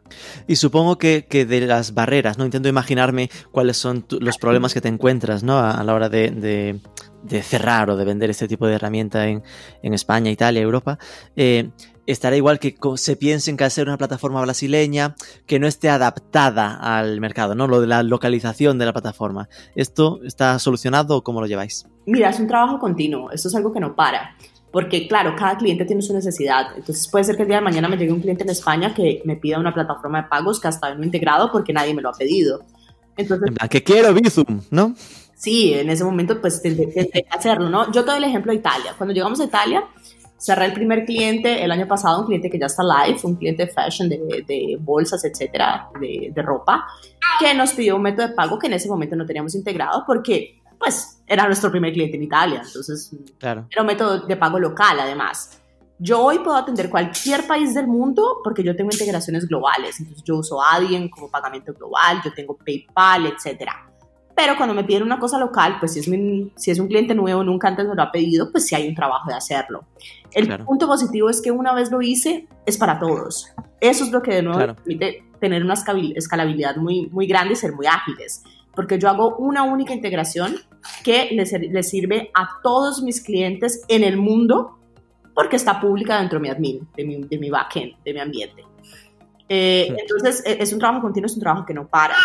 Y 0.47 0.57
supongo 0.57 0.97
que, 0.97 1.25
que 1.27 1.45
de 1.45 1.61
las 1.61 1.93
barreras, 1.93 2.37
¿no? 2.37 2.45
Intento 2.45 2.67
imaginarme 2.67 3.29
cuáles 3.51 3.77
son 3.77 4.05
los 4.19 4.37
problemas 4.37 4.73
que 4.73 4.81
te 4.81 4.89
encuentras, 4.89 5.43
¿no? 5.43 5.57
A, 5.57 5.81
la 5.83 5.93
hora 5.93 6.09
de, 6.09 6.79
de, 7.23 7.41
cerrar 7.41 7.89
o 7.89 7.95
de 7.95 8.05
vender 8.05 8.29
este 8.29 8.47
tipo 8.47 8.67
de 8.67 8.75
herramienta 8.75 9.27
en, 9.27 9.43
en 9.81 9.93
España, 9.93 10.29
Italia, 10.29 10.61
Europa. 10.61 10.99
Eh, 11.35 11.69
estará 12.05 12.35
igual 12.35 12.59
que 12.59 12.75
se 12.95 13.15
piensen 13.15 13.57
que 13.57 13.63
al 13.63 13.71
ser 13.71 13.87
una 13.87 13.97
plataforma 13.97 14.41
brasileña 14.41 15.15
que 15.45 15.59
no 15.59 15.67
esté 15.67 15.89
adaptada 15.89 16.75
al 16.75 17.19
mercado, 17.19 17.55
¿no? 17.55 17.67
Lo 17.67 17.81
de 17.81 17.87
la 17.87 18.03
localización 18.03 18.77
de 18.77 18.85
la 18.85 18.93
plataforma. 18.93 19.49
¿Esto 19.75 20.19
está 20.23 20.59
solucionado 20.59 21.17
o 21.17 21.23
cómo 21.23 21.41
lo 21.41 21.47
lleváis? 21.47 21.87
Mira, 22.05 22.29
es 22.29 22.39
un 22.39 22.47
trabajo 22.47 22.77
continuo, 22.79 23.31
esto 23.31 23.47
es 23.47 23.55
algo 23.55 23.73
que 23.73 23.79
no 23.79 23.95
para 23.95 24.35
porque 24.75 25.07
claro, 25.07 25.33
cada 25.37 25.55
cliente 25.55 25.85
tiene 25.85 26.01
su 26.01 26.13
necesidad. 26.13 26.75
Entonces 26.75 27.07
puede 27.07 27.23
ser 27.23 27.37
que 27.37 27.43
el 27.43 27.47
día 27.47 27.59
de 27.59 27.63
mañana 27.63 27.87
me 27.87 27.95
llegue 27.95 28.11
un 28.11 28.19
cliente 28.19 28.43
en 28.43 28.49
España 28.49 28.93
que 28.93 29.21
me 29.23 29.37
pida 29.37 29.57
una 29.57 29.73
plataforma 29.73 30.23
de 30.23 30.27
pagos 30.27 30.59
que 30.59 30.67
hasta 30.67 30.93
no 30.93 31.05
integrado 31.05 31.49
porque 31.49 31.71
nadie 31.71 31.93
me 31.93 32.01
lo 32.01 32.09
ha 32.09 32.11
pedido. 32.11 32.65
Entonces, 33.15 33.51
en 33.57 33.67
que 33.69 33.81
quiero 33.81 34.13
Bizum, 34.13 34.59
¿no? 34.71 34.93
Sí, 35.33 35.73
en 35.73 35.89
ese 35.89 36.03
momento 36.03 36.41
pues 36.41 36.61
tendré 36.61 36.89
que 36.89 37.25
hacerlo, 37.29 37.69
¿no? 37.69 37.89
Yo 37.93 38.03
te 38.03 38.11
doy 38.11 38.17
el 38.17 38.25
ejemplo 38.25 38.51
de 38.51 38.57
Italia. 38.57 38.93
Cuando 38.97 39.13
llegamos 39.13 39.39
a 39.39 39.45
Italia, 39.45 39.85
cerré 40.37 40.65
el 40.65 40.73
primer 40.73 41.05
cliente 41.05 41.63
el 41.63 41.71
año 41.71 41.87
pasado, 41.87 42.19
un 42.19 42.25
cliente 42.25 42.49
que 42.49 42.59
ya 42.59 42.65
está 42.65 42.83
live, 42.83 43.17
un 43.23 43.37
cliente 43.37 43.67
de 43.67 43.71
fashion, 43.71 44.09
de, 44.09 44.43
de 44.45 44.77
bolsas, 44.77 45.23
etcétera, 45.23 45.87
de, 46.01 46.33
de 46.35 46.41
ropa, 46.41 46.85
que 47.39 47.53
nos 47.53 47.71
pidió 47.71 47.95
un 47.95 48.01
método 48.01 48.27
de 48.27 48.33
pago 48.33 48.59
que 48.59 48.67
en 48.67 48.73
ese 48.73 48.89
momento 48.89 49.15
no 49.15 49.25
teníamos 49.25 49.55
integrado 49.55 50.03
porque 50.05 50.61
pues 50.77 51.14
era 51.27 51.45
nuestro 51.45 51.71
primer 51.71 51.93
cliente 51.93 52.17
en 52.17 52.23
Italia, 52.23 52.61
entonces 52.65 53.11
claro. 53.39 53.67
era 53.69 53.81
un 53.81 53.87
método 53.87 54.25
de 54.25 54.35
pago 54.37 54.59
local 54.59 54.99
además. 54.99 55.61
Yo 55.97 56.21
hoy 56.21 56.39
puedo 56.39 56.57
atender 56.57 56.89
cualquier 56.89 57.47
país 57.47 57.73
del 57.73 57.87
mundo 57.87 58.41
porque 58.43 58.61
yo 58.63 58.75
tengo 58.75 58.89
integraciones 58.91 59.47
globales, 59.47 59.99
entonces 59.99 60.23
yo 60.25 60.37
uso 60.37 60.61
Adyen 60.61 61.09
como 61.09 61.31
pagamento 61.31 61.73
global, 61.73 62.21
yo 62.23 62.33
tengo 62.33 62.57
PayPal, 62.57 63.27
etc. 63.27 63.69
Pero 64.35 64.57
cuando 64.57 64.75
me 64.75 64.83
piden 64.83 65.03
una 65.03 65.17
cosa 65.17 65.39
local, 65.39 65.77
pues 65.79 65.93
si 65.93 66.01
es, 66.01 66.07
un, 66.09 66.51
si 66.57 66.71
es 66.71 66.79
un 66.79 66.87
cliente 66.87 67.15
nuevo, 67.15 67.45
nunca 67.45 67.69
antes 67.69 67.87
me 67.87 67.95
lo 67.95 68.01
ha 68.01 68.11
pedido, 68.11 68.51
pues 68.51 68.67
sí 68.67 68.75
hay 68.75 68.89
un 68.89 68.93
trabajo 68.95 69.29
de 69.29 69.35
hacerlo. 69.35 69.85
El 70.33 70.65
punto 70.65 70.85
positivo 70.85 71.29
es 71.29 71.41
que 71.41 71.51
una 71.51 71.73
vez 71.73 71.89
lo 71.89 72.01
hice, 72.01 72.45
es 72.65 72.77
para 72.77 72.99
todos. 72.99 73.47
Eso 73.79 74.03
es 74.03 74.11
lo 74.11 74.21
que 74.21 74.35
de 74.35 74.41
nuevo 74.43 74.75
permite 74.75 75.23
tener 75.39 75.63
una 75.63 75.75
escalabilidad 75.75 76.75
muy, 76.75 77.07
muy 77.07 77.25
grande 77.25 77.53
y 77.53 77.55
ser 77.55 77.71
muy 77.71 77.87
ágiles 77.87 78.43
porque 78.75 78.99
yo 78.99 79.09
hago 79.09 79.37
una 79.37 79.63
única 79.63 79.93
integración 79.93 80.55
que 81.03 81.29
les, 81.31 81.89
sirve 81.89 82.31
a 82.33 82.61
todos 82.61 83.01
mis 83.01 83.21
clientes 83.21 83.83
en 83.87 84.03
el 84.03 84.17
mundo 84.17 84.79
porque 85.33 85.55
está 85.55 85.79
pública 85.79 86.19
dentro 86.19 86.39
de 86.39 86.43
mi 86.43 86.49
admin, 86.49 86.87
de 86.95 87.05
mi, 87.05 87.23
de 87.23 87.37
mi 87.37 87.49
backend, 87.49 87.93
de 88.03 88.13
mi 88.13 88.19
ambiente. 88.19 88.63
Eh, 89.47 89.95
entonces, 89.97 90.43
e, 90.45 90.57
es 90.61 90.73
un 90.73 90.79
trabajo 90.79 91.01
continuo, 91.01 91.27
es 91.27 91.33
un 91.33 91.41
trabajo 91.41 91.65
que 91.65 91.73
no 91.73 91.87
para. 91.87 92.15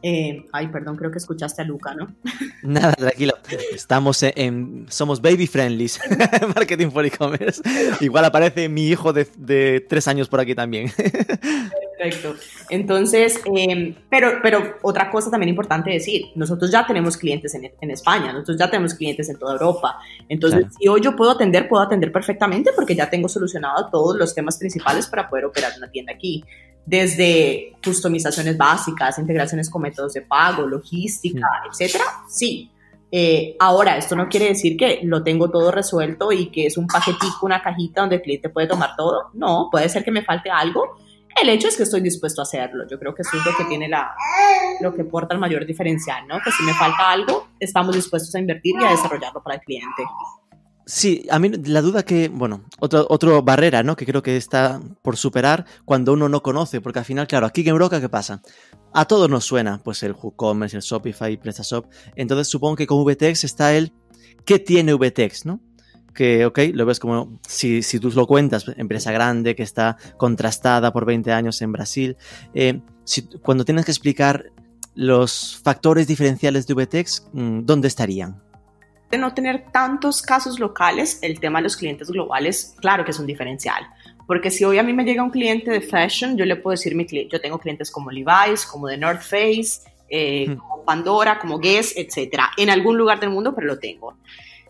Eh, 0.00 0.46
ay, 0.52 0.68
perdón, 0.68 0.96
creo 0.96 1.10
que 1.10 1.18
escuchaste 1.18 1.62
a 1.62 1.64
Luca, 1.64 1.94
¿no? 1.94 2.14
Nada, 2.62 2.92
tranquilo. 2.92 3.34
Estamos 3.72 4.22
en, 4.22 4.86
somos 4.88 5.20
baby 5.20 5.46
friendly, 5.46 5.90
marketing 6.54 6.90
for 6.90 7.04
e-commerce. 7.04 7.60
Igual 8.00 8.24
aparece 8.24 8.68
mi 8.68 8.86
hijo 8.88 9.12
de, 9.12 9.26
de, 9.36 9.84
tres 9.88 10.06
años 10.06 10.28
por 10.28 10.40
aquí 10.40 10.54
también. 10.54 10.90
Perfecto. 11.98 12.36
Entonces, 12.70 13.40
em, 13.44 13.92
pero, 14.08 14.38
pero 14.40 14.76
otra 14.82 15.10
cosa 15.10 15.32
también 15.32 15.48
importante 15.48 15.90
decir, 15.90 16.26
nosotros 16.36 16.70
ya 16.70 16.86
tenemos 16.86 17.16
clientes 17.16 17.52
en, 17.56 17.72
en 17.80 17.90
España, 17.90 18.32
nosotros 18.32 18.56
ya 18.56 18.70
tenemos 18.70 18.94
clientes 18.94 19.28
en 19.28 19.36
toda 19.36 19.54
Europa. 19.54 19.98
Entonces, 20.28 20.66
si 20.78 20.86
hoy 20.86 21.00
yo 21.00 21.16
puedo 21.16 21.32
atender, 21.32 21.68
puedo 21.68 21.82
atender 21.82 22.12
perfectamente 22.12 22.70
porque 22.76 22.94
ya 22.94 23.10
tengo 23.10 23.28
solucionado 23.28 23.88
todos 23.90 24.16
los 24.16 24.32
temas 24.32 24.58
principales 24.58 25.08
para 25.08 25.28
poder 25.28 25.46
operar 25.46 25.72
una 25.76 25.90
tienda 25.90 26.12
aquí 26.12 26.44
desde 26.88 27.76
customizaciones 27.84 28.56
básicas, 28.56 29.18
integraciones 29.18 29.68
con 29.68 29.82
métodos 29.82 30.14
de 30.14 30.22
pago, 30.22 30.66
logística, 30.66 31.46
etcétera, 31.70 32.04
sí. 32.26 32.70
Eh, 33.12 33.56
ahora, 33.60 33.98
esto 33.98 34.16
no 34.16 34.26
quiere 34.26 34.48
decir 34.48 34.74
que 34.74 35.00
lo 35.02 35.22
tengo 35.22 35.50
todo 35.50 35.70
resuelto 35.70 36.32
y 36.32 36.46
que 36.50 36.66
es 36.66 36.78
un 36.78 36.86
paquetico, 36.86 37.44
una 37.44 37.60
cajita 37.60 38.00
donde 38.00 38.16
el 38.16 38.22
cliente 38.22 38.48
puede 38.48 38.68
tomar 38.68 38.96
todo. 38.96 39.30
No, 39.34 39.68
puede 39.70 39.90
ser 39.90 40.02
que 40.02 40.10
me 40.10 40.22
falte 40.22 40.50
algo. 40.50 40.96
El 41.40 41.50
hecho 41.50 41.68
es 41.68 41.76
que 41.76 41.82
estoy 41.82 42.00
dispuesto 42.00 42.40
a 42.40 42.46
haderlo. 42.46 42.86
Yo 42.88 42.98
creo 42.98 43.14
que 43.14 43.20
eso 43.20 43.36
es 43.36 43.44
lo 43.44 43.54
que 43.54 43.64
tiene 43.66 43.86
la, 43.86 44.14
lo 44.80 44.94
que 44.94 45.04
porta 45.04 45.34
el 45.34 45.40
mayor 45.40 45.66
diferencial, 45.66 46.26
¿no? 46.26 46.40
Que 46.42 46.50
si 46.50 46.62
me 46.62 46.72
falta 46.72 47.10
algo, 47.10 47.48
estamos 47.60 47.94
dispuestos 47.94 48.34
a 48.34 48.38
invertir 48.38 48.76
y 48.80 48.84
a 48.84 48.90
desarrollarlo 48.90 49.42
para 49.42 49.56
el 49.56 49.60
cliente. 49.60 50.04
Sí, 50.90 51.26
a 51.30 51.38
mí 51.38 51.50
la 51.50 51.82
duda 51.82 52.02
que, 52.02 52.30
bueno, 52.30 52.64
otra 52.80 53.04
otro 53.10 53.42
barrera, 53.42 53.82
¿no? 53.82 53.94
Que 53.94 54.06
creo 54.06 54.22
que 54.22 54.38
está 54.38 54.80
por 55.02 55.18
superar 55.18 55.66
cuando 55.84 56.14
uno 56.14 56.30
no 56.30 56.42
conoce, 56.42 56.80
porque 56.80 56.98
al 56.98 57.04
final, 57.04 57.26
claro, 57.26 57.44
aquí 57.44 57.60
en 57.60 57.68
Europa, 57.68 58.00
¿qué 58.00 58.08
pasa? 58.08 58.40
A 58.94 59.04
todos 59.04 59.28
nos 59.28 59.44
suena, 59.44 59.82
pues 59.84 60.02
el 60.02 60.12
WooCommerce, 60.12 60.78
el 60.78 60.82
Shopify, 60.82 61.36
PrestaShop. 61.36 61.84
Entonces 62.16 62.48
supongo 62.48 62.76
que 62.76 62.86
con 62.86 63.04
VTEX 63.04 63.44
está 63.44 63.74
el 63.74 63.92
¿qué 64.46 64.58
tiene 64.58 64.94
VTEX, 64.94 65.44
no? 65.44 65.60
Que, 66.14 66.46
ok, 66.46 66.58
lo 66.72 66.86
ves 66.86 67.00
como, 67.00 67.38
si, 67.46 67.82
si 67.82 68.00
tú 68.00 68.10
lo 68.12 68.26
cuentas, 68.26 68.64
empresa 68.78 69.12
grande 69.12 69.54
que 69.54 69.64
está 69.64 69.98
contrastada 70.16 70.90
por 70.90 71.04
20 71.04 71.30
años 71.32 71.60
en 71.60 71.70
Brasil. 71.70 72.16
Eh, 72.54 72.80
si, 73.04 73.28
cuando 73.42 73.66
tienes 73.66 73.84
que 73.84 73.90
explicar 73.90 74.52
los 74.94 75.60
factores 75.62 76.06
diferenciales 76.06 76.66
de 76.66 76.72
VTEX, 76.72 77.26
mm, 77.34 77.66
¿dónde 77.66 77.88
estarían? 77.88 78.47
De 79.10 79.18
no 79.18 79.34
tener 79.34 79.64
tantos 79.72 80.22
casos 80.22 80.58
locales, 80.58 81.18
el 81.22 81.40
tema 81.40 81.58
de 81.60 81.64
los 81.64 81.76
clientes 81.76 82.10
globales, 82.10 82.74
claro 82.80 83.04
que 83.04 83.10
es 83.12 83.18
un 83.18 83.26
diferencial. 83.26 83.86
Porque 84.26 84.50
si 84.50 84.64
hoy 84.64 84.78
a 84.78 84.82
mí 84.82 84.92
me 84.92 85.04
llega 85.04 85.22
un 85.22 85.30
cliente 85.30 85.70
de 85.70 85.80
fashion, 85.80 86.36
yo 86.36 86.44
le 86.44 86.56
puedo 86.56 86.72
decir, 86.72 86.94
mi 86.94 87.06
yo 87.06 87.40
tengo 87.40 87.58
clientes 87.58 87.90
como 87.90 88.10
Levi's, 88.10 88.66
como 88.66 88.88
The 88.88 88.98
North 88.98 89.22
Face, 89.22 89.80
eh, 90.10 90.54
como 90.58 90.84
Pandora, 90.84 91.38
como 91.38 91.58
Guess, 91.58 91.96
etcétera, 91.96 92.50
en 92.56 92.68
algún 92.70 92.98
lugar 92.98 93.20
del 93.20 93.30
mundo, 93.30 93.54
pero 93.54 93.66
lo 93.66 93.78
tengo. 93.78 94.16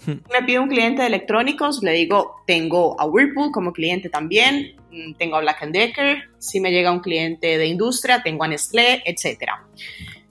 Me 0.06 0.42
pide 0.46 0.60
un 0.60 0.68
cliente 0.68 1.02
de 1.02 1.08
electrónicos, 1.08 1.82
le 1.82 1.92
digo, 1.92 2.36
tengo 2.46 2.98
a 3.00 3.06
Whirlpool 3.06 3.50
como 3.50 3.72
cliente 3.72 4.08
también, 4.08 4.76
mm, 4.92 5.14
tengo 5.14 5.36
a 5.36 5.40
Black 5.40 5.66
Decker, 5.66 6.22
si 6.38 6.60
me 6.60 6.70
llega 6.70 6.92
un 6.92 7.00
cliente 7.00 7.58
de 7.58 7.66
industria, 7.66 8.22
tengo 8.22 8.44
a 8.44 8.48
Nestlé, 8.48 9.02
etcétera. 9.04 9.64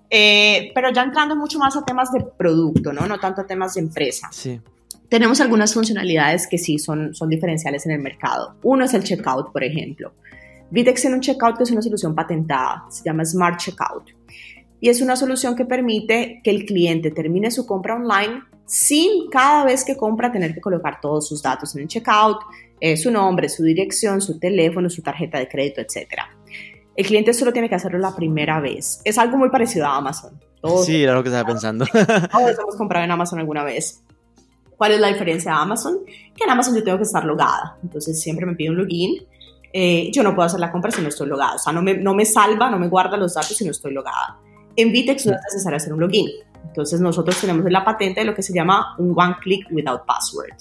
Eh, 0.09 0.71
pero 0.73 0.91
ya 0.91 1.03
entrando 1.03 1.35
mucho 1.35 1.59
más 1.59 1.75
a 1.75 1.83
temas 1.83 2.11
de 2.11 2.21
producto, 2.37 2.93
¿no? 2.93 3.05
No 3.07 3.19
tanto 3.19 3.41
a 3.41 3.45
temas 3.45 3.73
de 3.73 3.81
empresa. 3.81 4.29
Sí. 4.31 4.59
Tenemos 5.09 5.39
algunas 5.39 5.73
funcionalidades 5.73 6.47
que 6.47 6.57
sí 6.57 6.79
son, 6.79 7.13
son 7.13 7.29
diferenciales 7.29 7.85
en 7.85 7.93
el 7.93 7.99
mercado. 7.99 8.55
Uno 8.63 8.85
es 8.85 8.93
el 8.93 9.03
checkout, 9.03 9.51
por 9.51 9.63
ejemplo. 9.63 10.13
Vitex 10.69 11.01
tiene 11.01 11.15
un 11.15 11.21
checkout 11.21 11.57
que 11.57 11.63
es 11.63 11.71
una 11.71 11.81
solución 11.81 12.13
patentada, 12.13 12.85
se 12.89 13.03
llama 13.03 13.23
Smart 13.23 13.57
Checkout. 13.57 14.11
Y 14.79 14.89
es 14.89 15.01
una 15.01 15.15
solución 15.15 15.55
que 15.55 15.65
permite 15.65 16.41
que 16.43 16.51
el 16.51 16.65
cliente 16.65 17.11
termine 17.11 17.49
su 17.51 17.65
compra 17.65 17.95
online 17.95 18.43
sin 18.65 19.29
cada 19.29 19.63
vez 19.63 19.85
que 19.85 19.95
compra 19.95 20.31
tener 20.31 20.53
que 20.53 20.59
colocar 20.59 20.99
todos 21.01 21.27
sus 21.27 21.41
datos 21.41 21.73
en 21.75 21.83
el 21.83 21.87
checkout, 21.87 22.39
eh, 22.79 22.97
su 22.97 23.09
nombre, 23.09 23.47
su 23.47 23.63
dirección, 23.63 24.19
su 24.19 24.37
teléfono, 24.37 24.89
su 24.89 25.01
tarjeta 25.01 25.39
de 25.39 25.47
crédito, 25.47 25.81
etcétera. 25.81 26.36
El 26.97 27.05
cliente 27.05 27.31
solo 27.31 27.53
tiene 27.53 27.69
que 27.69 27.75
hacerlo 27.75 27.99
la 27.99 28.15
primera 28.15 28.59
vez. 28.59 29.01
Es 29.05 29.19
algo 29.19 29.37
muy 29.37 29.49
parecido 29.49 29.85
a 29.85 29.97
Amazon. 29.97 30.39
sí, 30.83 31.03
era 31.03 31.13
lo 31.13 31.21
que 31.21 31.29
estaba 31.29 31.47
pensando. 31.47 31.85
Todos 31.93 32.59
hemos 32.59 32.75
comprado 32.75 33.05
en 33.05 33.11
Amazon 33.11 33.37
alguna 33.37 33.63
vez. 33.63 34.03
¿Cuál 34.75 34.93
es 34.93 34.99
la 34.99 35.07
diferencia 35.07 35.51
de 35.51 35.57
Amazon? 35.57 35.99
Que 36.05 36.43
en 36.43 36.49
Amazon 36.49 36.75
yo 36.75 36.83
tengo 36.83 36.97
que 36.97 37.03
estar 37.03 37.23
logada. 37.23 37.77
Entonces 37.83 38.19
siempre 38.19 38.47
me 38.47 38.55
pide 38.55 38.71
un 38.71 38.77
login. 38.77 39.27
Eh, 39.71 40.09
yo 40.11 40.23
no 40.23 40.33
puedo 40.33 40.47
hacer 40.47 40.59
la 40.59 40.71
compra 40.71 40.89
si 40.89 41.03
no 41.03 41.09
estoy 41.09 41.27
logada. 41.27 41.55
O 41.55 41.59
sea, 41.59 41.71
no 41.71 41.83
me, 41.83 41.93
no 41.93 42.15
me 42.15 42.25
salva, 42.25 42.69
no 42.71 42.79
me 42.79 42.87
guarda 42.87 43.15
los 43.15 43.35
datos 43.35 43.55
si 43.55 43.63
no 43.63 43.71
estoy 43.71 43.93
logada. 43.93 44.39
En 44.75 44.91
Vitex 44.91 45.27
no 45.27 45.33
es 45.33 45.39
necesario 45.53 45.77
hacer 45.77 45.93
un 45.93 45.99
login. 45.99 46.27
Entonces 46.65 46.99
nosotros 46.99 47.39
tenemos 47.39 47.63
la 47.71 47.85
patente 47.85 48.21
de 48.21 48.25
lo 48.25 48.33
que 48.33 48.41
se 48.41 48.53
llama 48.53 48.95
un 48.97 49.13
one 49.15 49.35
click 49.41 49.67
without 49.69 50.03
password. 50.07 50.53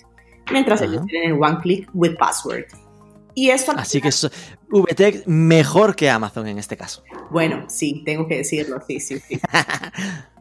Mientras 0.52 0.82
ellos 0.82 1.04
tienen 1.06 1.32
el 1.32 1.42
one 1.42 1.58
click 1.62 1.88
with 1.94 2.16
password. 2.18 2.64
Y 3.34 3.50
esto 3.50 3.72
Así 3.76 4.00
que 4.00 4.08
es 4.08 4.30
VTech 4.70 5.26
mejor 5.26 5.94
que 5.94 6.10
Amazon 6.10 6.46
en 6.48 6.58
este 6.58 6.76
caso. 6.76 7.02
Bueno, 7.30 7.64
sí, 7.68 8.02
tengo 8.04 8.26
que 8.26 8.38
decirlo, 8.38 8.80
sí, 8.86 9.00
sí, 9.00 9.20
sí. 9.20 9.40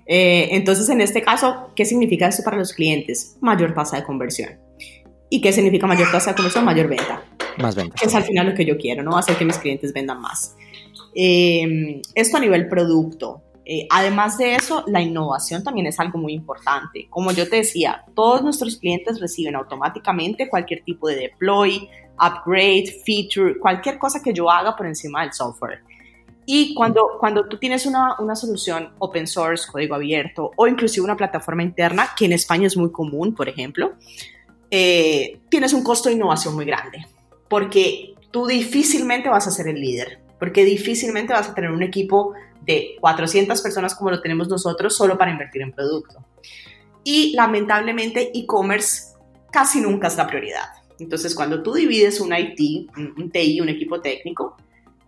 Eh, 0.08 0.50
entonces, 0.52 0.88
en 0.90 1.02
este 1.02 1.24
caso, 1.24 1.72
¿qué 1.76 1.84
significa 1.84 2.28
esto 2.28 2.44
para 2.44 2.58
los 2.58 2.74
clientes? 2.74 3.38
Mayor 3.42 3.74
tasa 3.74 3.98
de 3.98 4.04
conversión. 4.04 4.52
¿Y 5.32 5.42
qué 5.42 5.52
significa 5.52 5.88
mayor 5.88 6.12
tasa 6.12 6.30
de 6.30 6.36
conversión? 6.36 6.64
Mayor 6.64 6.88
venta. 6.88 7.24
Más 7.58 7.74
venta. 7.74 7.96
Que 8.00 8.06
es 8.06 8.14
al 8.14 8.24
final 8.24 8.50
lo 8.50 8.54
que 8.54 8.66
yo 8.66 8.78
quiero, 8.78 9.02
¿no? 9.02 9.18
Hacer 9.18 9.36
que 9.36 9.46
mis 9.46 9.58
clientes 9.58 9.94
vendan 9.94 10.22
más. 10.22 10.56
Eh, 11.16 12.02
esto 12.14 12.38
a 12.38 12.40
nivel 12.40 12.68
producto. 12.70 13.42
Eh, 13.66 13.88
además 13.90 14.38
de 14.38 14.56
eso, 14.56 14.84
la 14.86 15.02
innovación 15.02 15.64
también 15.64 15.88
es 15.88 16.00
algo 16.00 16.20
muy 16.20 16.34
importante. 16.34 17.08
Como 17.10 17.32
yo 17.32 17.50
te 17.50 17.58
decía, 17.58 18.04
todos 18.14 18.44
nuestros 18.44 18.78
clientes 18.78 19.20
reciben 19.20 19.56
automáticamente 19.56 20.48
cualquier 20.50 20.84
tipo 20.84 21.08
de 21.08 21.16
deploy, 21.16 21.90
upgrade, 22.20 22.86
feature, 23.06 23.58
cualquier 23.60 23.98
cosa 23.98 24.22
que 24.22 24.34
yo 24.34 24.50
haga 24.50 24.76
por 24.76 24.86
encima 24.86 25.22
del 25.22 25.34
software. 25.34 25.82
Y 26.46 26.76
cuando, 26.76 27.18
cuando 27.20 27.48
tú 27.48 27.58
tienes 27.58 27.86
una, 27.86 28.20
una, 28.20 28.36
solución 28.36 28.94
open 29.00 29.26
source, 29.26 29.66
código 29.72 29.96
abierto, 29.96 30.52
o 30.56 30.68
inclusive 30.68 31.04
una 31.04 31.18
plataforma 31.18 31.64
interna, 31.64 32.10
que 32.16 32.26
en 32.26 32.34
España 32.34 32.68
es 32.68 32.78
muy 32.78 32.92
común, 32.92 33.34
por 33.34 33.50
ejemplo, 33.50 33.94
eh, 34.70 35.40
tienes 35.50 35.74
un 35.74 35.84
costo 35.84 36.10
de 36.10 36.16
innovación 36.16 36.54
muy 36.54 36.66
grande, 36.66 37.08
porque 37.50 38.14
tú 38.30 38.46
difícilmente 38.46 39.30
vas 39.30 39.48
a 39.48 39.52
ser 39.52 39.68
el 39.68 39.80
líder, 39.80 40.20
porque 40.40 40.64
difícilmente 40.64 41.34
vas 41.34 41.50
a 41.50 41.56
tener 41.56 41.72
un 41.72 41.82
equipo 41.82 42.34
de 42.62 42.96
400 43.00 43.62
personas 43.62 43.96
como 43.96 44.12
lo 44.12 44.22
tenemos 44.22 44.48
nosotros 44.48 44.96
solo 44.96 45.18
para 45.18 45.32
invertir 45.32 45.62
en 45.62 45.72
producto. 45.72 46.24
Y 47.04 47.34
lamentablemente 47.36 48.32
e-commerce 48.38 49.14
casi 49.52 49.80
nunca 49.80 50.08
es 50.08 50.18
la 50.18 50.28
prioridad. 50.28 50.66
Entonces, 51.00 51.36
cuando 51.36 51.62
tú 51.62 51.74
divides 51.74 52.20
un 52.22 52.34
IT, 52.34 52.90
un, 53.18 53.30
TI, 53.30 53.62
un 53.62 53.70
equipo 53.70 54.02
técnico, 54.02 54.56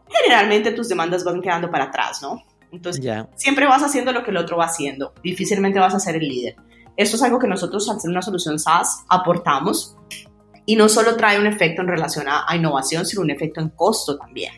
generalmente 0.09 0.71
tus 0.71 0.89
demandas 0.89 1.23
van 1.23 1.41
quedando 1.41 1.69
para 1.71 1.85
atrás, 1.85 2.21
¿no? 2.21 2.43
Entonces, 2.71 3.03
siempre 3.35 3.65
vas 3.65 3.81
haciendo 3.81 4.11
lo 4.11 4.23
que 4.23 4.31
el 4.31 4.37
otro 4.37 4.57
va 4.57 4.65
haciendo, 4.65 5.13
difícilmente 5.23 5.79
vas 5.79 5.95
a 5.95 5.99
ser 5.99 6.15
el 6.15 6.27
líder. 6.27 6.55
Esto 6.97 7.15
es 7.15 7.23
algo 7.23 7.39
que 7.39 7.47
nosotros, 7.47 7.87
al 7.89 8.01
ser 8.01 8.09
una 8.09 8.21
solución 8.21 8.59
SaaS, 8.59 9.05
aportamos 9.07 9.95
y 10.65 10.75
no 10.75 10.89
solo 10.89 11.15
trae 11.15 11.39
un 11.39 11.47
efecto 11.47 11.81
en 11.81 11.87
relación 11.87 12.25
a, 12.27 12.53
innovación, 12.55 13.05
sino 13.05 13.21
un 13.21 13.31
efecto 13.31 13.61
en 13.61 13.69
costo 13.69 14.17
también. 14.17 14.51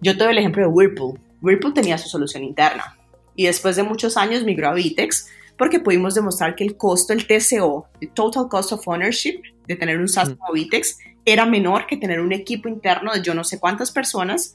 Yo 0.00 0.16
te 0.16 0.22
doy 0.22 0.32
el 0.32 0.38
ejemplo 0.38 0.62
de 0.62 0.68
Whirlpool. 0.68 1.18
Whirlpool 1.42 1.74
tenía 1.74 1.98
su 1.98 2.08
solución 2.08 2.44
interna 2.44 2.96
y 3.34 3.46
después 3.46 3.74
de 3.76 3.82
muchos 3.82 4.16
años 4.16 4.44
migró 4.44 4.68
a 4.68 4.74
Vitex 4.74 5.26
porque 5.56 5.80
pudimos 5.80 6.14
demostrar 6.14 6.56
que 6.56 6.64
el 6.64 6.76
costo, 6.76 7.12
el 7.12 7.26
TCO, 7.26 7.88
el 8.00 8.10
Total 8.10 8.48
Cost 8.48 8.72
of 8.72 8.86
Ownership, 8.88 9.40
de 9.66 9.76
tener 9.76 9.98
un 9.98 10.08
SaaS 10.08 10.30
como 10.30 10.52
Vitex, 10.52 10.98
era 11.24 11.46
menor 11.46 11.86
que 11.86 11.96
tener 11.96 12.20
un 12.20 12.32
equipo 12.32 12.68
interno 12.68 13.12
de 13.12 13.22
yo 13.22 13.34
no 13.34 13.44
sé 13.44 13.58
cuántas 13.58 13.90
personas, 13.90 14.54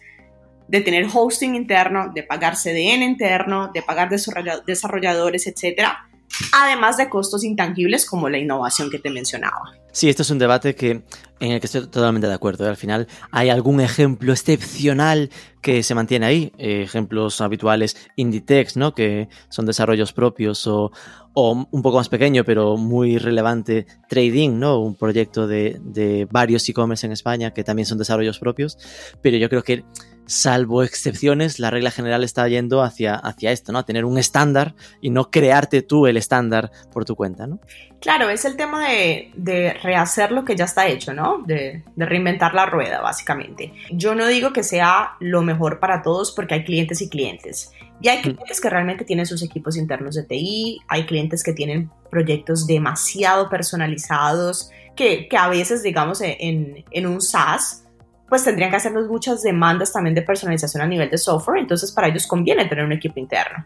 de 0.68 0.82
tener 0.82 1.08
hosting 1.12 1.56
interno, 1.56 2.12
de 2.14 2.24
pagar 2.24 2.56
CDN 2.56 3.02
interno, 3.02 3.72
de 3.74 3.82
pagar 3.82 4.10
desarrolladores, 4.10 5.48
etcétera, 5.48 6.09
además 6.54 6.98
de 6.98 7.10
costos 7.10 7.44
intangibles 7.44 8.06
como 8.06 8.30
la 8.30 8.38
innovación 8.38 8.90
que 8.90 9.00
te 9.00 9.10
mencionaba. 9.10 9.74
Sí, 9.92 10.08
esto 10.08 10.22
es 10.22 10.30
un 10.30 10.38
debate 10.38 10.76
que, 10.76 11.02
en 11.40 11.52
el 11.52 11.60
que 11.60 11.66
estoy 11.66 11.88
totalmente 11.88 12.28
de 12.28 12.34
acuerdo. 12.34 12.68
Al 12.68 12.78
final, 12.78 13.08
hay 13.32 13.50
algún 13.50 13.82
ejemplo 13.82 14.32
excepcional 14.32 15.32
que 15.62 15.82
se 15.82 15.96
mantiene 15.96 16.26
ahí. 16.26 16.54
ejemplos 16.58 17.42
habituales, 17.42 17.98
Inditex, 18.16 18.78
¿no? 18.78 18.94
Que 18.94 19.30
son 19.50 19.66
desarrollos 19.66 20.14
propios 20.14 20.68
o, 20.68 20.92
un 21.34 21.82
poco 21.82 21.98
más 21.98 22.10
pequeño, 22.10 22.44
pero 22.44 22.78
muy 22.78 23.18
relevante, 23.18 23.88
Trading, 24.08 24.60
¿no? 24.60 24.80
Un 24.80 24.96
proyecto 24.96 25.48
de, 25.48 25.80
de 25.82 26.28
varios 26.30 26.68
e-commerce 26.70 27.06
en 27.06 27.14
España 27.14 27.52
que 27.52 27.64
también 27.64 27.86
son 27.86 27.98
desarrollos 27.98 28.40
propios. 28.40 28.78
Pero 29.22 29.38
yo 29.38 29.50
creo 29.50 29.64
que 29.64 29.86
salvo 30.30 30.84
excepciones, 30.84 31.60
la 31.60 31.72
regla 31.72 31.90
general 31.90 32.24
está 32.24 32.48
yendo 32.48 32.84
hacia, 32.84 33.16
hacia 33.16 33.52
esto, 33.52 33.72
¿no? 33.72 33.80
A 33.80 33.86
tener 33.86 34.06
un 34.06 34.20
estándar 34.20 34.76
y 35.02 35.10
no 35.10 35.32
crearte 35.32 35.82
tú 35.82 36.06
el 36.06 36.18
estándar 36.18 36.72
por 36.94 37.04
tu 37.04 37.16
cuenta, 37.16 37.48
¿no? 37.48 37.60
Claro, 38.00 38.30
es 38.30 38.46
el 38.46 38.56
tema 38.56 38.88
de, 38.88 39.76
rehacer 39.82 40.32
lo 40.32 40.46
que 40.46 40.56
ya 40.56 40.66
está 40.66 40.88
hecho, 40.88 41.14
¿no? 41.14 41.40
De, 41.46 41.84
de, 41.96 42.06
reinventar 42.06 42.54
la 42.54 42.68
rueda, 42.68 43.02
básicamente. 43.02 43.74
Yo 43.92 44.14
no 44.14 44.28
digo 44.28 44.54
que 44.54 44.62
sea 44.64 45.16
lo 45.20 45.42
mejor 45.42 45.80
para 45.80 46.04
todos 46.04 46.32
porque 46.32 46.54
hay 46.54 46.64
clientes 46.64 47.02
y 47.02 47.10
clientes. 47.10 47.72
Y 48.00 48.10
hay 48.10 48.22
clientes 48.22 48.62
que 48.62 48.70
realmente 48.70 49.06
tienen 49.06 49.26
sus 49.26 49.42
equipos 49.42 49.76
internos 49.78 50.14
de 50.14 50.24
TI, 50.24 50.80
hay 50.88 51.06
clientes 51.08 51.44
que 51.44 51.54
tienen 51.54 51.90
proyectos 52.12 52.68
demasiado 52.68 53.50
personalizados, 53.50 54.70
que, 54.96 55.28
que 55.28 55.38
a 55.38 55.48
veces, 55.50 55.82
digamos, 55.82 56.22
en, 56.22 56.86
en 56.92 57.08
un 57.08 57.20
SaaS, 57.20 57.84
pues 58.30 58.44
tendrían 58.44 58.70
que 58.70 58.78
hacernos 58.78 59.08
muchas 59.08 59.42
demandas 59.42 59.92
también 59.92 60.16
de 60.16 60.22
personalización 60.22 60.84
a 60.84 60.88
nivel 60.88 61.10
de 61.10 61.18
software, 61.18 61.60
entonces 61.60 61.92
para 61.92 62.08
ellos 62.08 62.28
conviene 62.28 62.66
tener 62.66 62.86
un 62.86 62.92
equipo 62.92 63.20
interno, 63.20 63.64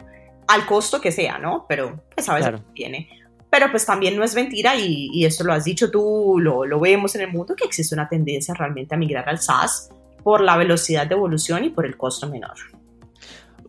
al 0.48 0.66
costo 0.66 1.02
que 1.02 1.12
sea, 1.12 1.38
¿no? 1.38 1.66
Pero 1.68 2.02
pues 2.16 2.28
a 2.30 2.36
veces 2.36 2.62
conviene. 2.62 3.10
Pero 3.50 3.70
pues 3.70 3.86
también 3.86 4.18
no 4.18 4.24
es 4.24 4.34
mentira 4.34 4.76
y, 4.76 5.10
y 5.14 5.26
esto 5.26 5.44
lo 5.44 5.54
has 5.54 5.66
dicho 5.66 5.92
tú, 5.92 6.40
lo, 6.40 6.66
lo, 6.66 6.80
vemos 6.80 7.14
en 7.16 7.22
el 7.22 7.32
mundo, 7.32 7.56
que 7.56 7.66
existe 7.66 7.94
una 7.94 8.10
tendencia 8.10 8.54
realmente 8.54 8.96
a 8.96 8.98
migrar 8.98 9.30
al 9.30 9.40
SaaS 9.40 9.90
por 10.24 10.42
la 10.42 10.58
velocidad 10.58 11.06
de 11.06 11.14
evolución 11.14 11.64
y 11.66 11.70
por 11.70 11.86
el 11.86 11.96
costo 11.96 12.28
menor. 12.28 12.56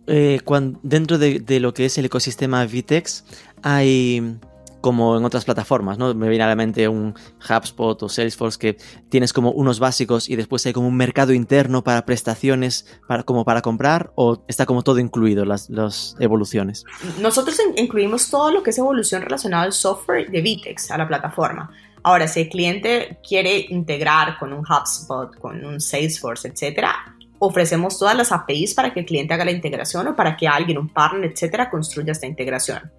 Eh, 0.06 0.40
cuando, 0.44 0.78
dentro 0.82 1.18
de, 1.18 1.40
de, 1.40 1.60
lo 1.60 1.74
que 1.74 1.86
es 1.86 1.98
el 1.98 2.06
ecosistema 2.06 2.64
Vitex 2.64 3.24
hay 3.62 4.38
como 4.84 5.16
en 5.16 5.24
otras 5.24 5.46
plataformas, 5.46 5.96
¿no? 5.96 6.12
Me 6.12 6.28
viene 6.28 6.44
a 6.44 6.46
la 6.46 6.56
mente 6.56 6.88
un 6.88 7.14
HubSpot 7.40 8.02
o 8.02 8.08
Salesforce 8.10 8.58
que 8.58 8.76
tienes 9.08 9.32
como 9.32 9.50
unos 9.50 9.78
básicos 9.78 10.28
y 10.28 10.36
después 10.36 10.66
hay 10.66 10.74
como 10.74 10.88
un 10.88 10.96
mercado 10.98 11.32
interno 11.32 11.82
para 11.82 12.04
prestaciones 12.04 12.86
para, 13.08 13.22
como 13.22 13.46
para 13.46 13.62
comprar 13.62 14.12
o 14.14 14.44
está 14.46 14.66
como 14.66 14.82
todo 14.82 14.98
incluido 14.98 15.46
las, 15.46 15.70
las 15.70 16.16
evoluciones. 16.20 16.84
Nosotros 17.18 17.58
incluimos 17.76 18.28
todo 18.28 18.50
lo 18.50 18.62
que 18.62 18.70
es 18.70 18.78
evolución 18.78 19.22
relacionada 19.22 19.62
al 19.62 19.72
software 19.72 20.30
de 20.30 20.42
Vitex, 20.42 20.90
a 20.90 20.98
la 20.98 21.08
plataforma. 21.08 21.70
Ahora, 22.02 22.28
si 22.28 22.42
el 22.42 22.50
cliente 22.50 23.20
quiere 23.26 23.64
integrar 23.70 24.38
con 24.38 24.52
un 24.52 24.66
HubSpot, 24.66 25.34
con 25.38 25.64
un 25.64 25.80
Salesforce, 25.80 26.48
etcétera, 26.48 27.16
ofrecemos 27.38 27.98
todas 27.98 28.14
las 28.14 28.32
APIs 28.32 28.74
para 28.74 28.92
que 28.92 29.00
el 29.00 29.06
cliente 29.06 29.32
haga 29.32 29.46
la 29.46 29.50
integración 29.50 30.08
o 30.08 30.14
para 30.14 30.36
que 30.36 30.46
alguien, 30.46 30.76
un 30.76 30.90
partner, 30.90 31.30
etcétera, 31.32 31.70
construya 31.70 32.12
esta 32.12 32.26
integración. 32.26 32.92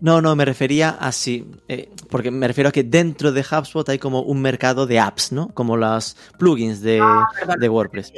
No, 0.00 0.20
no, 0.20 0.36
me 0.36 0.44
refería 0.44 0.90
a 0.90 1.10
sí, 1.10 1.44
eh, 1.66 1.88
porque 2.08 2.30
me 2.30 2.46
refiero 2.46 2.68
a 2.68 2.72
que 2.72 2.84
dentro 2.84 3.32
de 3.32 3.40
HubSpot 3.40 3.88
hay 3.88 3.98
como 3.98 4.22
un 4.22 4.40
mercado 4.40 4.86
de 4.86 5.00
apps, 5.00 5.32
¿no? 5.32 5.48
Como 5.54 5.76
las 5.76 6.16
plugins 6.38 6.80
de, 6.80 7.00
ah, 7.02 7.26
de 7.58 7.68
WordPress. 7.68 8.12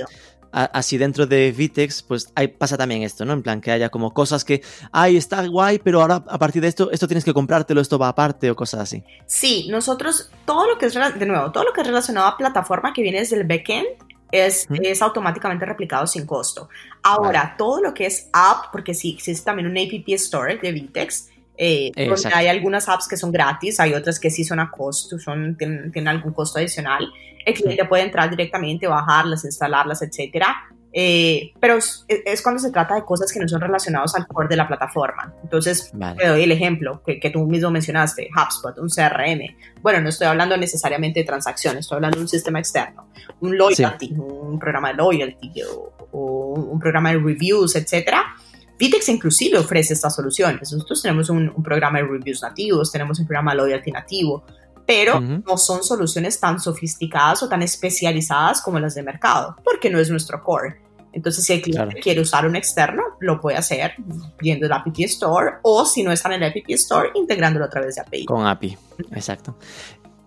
así 0.52 0.98
dentro 0.98 1.26
de 1.26 1.52
Vitex, 1.52 2.02
pues 2.02 2.30
hay, 2.34 2.48
pasa 2.48 2.76
también 2.76 3.02
esto, 3.02 3.24
¿no? 3.24 3.32
En 3.32 3.42
plan, 3.42 3.62
que 3.62 3.70
haya 3.70 3.88
como 3.88 4.12
cosas 4.12 4.44
que, 4.44 4.62
ay, 4.92 5.16
está 5.16 5.46
guay, 5.46 5.78
pero 5.78 6.02
ahora 6.02 6.22
a 6.28 6.38
partir 6.38 6.60
de 6.60 6.68
esto, 6.68 6.90
esto 6.90 7.08
tienes 7.08 7.24
que 7.24 7.32
comprártelo, 7.32 7.80
esto 7.80 7.98
va 7.98 8.08
aparte 8.08 8.50
o 8.50 8.56
cosas 8.56 8.80
así. 8.80 9.02
Sí, 9.26 9.66
nosotros, 9.70 10.30
todo 10.44 10.68
lo 10.68 10.76
que 10.76 10.86
es, 10.86 10.94
de 10.94 11.26
nuevo, 11.26 11.50
todo 11.50 11.64
lo 11.64 11.72
que 11.72 11.80
es 11.80 11.86
relacionado 11.86 12.26
a 12.26 12.36
plataforma 12.36 12.92
que 12.92 13.02
viene 13.02 13.20
desde 13.20 13.36
el 13.36 13.46
backend, 13.46 13.86
es, 14.32 14.68
es, 14.82 15.02
automáticamente 15.02 15.66
replicado 15.66 16.06
sin 16.06 16.26
costo. 16.26 16.68
Ahora, 17.02 17.54
todo 17.58 17.80
lo 17.80 17.94
que 17.94 18.06
es 18.06 18.28
app, 18.32 18.70
porque 18.70 18.94
sí, 18.94 19.14
existe 19.14 19.44
también 19.44 19.66
un 19.66 19.76
app 19.76 20.08
store 20.08 20.58
de 20.58 20.72
Vitex, 20.72 21.29
eh, 21.62 21.92
hay 22.32 22.46
algunas 22.46 22.88
apps 22.88 23.06
que 23.06 23.18
son 23.18 23.30
gratis, 23.30 23.80
hay 23.80 23.92
otras 23.92 24.18
que 24.18 24.30
sí 24.30 24.44
son 24.44 24.61
a 24.61 24.70
costo, 24.70 25.18
son, 25.18 25.58
tienen, 25.58 26.08
algún 26.08 26.32
costo 26.32 26.58
adicional. 26.58 27.06
El 27.44 27.52
cliente 27.52 27.84
puede 27.84 28.04
entrar 28.04 28.30
directamente, 28.30 28.86
bajarlas, 28.86 29.44
instalarlas, 29.44 30.00
etcétera. 30.00 30.56
Eh, 30.90 31.52
pero 31.61 31.76
es, 31.76 32.42
cuando 32.42 32.61
se 32.61 32.70
trata 32.72 32.94
de 32.94 33.04
cosas 33.04 33.30
que 33.30 33.38
no 33.38 33.46
son 33.46 33.61
relacionadas 33.61 34.14
al 34.14 34.26
core 34.26 34.48
de 34.48 34.56
la 34.56 34.66
plataforma. 34.66 35.34
Entonces, 35.42 35.92
te 36.16 36.26
doy 36.26 36.44
el 36.44 36.50
ejemplo 36.50 37.02
que, 37.04 37.20
que, 37.20 37.28
tú 37.28 37.46
mismo 37.46 37.70
mencionaste, 37.70 38.30
HubSpot, 38.34 38.78
un 38.78 38.88
CRM. 38.88 39.54
Bueno, 39.82 40.00
no 40.00 40.08
estoy 40.08 40.28
hablando 40.28 40.56
necesariamente 40.56 41.20
de 41.20 41.26
transacciones, 41.26 41.80
estoy 41.80 41.96
hablando 41.96 42.16
de 42.16 42.22
un 42.22 42.28
sistema 42.28 42.58
externo, 42.58 43.11
un 43.40 43.58
loyalty, 43.58 44.14
un 44.16 44.58
programa 44.58 44.88
de 44.88 44.94
loyalty 44.94 45.52
o, 45.62 45.92
o, 46.11 46.54
un 46.54 46.80
programa 46.80 47.11
de 47.11 47.18
reviews, 47.18 47.76
etcétera 47.76 48.34
Vitex 48.80 49.10
inclusive 49.10 49.58
ofrece 49.58 49.92
estas 49.92 50.14
soluciones. 50.14 50.72
Nosotros 50.72 51.02
tenemos 51.02 51.28
un, 51.28 51.52
programa 51.62 51.98
de 51.98 52.06
reviews 52.06 52.40
nativos, 52.40 52.90
tenemos 52.90 53.20
un 53.20 53.26
programa 53.26 53.52
de 53.52 53.58
loyalty 53.58 53.92
nativo, 53.92 54.42
pero 54.86 55.20
no 55.20 55.58
son 55.58 55.84
soluciones 55.84 56.40
tan 56.40 56.58
sofisticadas 56.58 57.42
o 57.42 57.48
tan 57.48 57.60
especializadas 57.60 58.62
como 58.62 58.80
las 58.80 58.94
de 58.94 59.02
mercado, 59.02 59.54
porque 59.62 59.90
no 59.90 59.98
es 59.98 60.08
nuestro 60.08 60.42
core. 60.42 60.80
Entonces, 61.12 61.44
si 61.44 61.52
el 61.52 61.60
cliente 61.60 62.00
quiere 62.00 62.22
usar 62.22 62.46
un 62.46 62.56
externo, 62.56 63.02
lo 63.20 63.38
puede 63.38 63.58
hacer 63.58 63.92
yendo 64.40 64.64
al 64.64 64.72
App 64.72 64.86
Store 64.96 65.56
o 65.62 65.84
si 65.84 66.02
no 66.02 66.10
está 66.10 66.34
en 66.34 66.42
el 66.42 66.48
App 66.48 66.56
Store, 66.68 67.10
integrándolo 67.14 67.66
a 67.66 67.68
través 67.68 67.96
de 67.96 68.00
API. 68.00 68.24
Con 68.24 68.46
API, 68.46 68.78
exacto. 69.12 69.58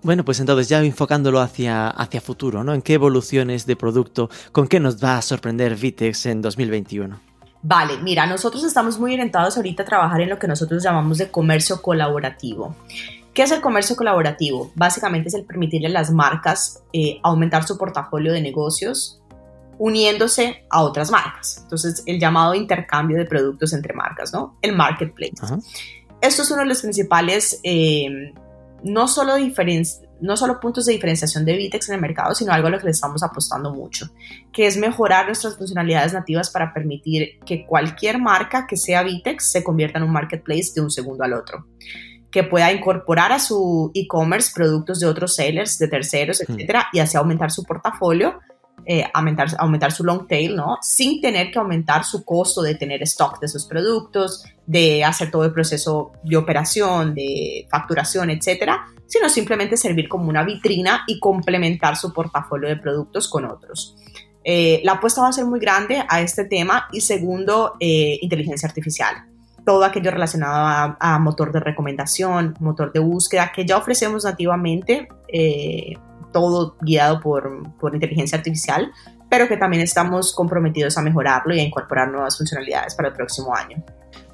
Bueno, 0.03 0.23
pues 0.23 0.39
entonces 0.39 0.69
ya 0.69 0.83
enfocándolo 0.83 1.39
hacia, 1.39 1.87
hacia 1.87 2.21
futuro, 2.21 2.63
¿no? 2.63 2.75
¿En 2.75 2.83
qué 2.83 2.93
evoluciones 2.93 3.65
de 3.65 3.75
producto, 3.75 4.29
con 4.51 4.67
qué 4.67 4.79
nos 4.79 5.03
va 5.03 5.17
a 5.17 5.21
sorprender 5.23 5.75
Vitex 5.75 6.27
en 6.27 6.41
2021? 6.43 7.32
Vale, 7.65 7.97
mira, 7.97 8.25
nosotros 8.25 8.63
estamos 8.65 8.99
muy 8.99 9.13
orientados 9.13 9.55
ahorita 9.55 9.83
a 9.83 9.85
trabajar 9.85 10.19
en 10.19 10.29
lo 10.29 10.37
que 10.37 10.47
nosotros 10.47 10.83
llamamos 10.83 11.17
de 11.17 11.31
comercio 11.31 11.81
colaborativo. 11.81 12.75
¿Qué 13.33 13.43
es 13.43 13.51
el 13.51 13.61
comercio 13.61 13.95
colaborativo? 13.95 14.71
Básicamente 14.75 15.29
es 15.29 15.33
el 15.33 15.45
permitirle 15.45 15.87
a 15.87 15.91
las 15.91 16.11
marcas 16.11 16.83
eh, 16.91 17.19
aumentar 17.23 17.65
su 17.65 17.77
portafolio 17.77 18.33
de 18.33 18.41
negocios 18.41 19.21
uniéndose 19.79 20.65
a 20.69 20.83
otras 20.83 21.09
marcas. 21.09 21.59
Entonces, 21.63 22.03
el 22.05 22.19
llamado 22.19 22.53
intercambio 22.53 23.17
de 23.17 23.25
productos 23.25 23.71
entre 23.73 23.93
marcas, 23.93 24.33
¿no? 24.33 24.57
El 24.61 24.75
marketplace. 24.75 25.33
Esto 26.21 26.41
es 26.43 26.51
uno 26.51 26.61
de 26.61 26.67
los 26.67 26.81
principales, 26.81 27.59
eh, 27.63 28.33
no 28.83 29.07
solo 29.07 29.35
diferencias 29.35 30.01
no 30.23 30.37
solo 30.37 30.59
puntos 30.59 30.85
de 30.85 30.93
diferenciación 30.93 31.45
de 31.45 31.55
Vitex 31.57 31.89
en 31.89 31.95
el 31.95 32.01
mercado, 32.01 32.33
sino 32.33 32.53
algo 32.53 32.67
a 32.67 32.71
lo 32.71 32.79
que 32.79 32.85
le 32.85 32.91
estamos 32.91 33.21
apostando 33.23 33.73
mucho, 33.73 34.07
que 34.51 34.65
es 34.65 34.77
mejorar 34.77 35.25
nuestras 35.25 35.57
funcionalidades 35.57 36.13
nativas 36.13 36.49
para 36.49 36.73
permitir 36.73 37.39
que 37.45 37.65
cualquier 37.65 38.19
marca 38.19 38.65
que 38.65 38.77
sea 38.77 39.03
Vitex 39.03 39.51
se 39.51 39.63
convierta 39.63 39.99
en 39.99 40.05
un 40.05 40.11
marketplace 40.11 40.71
de 40.75 40.81
un 40.81 40.89
segundo 40.89 41.23
al 41.23 41.33
otro 41.33 41.67
que 42.31 42.43
pueda 42.43 42.71
incorporar 42.73 43.31
a 43.31 43.37
su 43.37 43.91
e-commerce 43.93 44.51
productos 44.55 44.99
de 44.99 45.05
otros 45.05 45.35
sellers, 45.35 45.77
de 45.77 45.87
terceros, 45.87 46.39
hmm. 46.39 46.51
etcétera, 46.51 46.87
y 46.91 46.97
así 46.97 47.15
aumentar 47.15 47.51
su 47.51 47.63
portafolio, 47.63 48.39
eh, 48.85 49.05
aumentar, 49.13 49.49
aumentar 49.59 49.91
su 49.91 50.03
long 50.03 50.27
tail, 50.27 50.55
¿no? 50.55 50.77
Sin 50.81 51.21
tener 51.21 51.51
que 51.51 51.59
aumentar 51.59 52.03
su 52.03 52.25
costo 52.25 52.63
de 52.63 52.73
tener 52.73 53.03
stock 53.03 53.39
de 53.39 53.47
sus 53.47 53.65
productos, 53.65 54.43
de 54.65 55.03
hacer 55.03 55.29
todo 55.29 55.45
el 55.45 55.53
proceso 55.53 56.11
de 56.23 56.35
operación, 56.35 57.13
de 57.13 57.67
facturación, 57.69 58.31
etcétera, 58.31 58.87
sino 59.07 59.29
simplemente 59.29 59.77
servir 59.77 60.07
como 60.09 60.29
una 60.29 60.43
vitrina 60.43 61.03
y 61.07 61.19
complementar 61.19 61.95
su 61.95 62.13
portafolio 62.13 62.69
de 62.69 62.77
productos 62.77 63.27
con 63.27 63.45
otros. 63.45 63.95
Eh, 64.43 64.81
la 64.83 64.93
apuesta 64.93 65.21
va 65.21 65.29
a 65.29 65.33
ser 65.33 65.45
muy 65.45 65.59
grande 65.59 66.03
a 66.07 66.21
este 66.21 66.45
tema 66.45 66.87
y 66.91 67.01
segundo, 67.01 67.75
eh, 67.79 68.17
inteligencia 68.21 68.67
artificial. 68.67 69.15
Todo 69.65 69.85
aquello 69.85 70.11
relacionado 70.11 70.95
a, 70.99 71.19
motor 71.19 71.53
de 71.53 71.61
recomendación, 71.61 72.53
motor 72.59 72.91
de 72.91 72.99
búsqueda, 72.99 73.51
que 73.55 73.65
ya 73.65 73.77
ofrecemos 73.77 74.25
nativamente, 74.25 75.07
eh, 75.29 75.93
todo 76.33 76.75
guiado 76.81 77.21
por, 77.21 77.71
por 77.79 77.93
inteligencia 77.93 78.37
artificial, 78.37 78.91
pero 79.29 79.47
que 79.47 79.55
también 79.55 79.81
estamos 79.81 80.33
comprometidos 80.33 80.97
a 80.97 81.01
mejorarlo 81.01 81.55
y 81.55 81.61
a 81.61 81.63
incorporar 81.63 82.09
nuevas 82.09 82.37
funcionalidades 82.37 82.93
para 82.95 83.09
el 83.09 83.13
próximo 83.13 83.55
año. 83.55 83.83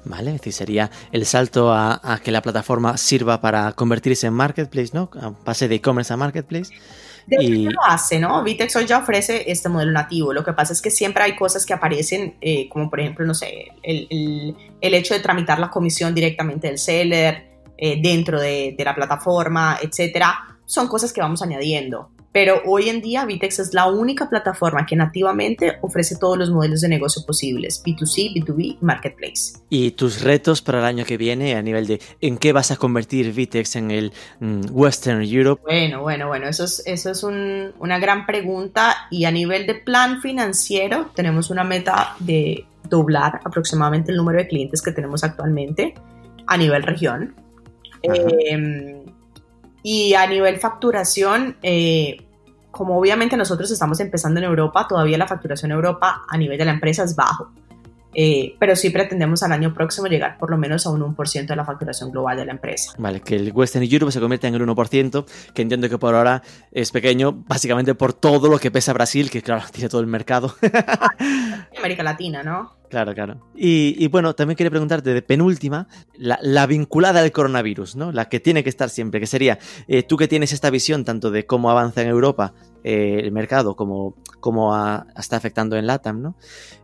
¿Vale? 0.04 0.30
Es 0.30 0.36
decir, 0.38 0.52
sería 0.52 0.90
el 1.12 1.26
salto 1.26 1.72
a, 1.72 2.20
que 2.24 2.30
la 2.30 2.42
plataforma 2.42 2.96
sirva 2.96 3.40
para 3.40 3.72
convertirse 3.72 4.26
en 4.26 4.34
marketplace, 4.34 4.90
¿no? 4.92 5.10
pase 5.44 5.68
de 5.68 5.76
e-commerce 5.76 6.12
a 6.12 6.16
marketplace. 6.16 6.72
De 7.26 7.44
y... 7.44 7.64
lo 7.64 7.82
hace, 7.84 8.18
¿no? 8.18 8.42
Vitex 8.42 8.74
hoy 8.76 8.86
ya 8.86 8.98
ofrece 8.98 9.50
este 9.50 9.68
modelo 9.68 9.92
nativo. 9.92 10.32
Lo 10.32 10.42
que 10.42 10.52
pasa 10.52 10.72
es 10.72 10.80
que 10.80 10.90
siempre 10.90 11.22
hay 11.22 11.36
cosas 11.36 11.66
que 11.66 11.74
aparecen, 11.74 12.36
eh, 12.40 12.68
como 12.68 12.88
por 12.88 13.00
ejemplo, 13.00 13.26
no 13.26 13.34
sé, 13.34 13.68
el, 13.82 14.56
el, 14.80 14.94
hecho 14.94 15.14
de 15.14 15.20
tramitar 15.20 15.58
la 15.58 15.70
comisión 15.70 16.14
directamente 16.14 16.68
del 16.68 16.78
seller 16.78 17.50
eh, 17.76 18.00
dentro 18.02 18.40
de, 18.40 18.74
de 18.76 18.84
la 18.84 18.94
plataforma, 18.94 19.78
etcétera. 19.82 20.58
Son 20.64 20.88
cosas 20.88 21.12
que 21.12 21.20
vamos 21.20 21.42
añadiendo. 21.42 22.10
Pero 22.32 22.62
hoy 22.64 22.88
en 22.88 23.00
día 23.00 23.24
Vitex 23.24 23.58
es 23.58 23.74
la 23.74 23.88
única 23.88 24.28
plataforma 24.28 24.86
que 24.86 24.94
nativamente 24.94 25.78
ofrece 25.80 26.16
todos 26.16 26.38
los 26.38 26.50
modelos 26.50 26.80
de 26.80 26.88
negocio 26.88 27.22
posibles, 27.26 27.82
B2C, 27.84 28.32
B2B, 28.34 28.78
Marketplace. 28.80 29.58
¿Y 29.68 29.90
tus 29.92 30.22
retos 30.22 30.62
para 30.62 30.78
el 30.78 30.84
año 30.84 31.04
que 31.04 31.16
viene 31.16 31.56
a 31.56 31.62
nivel 31.62 31.86
de 31.88 32.00
en 32.20 32.38
qué 32.38 32.52
vas 32.52 32.70
a 32.70 32.76
convertir 32.76 33.32
Vitex 33.32 33.76
en 33.76 33.90
el 33.90 34.12
mm, 34.38 34.66
Western 34.70 35.22
Europe? 35.22 35.62
Bueno, 35.64 36.02
bueno, 36.02 36.28
bueno, 36.28 36.46
eso 36.46 36.64
es, 36.64 36.82
eso 36.86 37.10
es 37.10 37.24
una 37.24 37.98
gran 37.98 38.26
pregunta 38.26 39.08
y 39.10 39.24
a 39.24 39.32
nivel 39.32 39.66
de 39.66 39.74
plan 39.74 40.20
financiero 40.20 41.10
tenemos 41.14 41.50
una 41.50 41.64
meta 41.64 42.14
de 42.20 42.64
doblar 42.88 43.40
aproximadamente 43.44 44.12
el 44.12 44.16
número 44.16 44.38
de 44.38 44.46
clientes 44.46 44.82
que 44.82 44.92
tenemos 44.92 45.24
actualmente 45.24 45.94
a 46.46 46.56
nivel 46.56 46.82
región. 46.84 47.34
Y 49.82 50.14
a 50.14 50.26
nivel 50.26 50.58
facturación, 50.58 51.56
eh, 51.62 52.18
como 52.70 52.98
obviamente 52.98 53.36
nosotros 53.36 53.70
estamos 53.70 54.00
empezando 54.00 54.40
en 54.40 54.44
Europa, 54.44 54.86
todavía 54.88 55.18
la 55.18 55.26
facturación 55.26 55.70
en 55.70 55.76
Europa 55.76 56.22
a 56.28 56.36
nivel 56.36 56.58
de 56.58 56.64
la 56.64 56.72
empresa 56.72 57.04
es 57.04 57.16
bajo. 57.16 57.50
Eh, 58.12 58.56
pero 58.58 58.74
sí 58.74 58.90
pretendemos 58.90 59.42
al 59.44 59.52
año 59.52 59.72
próximo 59.72 60.08
llegar 60.08 60.36
por 60.36 60.50
lo 60.50 60.58
menos 60.58 60.84
a 60.84 60.90
un 60.90 61.00
1% 61.00 61.46
de 61.46 61.56
la 61.56 61.64
facturación 61.64 62.10
global 62.10 62.36
de 62.36 62.44
la 62.44 62.52
empresa. 62.52 62.92
Vale, 62.98 63.20
que 63.20 63.36
el 63.36 63.52
Western 63.52 63.86
Europe 63.88 64.10
se 64.10 64.20
convierta 64.20 64.48
en 64.48 64.54
el 64.56 64.66
1%, 64.66 65.24
que 65.54 65.62
entiendo 65.62 65.88
que 65.88 65.96
por 65.96 66.14
ahora 66.14 66.42
es 66.72 66.90
pequeño, 66.90 67.32
básicamente 67.46 67.94
por 67.94 68.12
todo 68.12 68.48
lo 68.48 68.58
que 68.58 68.70
pesa 68.70 68.92
Brasil, 68.92 69.30
que 69.30 69.42
claro, 69.42 69.62
tiene 69.72 69.88
todo 69.88 70.00
el 70.00 70.08
mercado. 70.08 70.54
América 71.78 72.02
Latina, 72.02 72.42
¿no? 72.42 72.79
Claro, 72.90 73.14
claro. 73.14 73.40
Y, 73.54 74.08
bueno, 74.08 74.34
también 74.34 74.56
quería 74.56 74.70
preguntarte 74.70 75.14
de 75.14 75.22
penúltima, 75.22 75.86
la, 76.18 76.66
vinculada 76.66 77.20
al 77.20 77.30
coronavirus, 77.30 77.94
¿no? 77.94 78.10
La 78.10 78.28
que 78.28 78.40
tiene 78.40 78.64
que 78.64 78.68
estar 78.68 78.90
siempre, 78.90 79.20
que 79.20 79.28
sería, 79.28 79.60
eh, 79.86 80.02
tú 80.02 80.16
que 80.16 80.26
tienes 80.26 80.52
esta 80.52 80.70
visión 80.70 81.04
tanto 81.04 81.30
de 81.30 81.46
cómo 81.46 81.70
avanza 81.70 82.02
en 82.02 82.08
Europa 82.08 82.52
eh, 82.82 83.20
el 83.22 83.30
mercado, 83.30 83.76
como 83.76 84.16
cómo 84.40 84.74
está 85.16 85.36
afectando 85.36 85.76
en 85.76 85.86
LATAM, 85.86 86.20
¿no? 86.20 86.36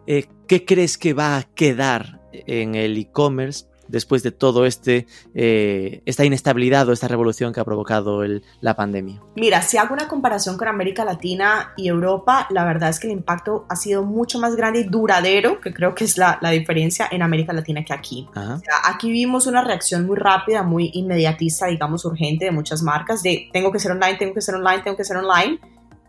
Eh, 0.07 0.27
¿Qué 0.47 0.65
crees 0.65 0.97
que 0.97 1.13
va 1.13 1.39
a 1.39 1.43
quedar 1.43 2.21
en 2.33 2.77
el 2.77 2.97
e-commerce 2.97 3.67
después 3.89 4.23
de 4.23 4.31
todo 4.31 4.67
este 4.67 5.07
eh, 5.35 6.03
esta 6.07 6.25
inestabilidad 6.25 6.89
o 6.89 6.93
esta 6.93 7.09
revolución 7.09 7.53
que 7.53 7.61
ha 7.61 7.65
provocado 7.65 8.23
la 8.61 8.77
pandemia? 8.77 9.21
Mira, 9.35 9.63
si 9.63 9.77
hago 9.77 9.95
una 9.95 10.09
comparación 10.09 10.57
con 10.57 10.69
América 10.69 11.05
Latina 11.05 11.73
y 11.77 11.89
Europa, 11.89 12.47
la 12.51 12.65
verdad 12.65 12.91
es 12.91 13.01
que 13.01 13.07
el 13.07 13.13
impacto 13.13 13.67
ha 13.69 13.77
sido 13.77 14.03
mucho 14.03 14.39
más 14.39 14.57
grande 14.57 14.81
y 14.81 14.85
duradero, 14.85 15.61
que 15.61 15.73
creo 15.73 15.95
que 15.95 16.05
es 16.05 16.19
la, 16.19 16.39
diferencia 16.51 17.09
en 17.11 17.23
América 17.23 17.53
Latina 17.53 17.85
que 17.85 17.93
aquí. 17.93 18.29
aquí 18.85 19.11
vimos 19.11 19.47
una 19.47 19.63
reacción 19.63 20.07
muy 20.07 20.17
rápida, 20.17 20.63
muy 20.63 20.91
inmediatista, 20.95 21.67
digamos 21.67 22.05
urgente 22.05 22.47
de 22.47 22.51
muchas 22.53 22.83
marcas 22.83 23.23
de 23.23 23.49
tengo 23.53 23.73
que 23.73 23.79
ser 23.79 23.93
online, 23.93 24.17
tengo 24.17 24.35
que 24.35 24.41
ser 24.41 24.55
online, 24.55 24.83
tengo 24.83 24.97
que 24.97 25.05
ser 25.05 25.17
online 25.17 25.59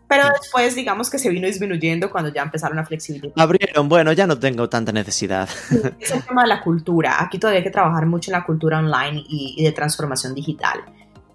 pero 0.08 0.24
después, 0.40 0.74
digamos 0.74 1.10
que 1.10 1.18
se 1.18 1.28
vino 1.28 1.46
disminuyendo 1.46 2.10
cuando 2.10 2.32
ya 2.32 2.42
empezaron 2.42 2.78
a 2.78 2.84
flexibilizar. 2.86 3.34
Abrieron, 3.36 3.88
bueno, 3.90 4.12
ya 4.12 4.26
no 4.26 4.38
tengo 4.38 4.68
tanta 4.68 4.90
necesidad. 4.90 5.48
es 6.00 6.10
el 6.10 6.22
tema 6.22 6.42
de 6.42 6.48
la 6.48 6.62
cultura. 6.62 7.22
Aquí 7.22 7.38
todavía 7.38 7.58
hay 7.58 7.64
que 7.64 7.70
trabajar 7.70 8.06
mucho 8.06 8.30
en 8.30 8.38
la 8.38 8.44
cultura 8.44 8.78
online 8.78 9.22
y, 9.28 9.62
de 9.62 9.70
transformación 9.72 10.34
digital. 10.34 10.80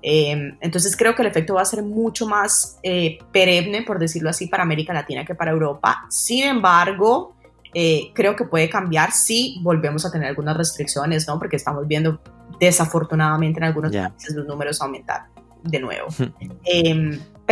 Em, 0.01 0.57
entonces 0.59 0.97
creo 0.97 1.15
que 1.15 1.21
el 1.21 1.27
efecto 1.27 1.53
va 1.53 1.61
a 1.61 1.65
ser 1.65 1.83
mucho 1.83 2.27
más 2.27 2.79
eh, 2.81 3.19
perenne, 3.31 3.83
por 3.83 3.99
decirlo 3.99 4.31
así, 4.31 4.47
para 4.47 4.63
América 4.63 4.91
Latina 4.91 5.23
que 5.23 5.35
para 5.35 5.51
Europa. 5.51 6.05
Sin 6.09 6.43
embargo, 6.43 7.35
eh, 7.75 8.11
creo 8.13 8.35
que 8.35 8.45
puede 8.45 8.69
cambiar 8.69 9.11
si 9.11 9.59
volvemos 9.61 10.03
a 10.05 10.11
tener 10.11 10.29
algunas 10.29 10.57
restricciones, 10.57 11.27
¿no? 11.27 11.37
Porque 11.37 11.57
estamos 11.57 11.87
viendo 11.87 12.19
desafortunadamente 12.59 13.59
en 13.59 13.65
algunos 13.65 13.91
países 13.95 14.35
los 14.35 14.47
números 14.47 14.81
aumentar 14.81 15.27
de 15.63 15.79
nuevo. 15.79 16.07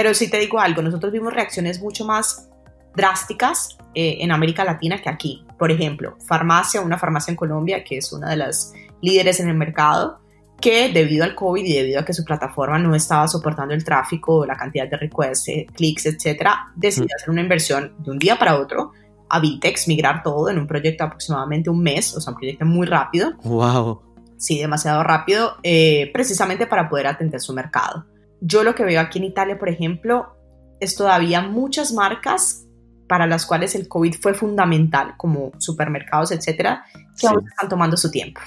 Pero 0.02 0.16
sí 0.16 0.32
te 0.32 0.40
digo 0.40 0.60
algo, 0.60 0.82
nosotros 0.82 1.14
vimos 1.14 1.32
reacciones 1.32 1.80
mucho 1.80 2.06
más 2.06 2.50
drásticas 2.96 3.78
eh, 3.94 4.18
en 4.22 4.32
América 4.32 4.66
Latina 4.66 5.00
que 5.00 5.10
aquí. 5.10 5.46
Por 5.60 5.72
ejemplo, 5.72 6.18
farmacia, 6.26 6.82
una 6.82 6.98
farmacia 6.98 7.30
en 7.30 7.36
Colombia 7.36 7.84
que 7.84 7.98
es 7.98 8.12
una 8.12 8.32
de 8.32 8.38
las 8.38 8.74
líderes 9.00 9.40
en 9.42 9.50
el 9.50 9.56
mercado, 9.56 10.18
que 10.60 10.90
debido 10.92 11.24
al 11.24 11.36
COVID 11.36 11.64
y 11.64 11.74
debido 11.74 12.00
a 12.00 12.06
que 12.06 12.16
su 12.16 12.26
plataforma 12.26 12.80
no 12.80 12.96
estaba 12.96 13.28
soportando 13.28 13.76
el 13.76 13.84
tráfico, 13.84 14.44
la 14.44 14.56
cantidad 14.56 14.90
de 14.90 14.98
requests, 14.98 15.48
eh, 15.50 15.68
clics, 15.72 16.08
etcétera, 16.08 16.72
decidió 16.76 17.16
hacer 17.16 17.30
una 17.30 17.42
inversión 17.42 17.94
de 18.00 18.10
un 18.10 18.18
día 18.18 18.40
para 18.40 18.58
otro 18.58 18.94
a 19.30 19.40
Vitex, 19.40 19.88
migrar 19.88 20.24
todo 20.24 20.50
en 20.50 20.58
un 20.58 20.66
proyecto 20.66 21.04
de 21.04 21.10
aproximadamente 21.10 21.70
un 21.70 21.84
mes, 21.84 22.18
o 22.18 22.22
sea, 22.22 22.34
un 22.34 22.40
proyecto 22.40 22.66
muy 22.66 22.88
rápido. 22.88 23.34
¡Wow! 23.44 24.02
Sí, 24.36 24.58
demasiado 24.60 25.04
rápido, 25.04 25.58
eh, 25.62 26.10
precisamente 26.12 26.66
para 26.66 26.90
poder 26.90 27.06
atender 27.06 27.40
su 27.40 27.54
mercado. 27.54 28.08
Yo 28.42 28.64
lo 28.64 28.76
que 28.76 28.84
veo 28.84 29.00
aquí 29.00 29.20
en 29.20 29.26
Italia, 29.26 29.58
por 29.58 29.70
ejemplo, 29.70 30.36
es 30.80 30.96
todavía 30.96 31.42
muchas 31.42 31.94
marcas 31.94 32.66
para 33.08 33.28
las 33.28 33.46
cuales 33.46 33.76
el 33.76 33.88
COVID 33.88 34.16
fue 34.20 34.34
fundamental, 34.34 35.14
como 35.18 35.52
supermercados, 35.60 36.32
etcétera, 36.32 36.86
que 37.20 37.28
aún 37.28 37.46
están 37.48 37.70
tomando 37.70 37.98
su 37.98 38.10
tiempo. 38.10 38.42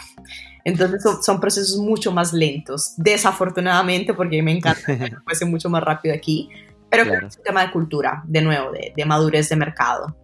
Entonces 0.64 1.02
son, 1.22 1.38
procesos 1.38 1.78
mucho 1.78 2.10
más 2.10 2.32
lentos, 2.32 2.94
desafortunadamente, 2.96 4.14
porque 4.14 4.42
me 4.42 4.52
encanta 4.52 4.80
que 4.86 5.14
fuese 5.24 5.44
mucho 5.44 5.68
más 5.68 5.82
rápido 5.82 6.14
aquí, 6.14 6.48
pero 6.90 7.04
es 7.04 7.36
un 7.36 7.42
tema 7.44 7.66
de 7.66 7.70
cultura, 7.70 8.22
de 8.26 8.40
nuevo, 8.40 8.72
de, 8.72 9.04
madurez 9.04 9.48
de 9.50 9.56
mercado. 9.56 10.16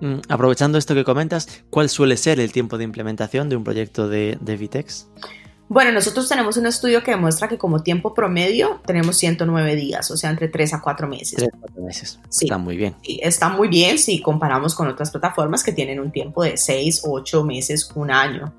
Mm, 0.00 0.18
aprovechando 0.28 0.76
esto 0.76 0.94
que 0.94 1.04
comentas, 1.04 1.64
¿cuál 1.70 1.88
suele 1.88 2.16
ser 2.16 2.40
el 2.40 2.52
tiempo 2.52 2.78
de 2.78 2.84
implementación 2.84 3.48
de 3.48 3.56
un 3.56 3.64
proyecto 3.64 4.08
de, 4.08 4.36
de 4.40 4.56
Vitex? 4.56 5.08
Bueno, 5.68 5.92
nosotros 5.92 6.26
tenemos 6.28 6.56
un 6.56 6.66
estudio 6.66 7.02
que 7.02 7.10
demuestra 7.10 7.46
que 7.46 7.58
como 7.58 7.82
tiempo 7.82 8.14
promedio 8.14 8.80
tenemos 8.86 9.18
109 9.18 9.76
días, 9.76 10.10
o 10.10 10.16
sea, 10.16 10.30
entre 10.30 10.48
3 10.48 10.74
a 10.74 10.80
4 10.80 11.06
meses. 11.06 11.34
3 11.36 11.50
a 11.52 11.58
4 11.58 11.82
meses. 11.82 12.18
Sí. 12.30 12.46
Está 12.46 12.56
muy 12.56 12.76
bien. 12.76 12.96
Sí, 13.02 13.20
está 13.22 13.48
muy 13.50 13.68
bien 13.68 13.98
si 13.98 14.22
comparamos 14.22 14.74
con 14.74 14.88
otras 14.88 15.10
plataformas 15.10 15.62
que 15.62 15.72
tienen 15.72 16.00
un 16.00 16.10
tiempo 16.10 16.42
de 16.42 16.56
6, 16.56 17.02
8 17.04 17.44
meses, 17.44 17.90
un 17.94 18.10
año. 18.10 18.54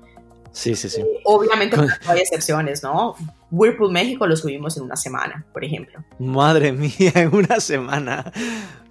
Sí, 0.52 0.76
sí, 0.76 0.88
sí. 0.88 1.00
Eh, 1.00 1.20
obviamente 1.24 1.76
hay 2.06 2.20
excepciones, 2.20 2.82
¿no? 2.82 3.16
Whirlpool 3.50 3.90
México 3.90 4.26
lo 4.26 4.36
subimos 4.36 4.76
en 4.76 4.84
una 4.84 4.96
semana, 4.96 5.44
por 5.52 5.64
ejemplo. 5.64 6.04
Madre 6.20 6.72
mía, 6.72 6.92
en 7.14 7.34
una 7.34 7.58
semana. 7.58 8.32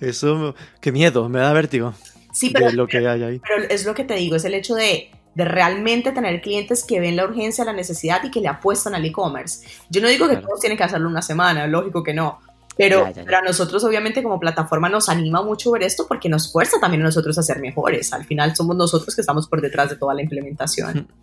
Eso, 0.01 0.55
qué 0.81 0.91
miedo, 0.91 1.29
me 1.29 1.39
da 1.39 1.53
vértigo. 1.53 1.93
Sí, 2.33 2.51
pero, 2.51 2.71
lo 2.71 2.87
que 2.87 2.97
hay 2.97 3.23
ahí. 3.23 3.39
pero 3.39 3.63
es 3.69 3.85
lo 3.85 3.93
que 3.95 4.03
te 4.03 4.15
digo, 4.15 4.35
es 4.35 4.45
el 4.45 4.53
hecho 4.53 4.75
de 4.75 5.09
de 5.35 5.45
realmente 5.45 6.11
tener 6.11 6.41
clientes 6.41 6.83
que 6.83 6.99
ven 6.99 7.15
la 7.15 7.25
urgencia, 7.25 7.63
la 7.63 7.73
necesidad 7.73 8.23
y 8.23 8.31
que 8.31 8.41
le 8.41 8.47
apuestan 8.47 8.95
al 8.95 9.05
e-commerce. 9.05 9.67
Yo 9.89 10.01
no 10.01 10.07
digo 10.07 10.27
que 10.27 10.37
todos 10.37 10.59
tienen 10.59 10.77
que 10.77 10.83
hacerlo 10.83 11.07
una 11.07 11.21
semana, 11.21 11.67
lógico 11.67 12.03
que 12.03 12.13
no, 12.13 12.39
pero 12.79 13.11
para 13.25 13.41
nosotros 13.41 13.83
obviamente 13.83 14.23
como 14.23 14.39
plataforma 14.39 14.87
nos 14.87 15.09
anima 15.09 15.41
mucho 15.41 15.69
ver 15.71 15.83
esto 15.83 16.07
porque 16.07 16.29
nos 16.29 16.49
fuerza 16.49 16.77
también 16.79 17.01
a 17.01 17.07
nosotros 17.07 17.37
a 17.37 17.43
ser 17.43 17.59
mejores. 17.59 18.13
Al 18.13 18.25
final 18.25 18.55
somos 18.55 18.77
nosotros 18.77 19.13
que 19.13 19.19
estamos 19.19 19.49
por 19.49 19.59
detrás 19.59 19.89
de 19.89 19.97
toda 19.97 20.13
la 20.13 20.21
implementación. 20.21 21.07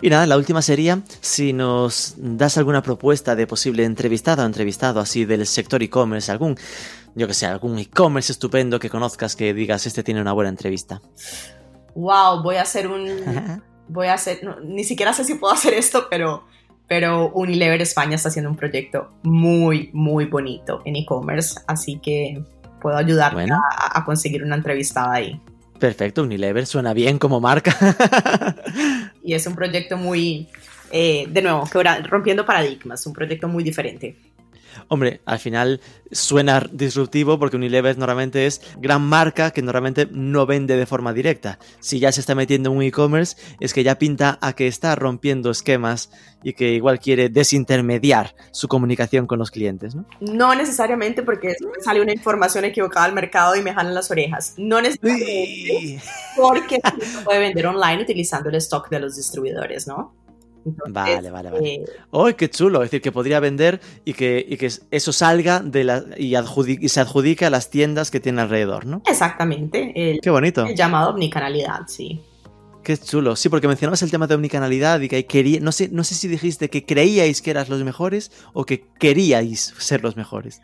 Y 0.00 0.10
nada, 0.10 0.26
la 0.26 0.36
última 0.36 0.62
sería 0.62 1.02
si 1.20 1.52
nos 1.52 2.14
das 2.18 2.56
alguna 2.56 2.84
propuesta 2.84 3.34
de 3.34 3.48
posible 3.48 3.82
entrevistado 3.82 4.44
o 4.44 4.46
entrevistado 4.46 5.00
así 5.00 5.24
del 5.24 5.44
sector 5.44 5.82
e-commerce, 5.82 6.30
algún, 6.30 6.56
yo 7.16 7.26
que 7.26 7.34
sé, 7.34 7.46
algún 7.46 7.80
e-commerce 7.80 8.30
estupendo 8.30 8.78
que 8.78 8.90
conozcas 8.90 9.34
que 9.34 9.52
digas 9.52 9.88
este 9.88 10.04
tiene 10.04 10.20
una 10.20 10.32
buena 10.32 10.50
entrevista 10.50 11.02
wow, 11.98 12.42
voy 12.42 12.56
a 12.56 12.62
hacer 12.62 12.88
un, 12.88 13.62
voy 13.88 14.06
a 14.06 14.14
hacer, 14.14 14.40
ni 14.62 14.84
siquiera 14.84 15.12
sé 15.12 15.24
si 15.24 15.34
puedo 15.34 15.52
hacer 15.52 15.74
esto, 15.74 16.06
pero, 16.08 16.44
pero 16.86 17.30
Unilever 17.30 17.82
España 17.82 18.16
está 18.16 18.28
haciendo 18.28 18.50
un 18.50 18.56
proyecto 18.56 19.10
muy, 19.22 19.90
muy 19.92 20.26
bonito 20.26 20.80
en 20.84 20.96
e-commerce, 20.96 21.60
así 21.66 21.98
que 21.98 22.42
puedo 22.80 22.96
ayudar 22.96 23.36
a, 23.36 24.04
conseguir 24.04 24.44
una 24.44 24.54
entrevistada 24.54 25.12
ahí. 25.14 25.40
Perfecto, 25.80 26.22
Unilever 26.22 26.66
suena 26.66 26.92
bien 26.92 27.18
como 27.18 27.40
marca. 27.40 27.76
y 29.24 29.34
es 29.34 29.46
un 29.46 29.54
proyecto 29.54 29.96
muy, 29.96 30.48
eh, 30.92 31.26
de 31.28 31.42
nuevo, 31.42 31.68
rompiendo 32.04 32.46
paradigmas, 32.46 33.04
un 33.06 33.12
proyecto 33.12 33.48
muy 33.48 33.64
diferente. 33.64 34.16
Hombre, 34.88 35.20
al 35.24 35.38
final 35.38 35.80
suena 36.10 36.64
disruptivo 36.72 37.38
porque 37.38 37.56
Unilever 37.56 37.98
normalmente 37.98 38.46
es 38.46 38.62
gran 38.78 39.02
marca 39.02 39.50
que 39.50 39.62
normalmente 39.62 40.08
no 40.10 40.46
vende 40.46 40.76
de 40.76 40.86
forma 40.86 41.12
directa. 41.12 41.58
Si 41.80 41.98
ya 41.98 42.12
se 42.12 42.20
está 42.20 42.34
metiendo 42.34 42.70
en 42.70 42.76
un 42.76 42.82
e-commerce, 42.82 43.36
es 43.60 43.74
que 43.74 43.82
ya 43.82 43.98
pinta 43.98 44.38
a 44.40 44.52
que 44.52 44.66
está 44.66 44.94
rompiendo 44.94 45.50
esquemas 45.50 46.10
y 46.42 46.52
que 46.52 46.72
igual 46.72 47.00
quiere 47.00 47.28
desintermediar 47.28 48.34
su 48.52 48.68
comunicación 48.68 49.26
con 49.26 49.38
los 49.38 49.50
clientes, 49.50 49.94
¿no? 49.94 50.06
No 50.20 50.54
necesariamente 50.54 51.22
porque 51.22 51.54
sale 51.80 52.00
una 52.00 52.12
información 52.12 52.64
equivocada 52.64 53.06
al 53.06 53.12
mercado 53.12 53.56
y 53.56 53.62
me 53.62 53.72
jalan 53.72 53.94
las 53.94 54.10
orejas. 54.10 54.54
No 54.56 54.80
necesariamente 54.80 56.00
porque 56.36 56.80
se 57.00 57.18
puede 57.24 57.40
vender 57.40 57.66
online 57.66 58.02
utilizando 58.02 58.48
el 58.48 58.54
stock 58.56 58.88
de 58.88 59.00
los 59.00 59.16
distribuidores, 59.16 59.86
¿no? 59.86 60.14
Vale, 60.64 61.30
vale, 61.30 61.50
vale. 61.50 61.74
Eh, 61.74 61.84
¡Oh, 62.10 62.28
qué 62.36 62.50
chulo! 62.50 62.82
Es 62.82 62.90
decir, 62.90 63.02
que 63.02 63.12
podría 63.12 63.40
vender 63.40 63.80
y 64.04 64.14
que, 64.14 64.44
y 64.48 64.56
que 64.56 64.70
eso 64.90 65.12
salga 65.12 65.60
de 65.60 65.84
la, 65.84 66.04
y, 66.16 66.36
y, 66.36 66.88
se 66.88 67.00
adjudique 67.00 67.46
a 67.46 67.50
las 67.50 67.70
tiendas 67.70 68.10
que 68.10 68.20
tiene 68.20 68.42
alrededor, 68.42 68.86
¿no? 68.86 69.02
Exactamente. 69.06 69.92
El, 69.94 70.20
qué 70.20 70.30
bonito. 70.30 70.66
El 70.66 70.74
llamado 70.74 71.10
omnicanalidad, 71.10 71.82
sí. 71.86 72.20
Qué 72.82 72.96
chulo. 72.96 73.36
Sí, 73.36 73.48
porque 73.48 73.68
mencionabas 73.68 74.02
el 74.02 74.10
tema 74.10 74.26
de 74.26 74.34
omnicanalidad 74.34 75.00
y 75.00 75.08
que 75.08 75.26
quería, 75.26 75.60
no 75.60 75.72
sé, 75.72 75.88
no 75.92 76.04
sé 76.04 76.14
si 76.14 76.26
dijiste 76.26 76.70
que 76.70 76.86
creíais 76.86 77.42
que 77.42 77.50
eras 77.50 77.68
los 77.68 77.84
mejores 77.84 78.30
o 78.54 78.64
que 78.64 78.84
queríais 78.98 79.74
ser 79.78 80.02
los 80.02 80.16
mejores. 80.16 80.62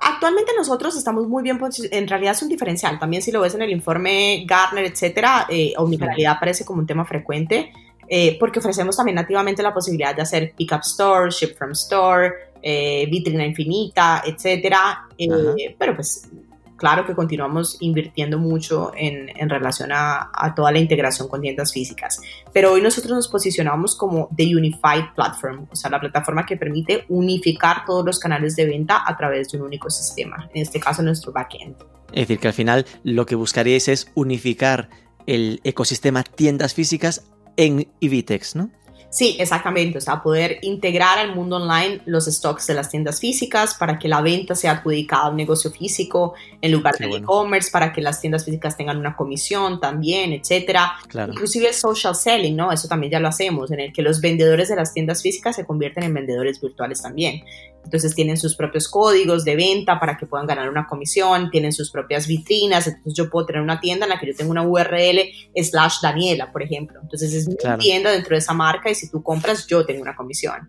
Actualmente 0.00 0.52
nosotros 0.56 0.96
estamos 0.96 1.26
muy 1.26 1.42
bien 1.42 1.58
en 1.90 2.08
realidad 2.08 2.32
es 2.32 2.42
un 2.42 2.48
diferencial. 2.48 2.98
También 2.98 3.22
si 3.22 3.32
lo 3.32 3.40
ves 3.40 3.54
en 3.54 3.62
el 3.62 3.70
informe 3.70 4.44
Gartner, 4.46 4.84
etcétera, 4.84 5.46
eh, 5.48 5.72
omnicanalidad 5.76 6.36
aparece 6.36 6.64
como 6.64 6.80
un 6.80 6.86
tema 6.86 7.04
frecuente. 7.04 7.72
Eh, 8.08 8.36
porque 8.38 8.58
ofrecemos 8.58 8.96
también 8.96 9.16
nativamente 9.16 9.62
la 9.62 9.74
posibilidad 9.74 10.14
de 10.14 10.22
hacer 10.22 10.52
pick-up 10.56 10.80
store, 10.82 11.30
ship 11.30 11.56
from 11.56 11.72
store, 11.72 12.32
eh, 12.62 13.06
vitrina 13.10 13.44
infinita, 13.44 14.22
etcétera. 14.24 15.08
Eh, 15.18 15.74
pero 15.78 15.94
pues 15.94 16.28
claro 16.76 17.06
que 17.06 17.14
continuamos 17.14 17.78
invirtiendo 17.80 18.38
mucho 18.38 18.92
en, 18.96 19.30
en 19.36 19.48
relación 19.48 19.90
a, 19.92 20.30
a, 20.32 20.54
toda 20.54 20.70
la 20.72 20.78
integración 20.78 21.26
con 21.28 21.40
tiendas 21.40 21.72
físicas, 21.72 22.20
pero 22.52 22.72
hoy 22.72 22.82
nosotros 22.82 23.12
nos 23.12 23.28
posicionamos 23.28 23.96
como 23.96 24.28
The 24.36 24.44
Unified 24.54 25.14
Platform, 25.14 25.66
o 25.70 25.76
sea, 25.76 25.90
la 25.90 26.00
plataforma 26.00 26.44
que 26.44 26.56
permite 26.56 27.06
unificar 27.08 27.84
todos 27.86 28.04
los 28.04 28.18
canales 28.18 28.56
de 28.56 28.66
venta 28.66 29.02
a 29.06 29.16
través 29.16 29.48
de 29.48 29.58
un 29.58 29.64
único 29.64 29.88
sistema, 29.88 30.48
en 30.52 30.62
este 30.62 30.78
caso 30.78 31.02
nuestro 31.02 31.32
backend. 31.32 31.76
Es 32.12 32.28
decir, 32.28 32.38
que 32.38 32.48
al 32.48 32.54
final 32.54 32.86
lo 33.02 33.26
que 33.26 33.34
buscaríais 33.34 33.88
es 33.88 34.10
unificar 34.14 34.90
el 35.26 35.60
ecosistema 35.64 36.22
tiendas 36.22 36.74
físicas 36.74 37.24
en 37.56 37.88
Evitex, 38.00 38.56
¿no? 38.56 38.70
Sí, 39.08 39.36
exactamente. 39.38 39.96
O 39.96 40.00
sea, 40.02 40.22
poder 40.22 40.58
integrar 40.60 41.18
al 41.18 41.34
mundo 41.34 41.56
online 41.56 42.02
los 42.04 42.26
stocks 42.26 42.66
de 42.66 42.74
las 42.74 42.90
tiendas 42.90 43.18
físicas 43.18 43.74
para 43.74 43.98
que 43.98 44.08
la 44.08 44.20
venta 44.20 44.54
sea 44.54 44.72
adjudicada 44.72 45.22
a 45.22 45.30
un 45.30 45.36
negocio 45.36 45.70
físico 45.70 46.34
en 46.60 46.72
lugar 46.72 46.98
de 46.98 47.06
e-commerce, 47.06 47.70
para 47.70 47.94
que 47.94 48.02
las 48.02 48.20
tiendas 48.20 48.44
físicas 48.44 48.76
tengan 48.76 48.98
una 48.98 49.16
comisión 49.16 49.80
también, 49.80 50.32
etcétera. 50.32 50.92
Inclusive 51.28 51.68
el 51.68 51.74
social 51.74 52.14
selling, 52.14 52.56
¿no? 52.56 52.72
Eso 52.72 52.88
también 52.88 53.12
ya 53.12 53.20
lo 53.20 53.28
hacemos, 53.28 53.70
en 53.70 53.80
el 53.80 53.92
que 53.92 54.02
los 54.02 54.20
vendedores 54.20 54.68
de 54.68 54.76
las 54.76 54.92
tiendas 54.92 55.22
físicas 55.22 55.56
se 55.56 55.64
convierten 55.64 56.04
en 56.04 56.12
vendedores 56.12 56.60
virtuales 56.60 57.00
también. 57.00 57.42
Entonces 57.86 58.16
tienen 58.16 58.36
sus 58.36 58.56
propios 58.56 58.88
códigos 58.88 59.44
de 59.44 59.54
venta 59.54 60.00
para 60.00 60.16
que 60.16 60.26
puedan 60.26 60.46
ganar 60.46 60.68
una 60.68 60.88
comisión, 60.88 61.50
tienen 61.52 61.72
sus 61.72 61.92
propias 61.92 62.26
vitrinas, 62.26 62.88
entonces 62.88 63.14
yo 63.14 63.30
puedo 63.30 63.46
tener 63.46 63.62
una 63.62 63.80
tienda 63.80 64.06
en 64.06 64.10
la 64.10 64.18
que 64.18 64.26
yo 64.26 64.34
tengo 64.34 64.50
una 64.50 64.66
URL 64.66 65.20
slash 65.54 66.00
Daniela, 66.02 66.50
por 66.50 66.64
ejemplo. 66.64 66.98
Entonces 67.00 67.32
es 67.32 67.48
mi 67.48 67.54
tienda 67.78 68.10
dentro 68.10 68.34
de 68.34 68.38
esa 68.38 68.54
marca 68.54 68.90
y 68.90 68.96
si 68.96 69.08
tú 69.08 69.22
compras 69.22 69.68
yo 69.68 69.86
tengo 69.86 70.02
una 70.02 70.16
comisión. 70.16 70.68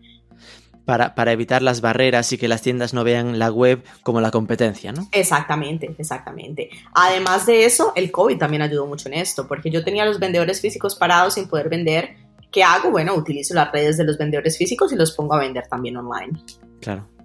Para, 0.86 1.16
para, 1.16 1.32
evitar 1.32 1.64
las 1.64 1.82
barreras 1.82 2.32
y 2.32 2.38
que 2.38 2.48
las 2.48 2.62
tiendas 2.62 2.94
no 2.94 3.04
vean 3.04 3.40
la 3.40 3.52
web 3.52 3.84
como 4.04 4.22
la 4.22 4.30
competencia, 4.32 4.94
¿no? 4.94 5.10
Exactamente, 5.12 5.94
exactamente. 5.98 6.70
Además 6.94 7.46
de 7.48 7.66
eso, 7.66 7.92
el 7.96 8.10
COVID 8.12 8.38
también 8.38 8.62
ayudó 8.62 8.86
mucho 8.86 9.10
en 9.10 9.16
esto, 9.16 9.48
porque 9.48 9.70
yo 9.70 9.84
tenía 9.84 10.06
los 10.06 10.18
vendedores 10.18 10.62
físicos 10.62 10.96
parados 10.96 11.34
sin 11.34 11.50
poder 11.50 11.68
vender. 11.68 12.16
¿Qué 12.52 12.64
hago? 12.64 12.92
Bueno, 12.92 13.16
utilizo 13.16 13.54
las 13.54 13.70
redes 13.70 13.98
de 13.98 14.06
los 14.06 14.18
vendedores 14.18 14.58
físicos 14.58 14.94
y 14.94 14.96
los 14.96 15.12
pongo 15.12 15.34
a 15.34 15.40
vender 15.40 15.68
también 15.68 15.98
online. 15.98 16.40
Claro. 16.82 17.17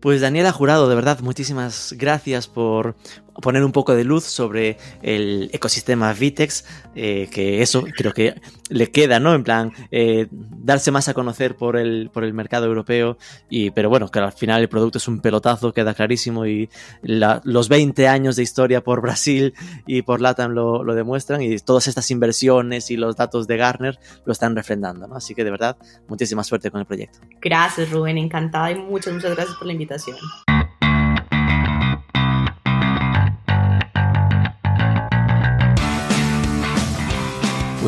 Pues 0.00 0.20
Daniela 0.20 0.52
Jurado, 0.52 0.88
de 0.88 0.94
verdad, 0.94 1.20
muchísimas 1.20 1.94
gracias 1.98 2.46
por 2.46 2.94
poner 3.40 3.64
un 3.64 3.72
poco 3.72 3.94
de 3.94 4.04
luz 4.04 4.24
sobre 4.24 4.78
el 5.02 5.50
ecosistema 5.52 6.12
Vitex, 6.12 6.64
eh, 6.94 7.28
que 7.32 7.62
eso 7.62 7.84
creo 7.96 8.12
que 8.12 8.34
le 8.68 8.90
queda, 8.90 9.20
¿no? 9.20 9.34
En 9.34 9.44
plan, 9.44 9.72
eh, 9.90 10.26
darse 10.30 10.90
más 10.90 11.08
a 11.08 11.14
conocer 11.14 11.56
por 11.56 11.76
el, 11.76 12.10
por 12.12 12.24
el 12.24 12.34
mercado 12.34 12.66
europeo, 12.66 13.16
y, 13.48 13.70
pero 13.70 13.88
bueno, 13.88 14.08
que 14.08 14.18
al 14.18 14.32
final 14.32 14.60
el 14.60 14.68
producto 14.68 14.98
es 14.98 15.08
un 15.08 15.20
pelotazo, 15.20 15.72
queda 15.72 15.94
clarísimo, 15.94 16.46
y 16.46 16.68
los 17.02 17.68
20 17.68 18.08
años 18.08 18.36
de 18.36 18.42
historia 18.42 18.82
por 18.82 19.00
Brasil 19.00 19.54
y 19.86 20.02
por 20.02 20.20
LATAM 20.20 20.52
lo, 20.52 20.82
demuestran, 20.94 21.40
y 21.42 21.56
todas 21.58 21.86
estas 21.86 22.10
inversiones 22.10 22.90
y 22.90 22.96
los 22.96 23.16
datos 23.16 23.46
de 23.46 23.56
Garner 23.56 23.98
lo 24.24 24.32
están 24.32 24.56
refrendando, 24.56 25.06
¿no? 25.06 25.16
Así 25.16 25.34
que 25.34 25.44
de 25.44 25.50
verdad, 25.50 25.76
muchísima 26.08 26.42
suerte 26.42 26.70
con 26.70 26.80
el 26.80 26.86
proyecto. 26.86 27.18
Gracias, 27.40 27.90
Rubén, 27.90 28.18
encantada 28.18 28.72
y 28.72 28.74
muchas, 28.76 29.14
muchas 29.14 29.34
gracias 29.34 29.56
por 29.56 29.66
la 29.66 29.72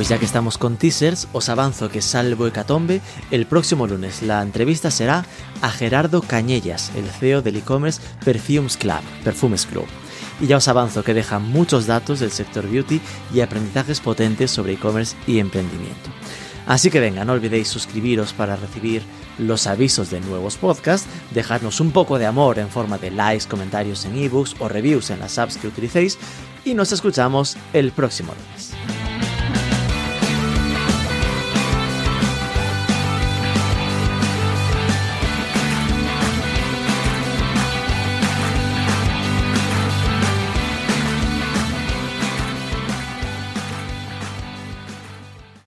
Pues 0.01 0.09
ya 0.09 0.18
que 0.18 0.24
estamos 0.24 0.57
con 0.57 0.78
teasers, 0.78 1.28
os 1.34 1.51
avanzo 1.51 1.90
que 1.90 2.01
salvo 2.01 2.46
Hecatombe, 2.46 3.03
el 3.30 3.44
próximo 3.44 3.86
lunes 3.86 4.22
la 4.22 4.40
entrevista 4.40 4.90
será 4.90 5.26
a 5.61 5.70
Gerardo 5.70 6.22
Cañellas, 6.22 6.90
el 6.96 7.05
CEO 7.05 7.42
del 7.42 7.57
e-commerce 7.57 8.01
Perfumes 8.24 8.78
Club, 8.78 9.03
Perfumes 9.22 9.66
Club. 9.66 9.86
Y 10.40 10.46
ya 10.46 10.57
os 10.57 10.68
avanzo 10.68 11.05
que 11.05 11.12
deja 11.12 11.38
muchos 11.38 11.86
datos 11.86 12.20
del 12.20 12.30
sector 12.30 12.66
beauty 12.66 12.98
y 13.34 13.42
aprendizajes 13.42 14.01
potentes 14.01 14.51
sobre 14.51 14.72
e-commerce 14.72 15.14
y 15.26 15.38
emprendimiento. 15.38 16.19
Así 16.70 16.88
que 16.88 17.00
venga, 17.00 17.24
no 17.24 17.32
olvidéis 17.32 17.66
suscribiros 17.66 18.32
para 18.32 18.54
recibir 18.54 19.02
los 19.38 19.66
avisos 19.66 20.08
de 20.08 20.20
nuevos 20.20 20.56
podcasts, 20.56 21.08
dejarnos 21.32 21.80
un 21.80 21.90
poco 21.90 22.16
de 22.16 22.26
amor 22.26 22.60
en 22.60 22.68
forma 22.68 22.96
de 22.96 23.10
likes, 23.10 23.48
comentarios 23.48 24.04
en 24.04 24.16
ebooks 24.16 24.54
o 24.60 24.68
reviews 24.68 25.10
en 25.10 25.18
las 25.18 25.36
apps 25.36 25.56
que 25.56 25.66
utilicéis 25.66 26.16
y 26.64 26.74
nos 26.74 26.92
escuchamos 26.92 27.56
el 27.72 27.90
próximo 27.90 28.34
lunes. 28.34 28.69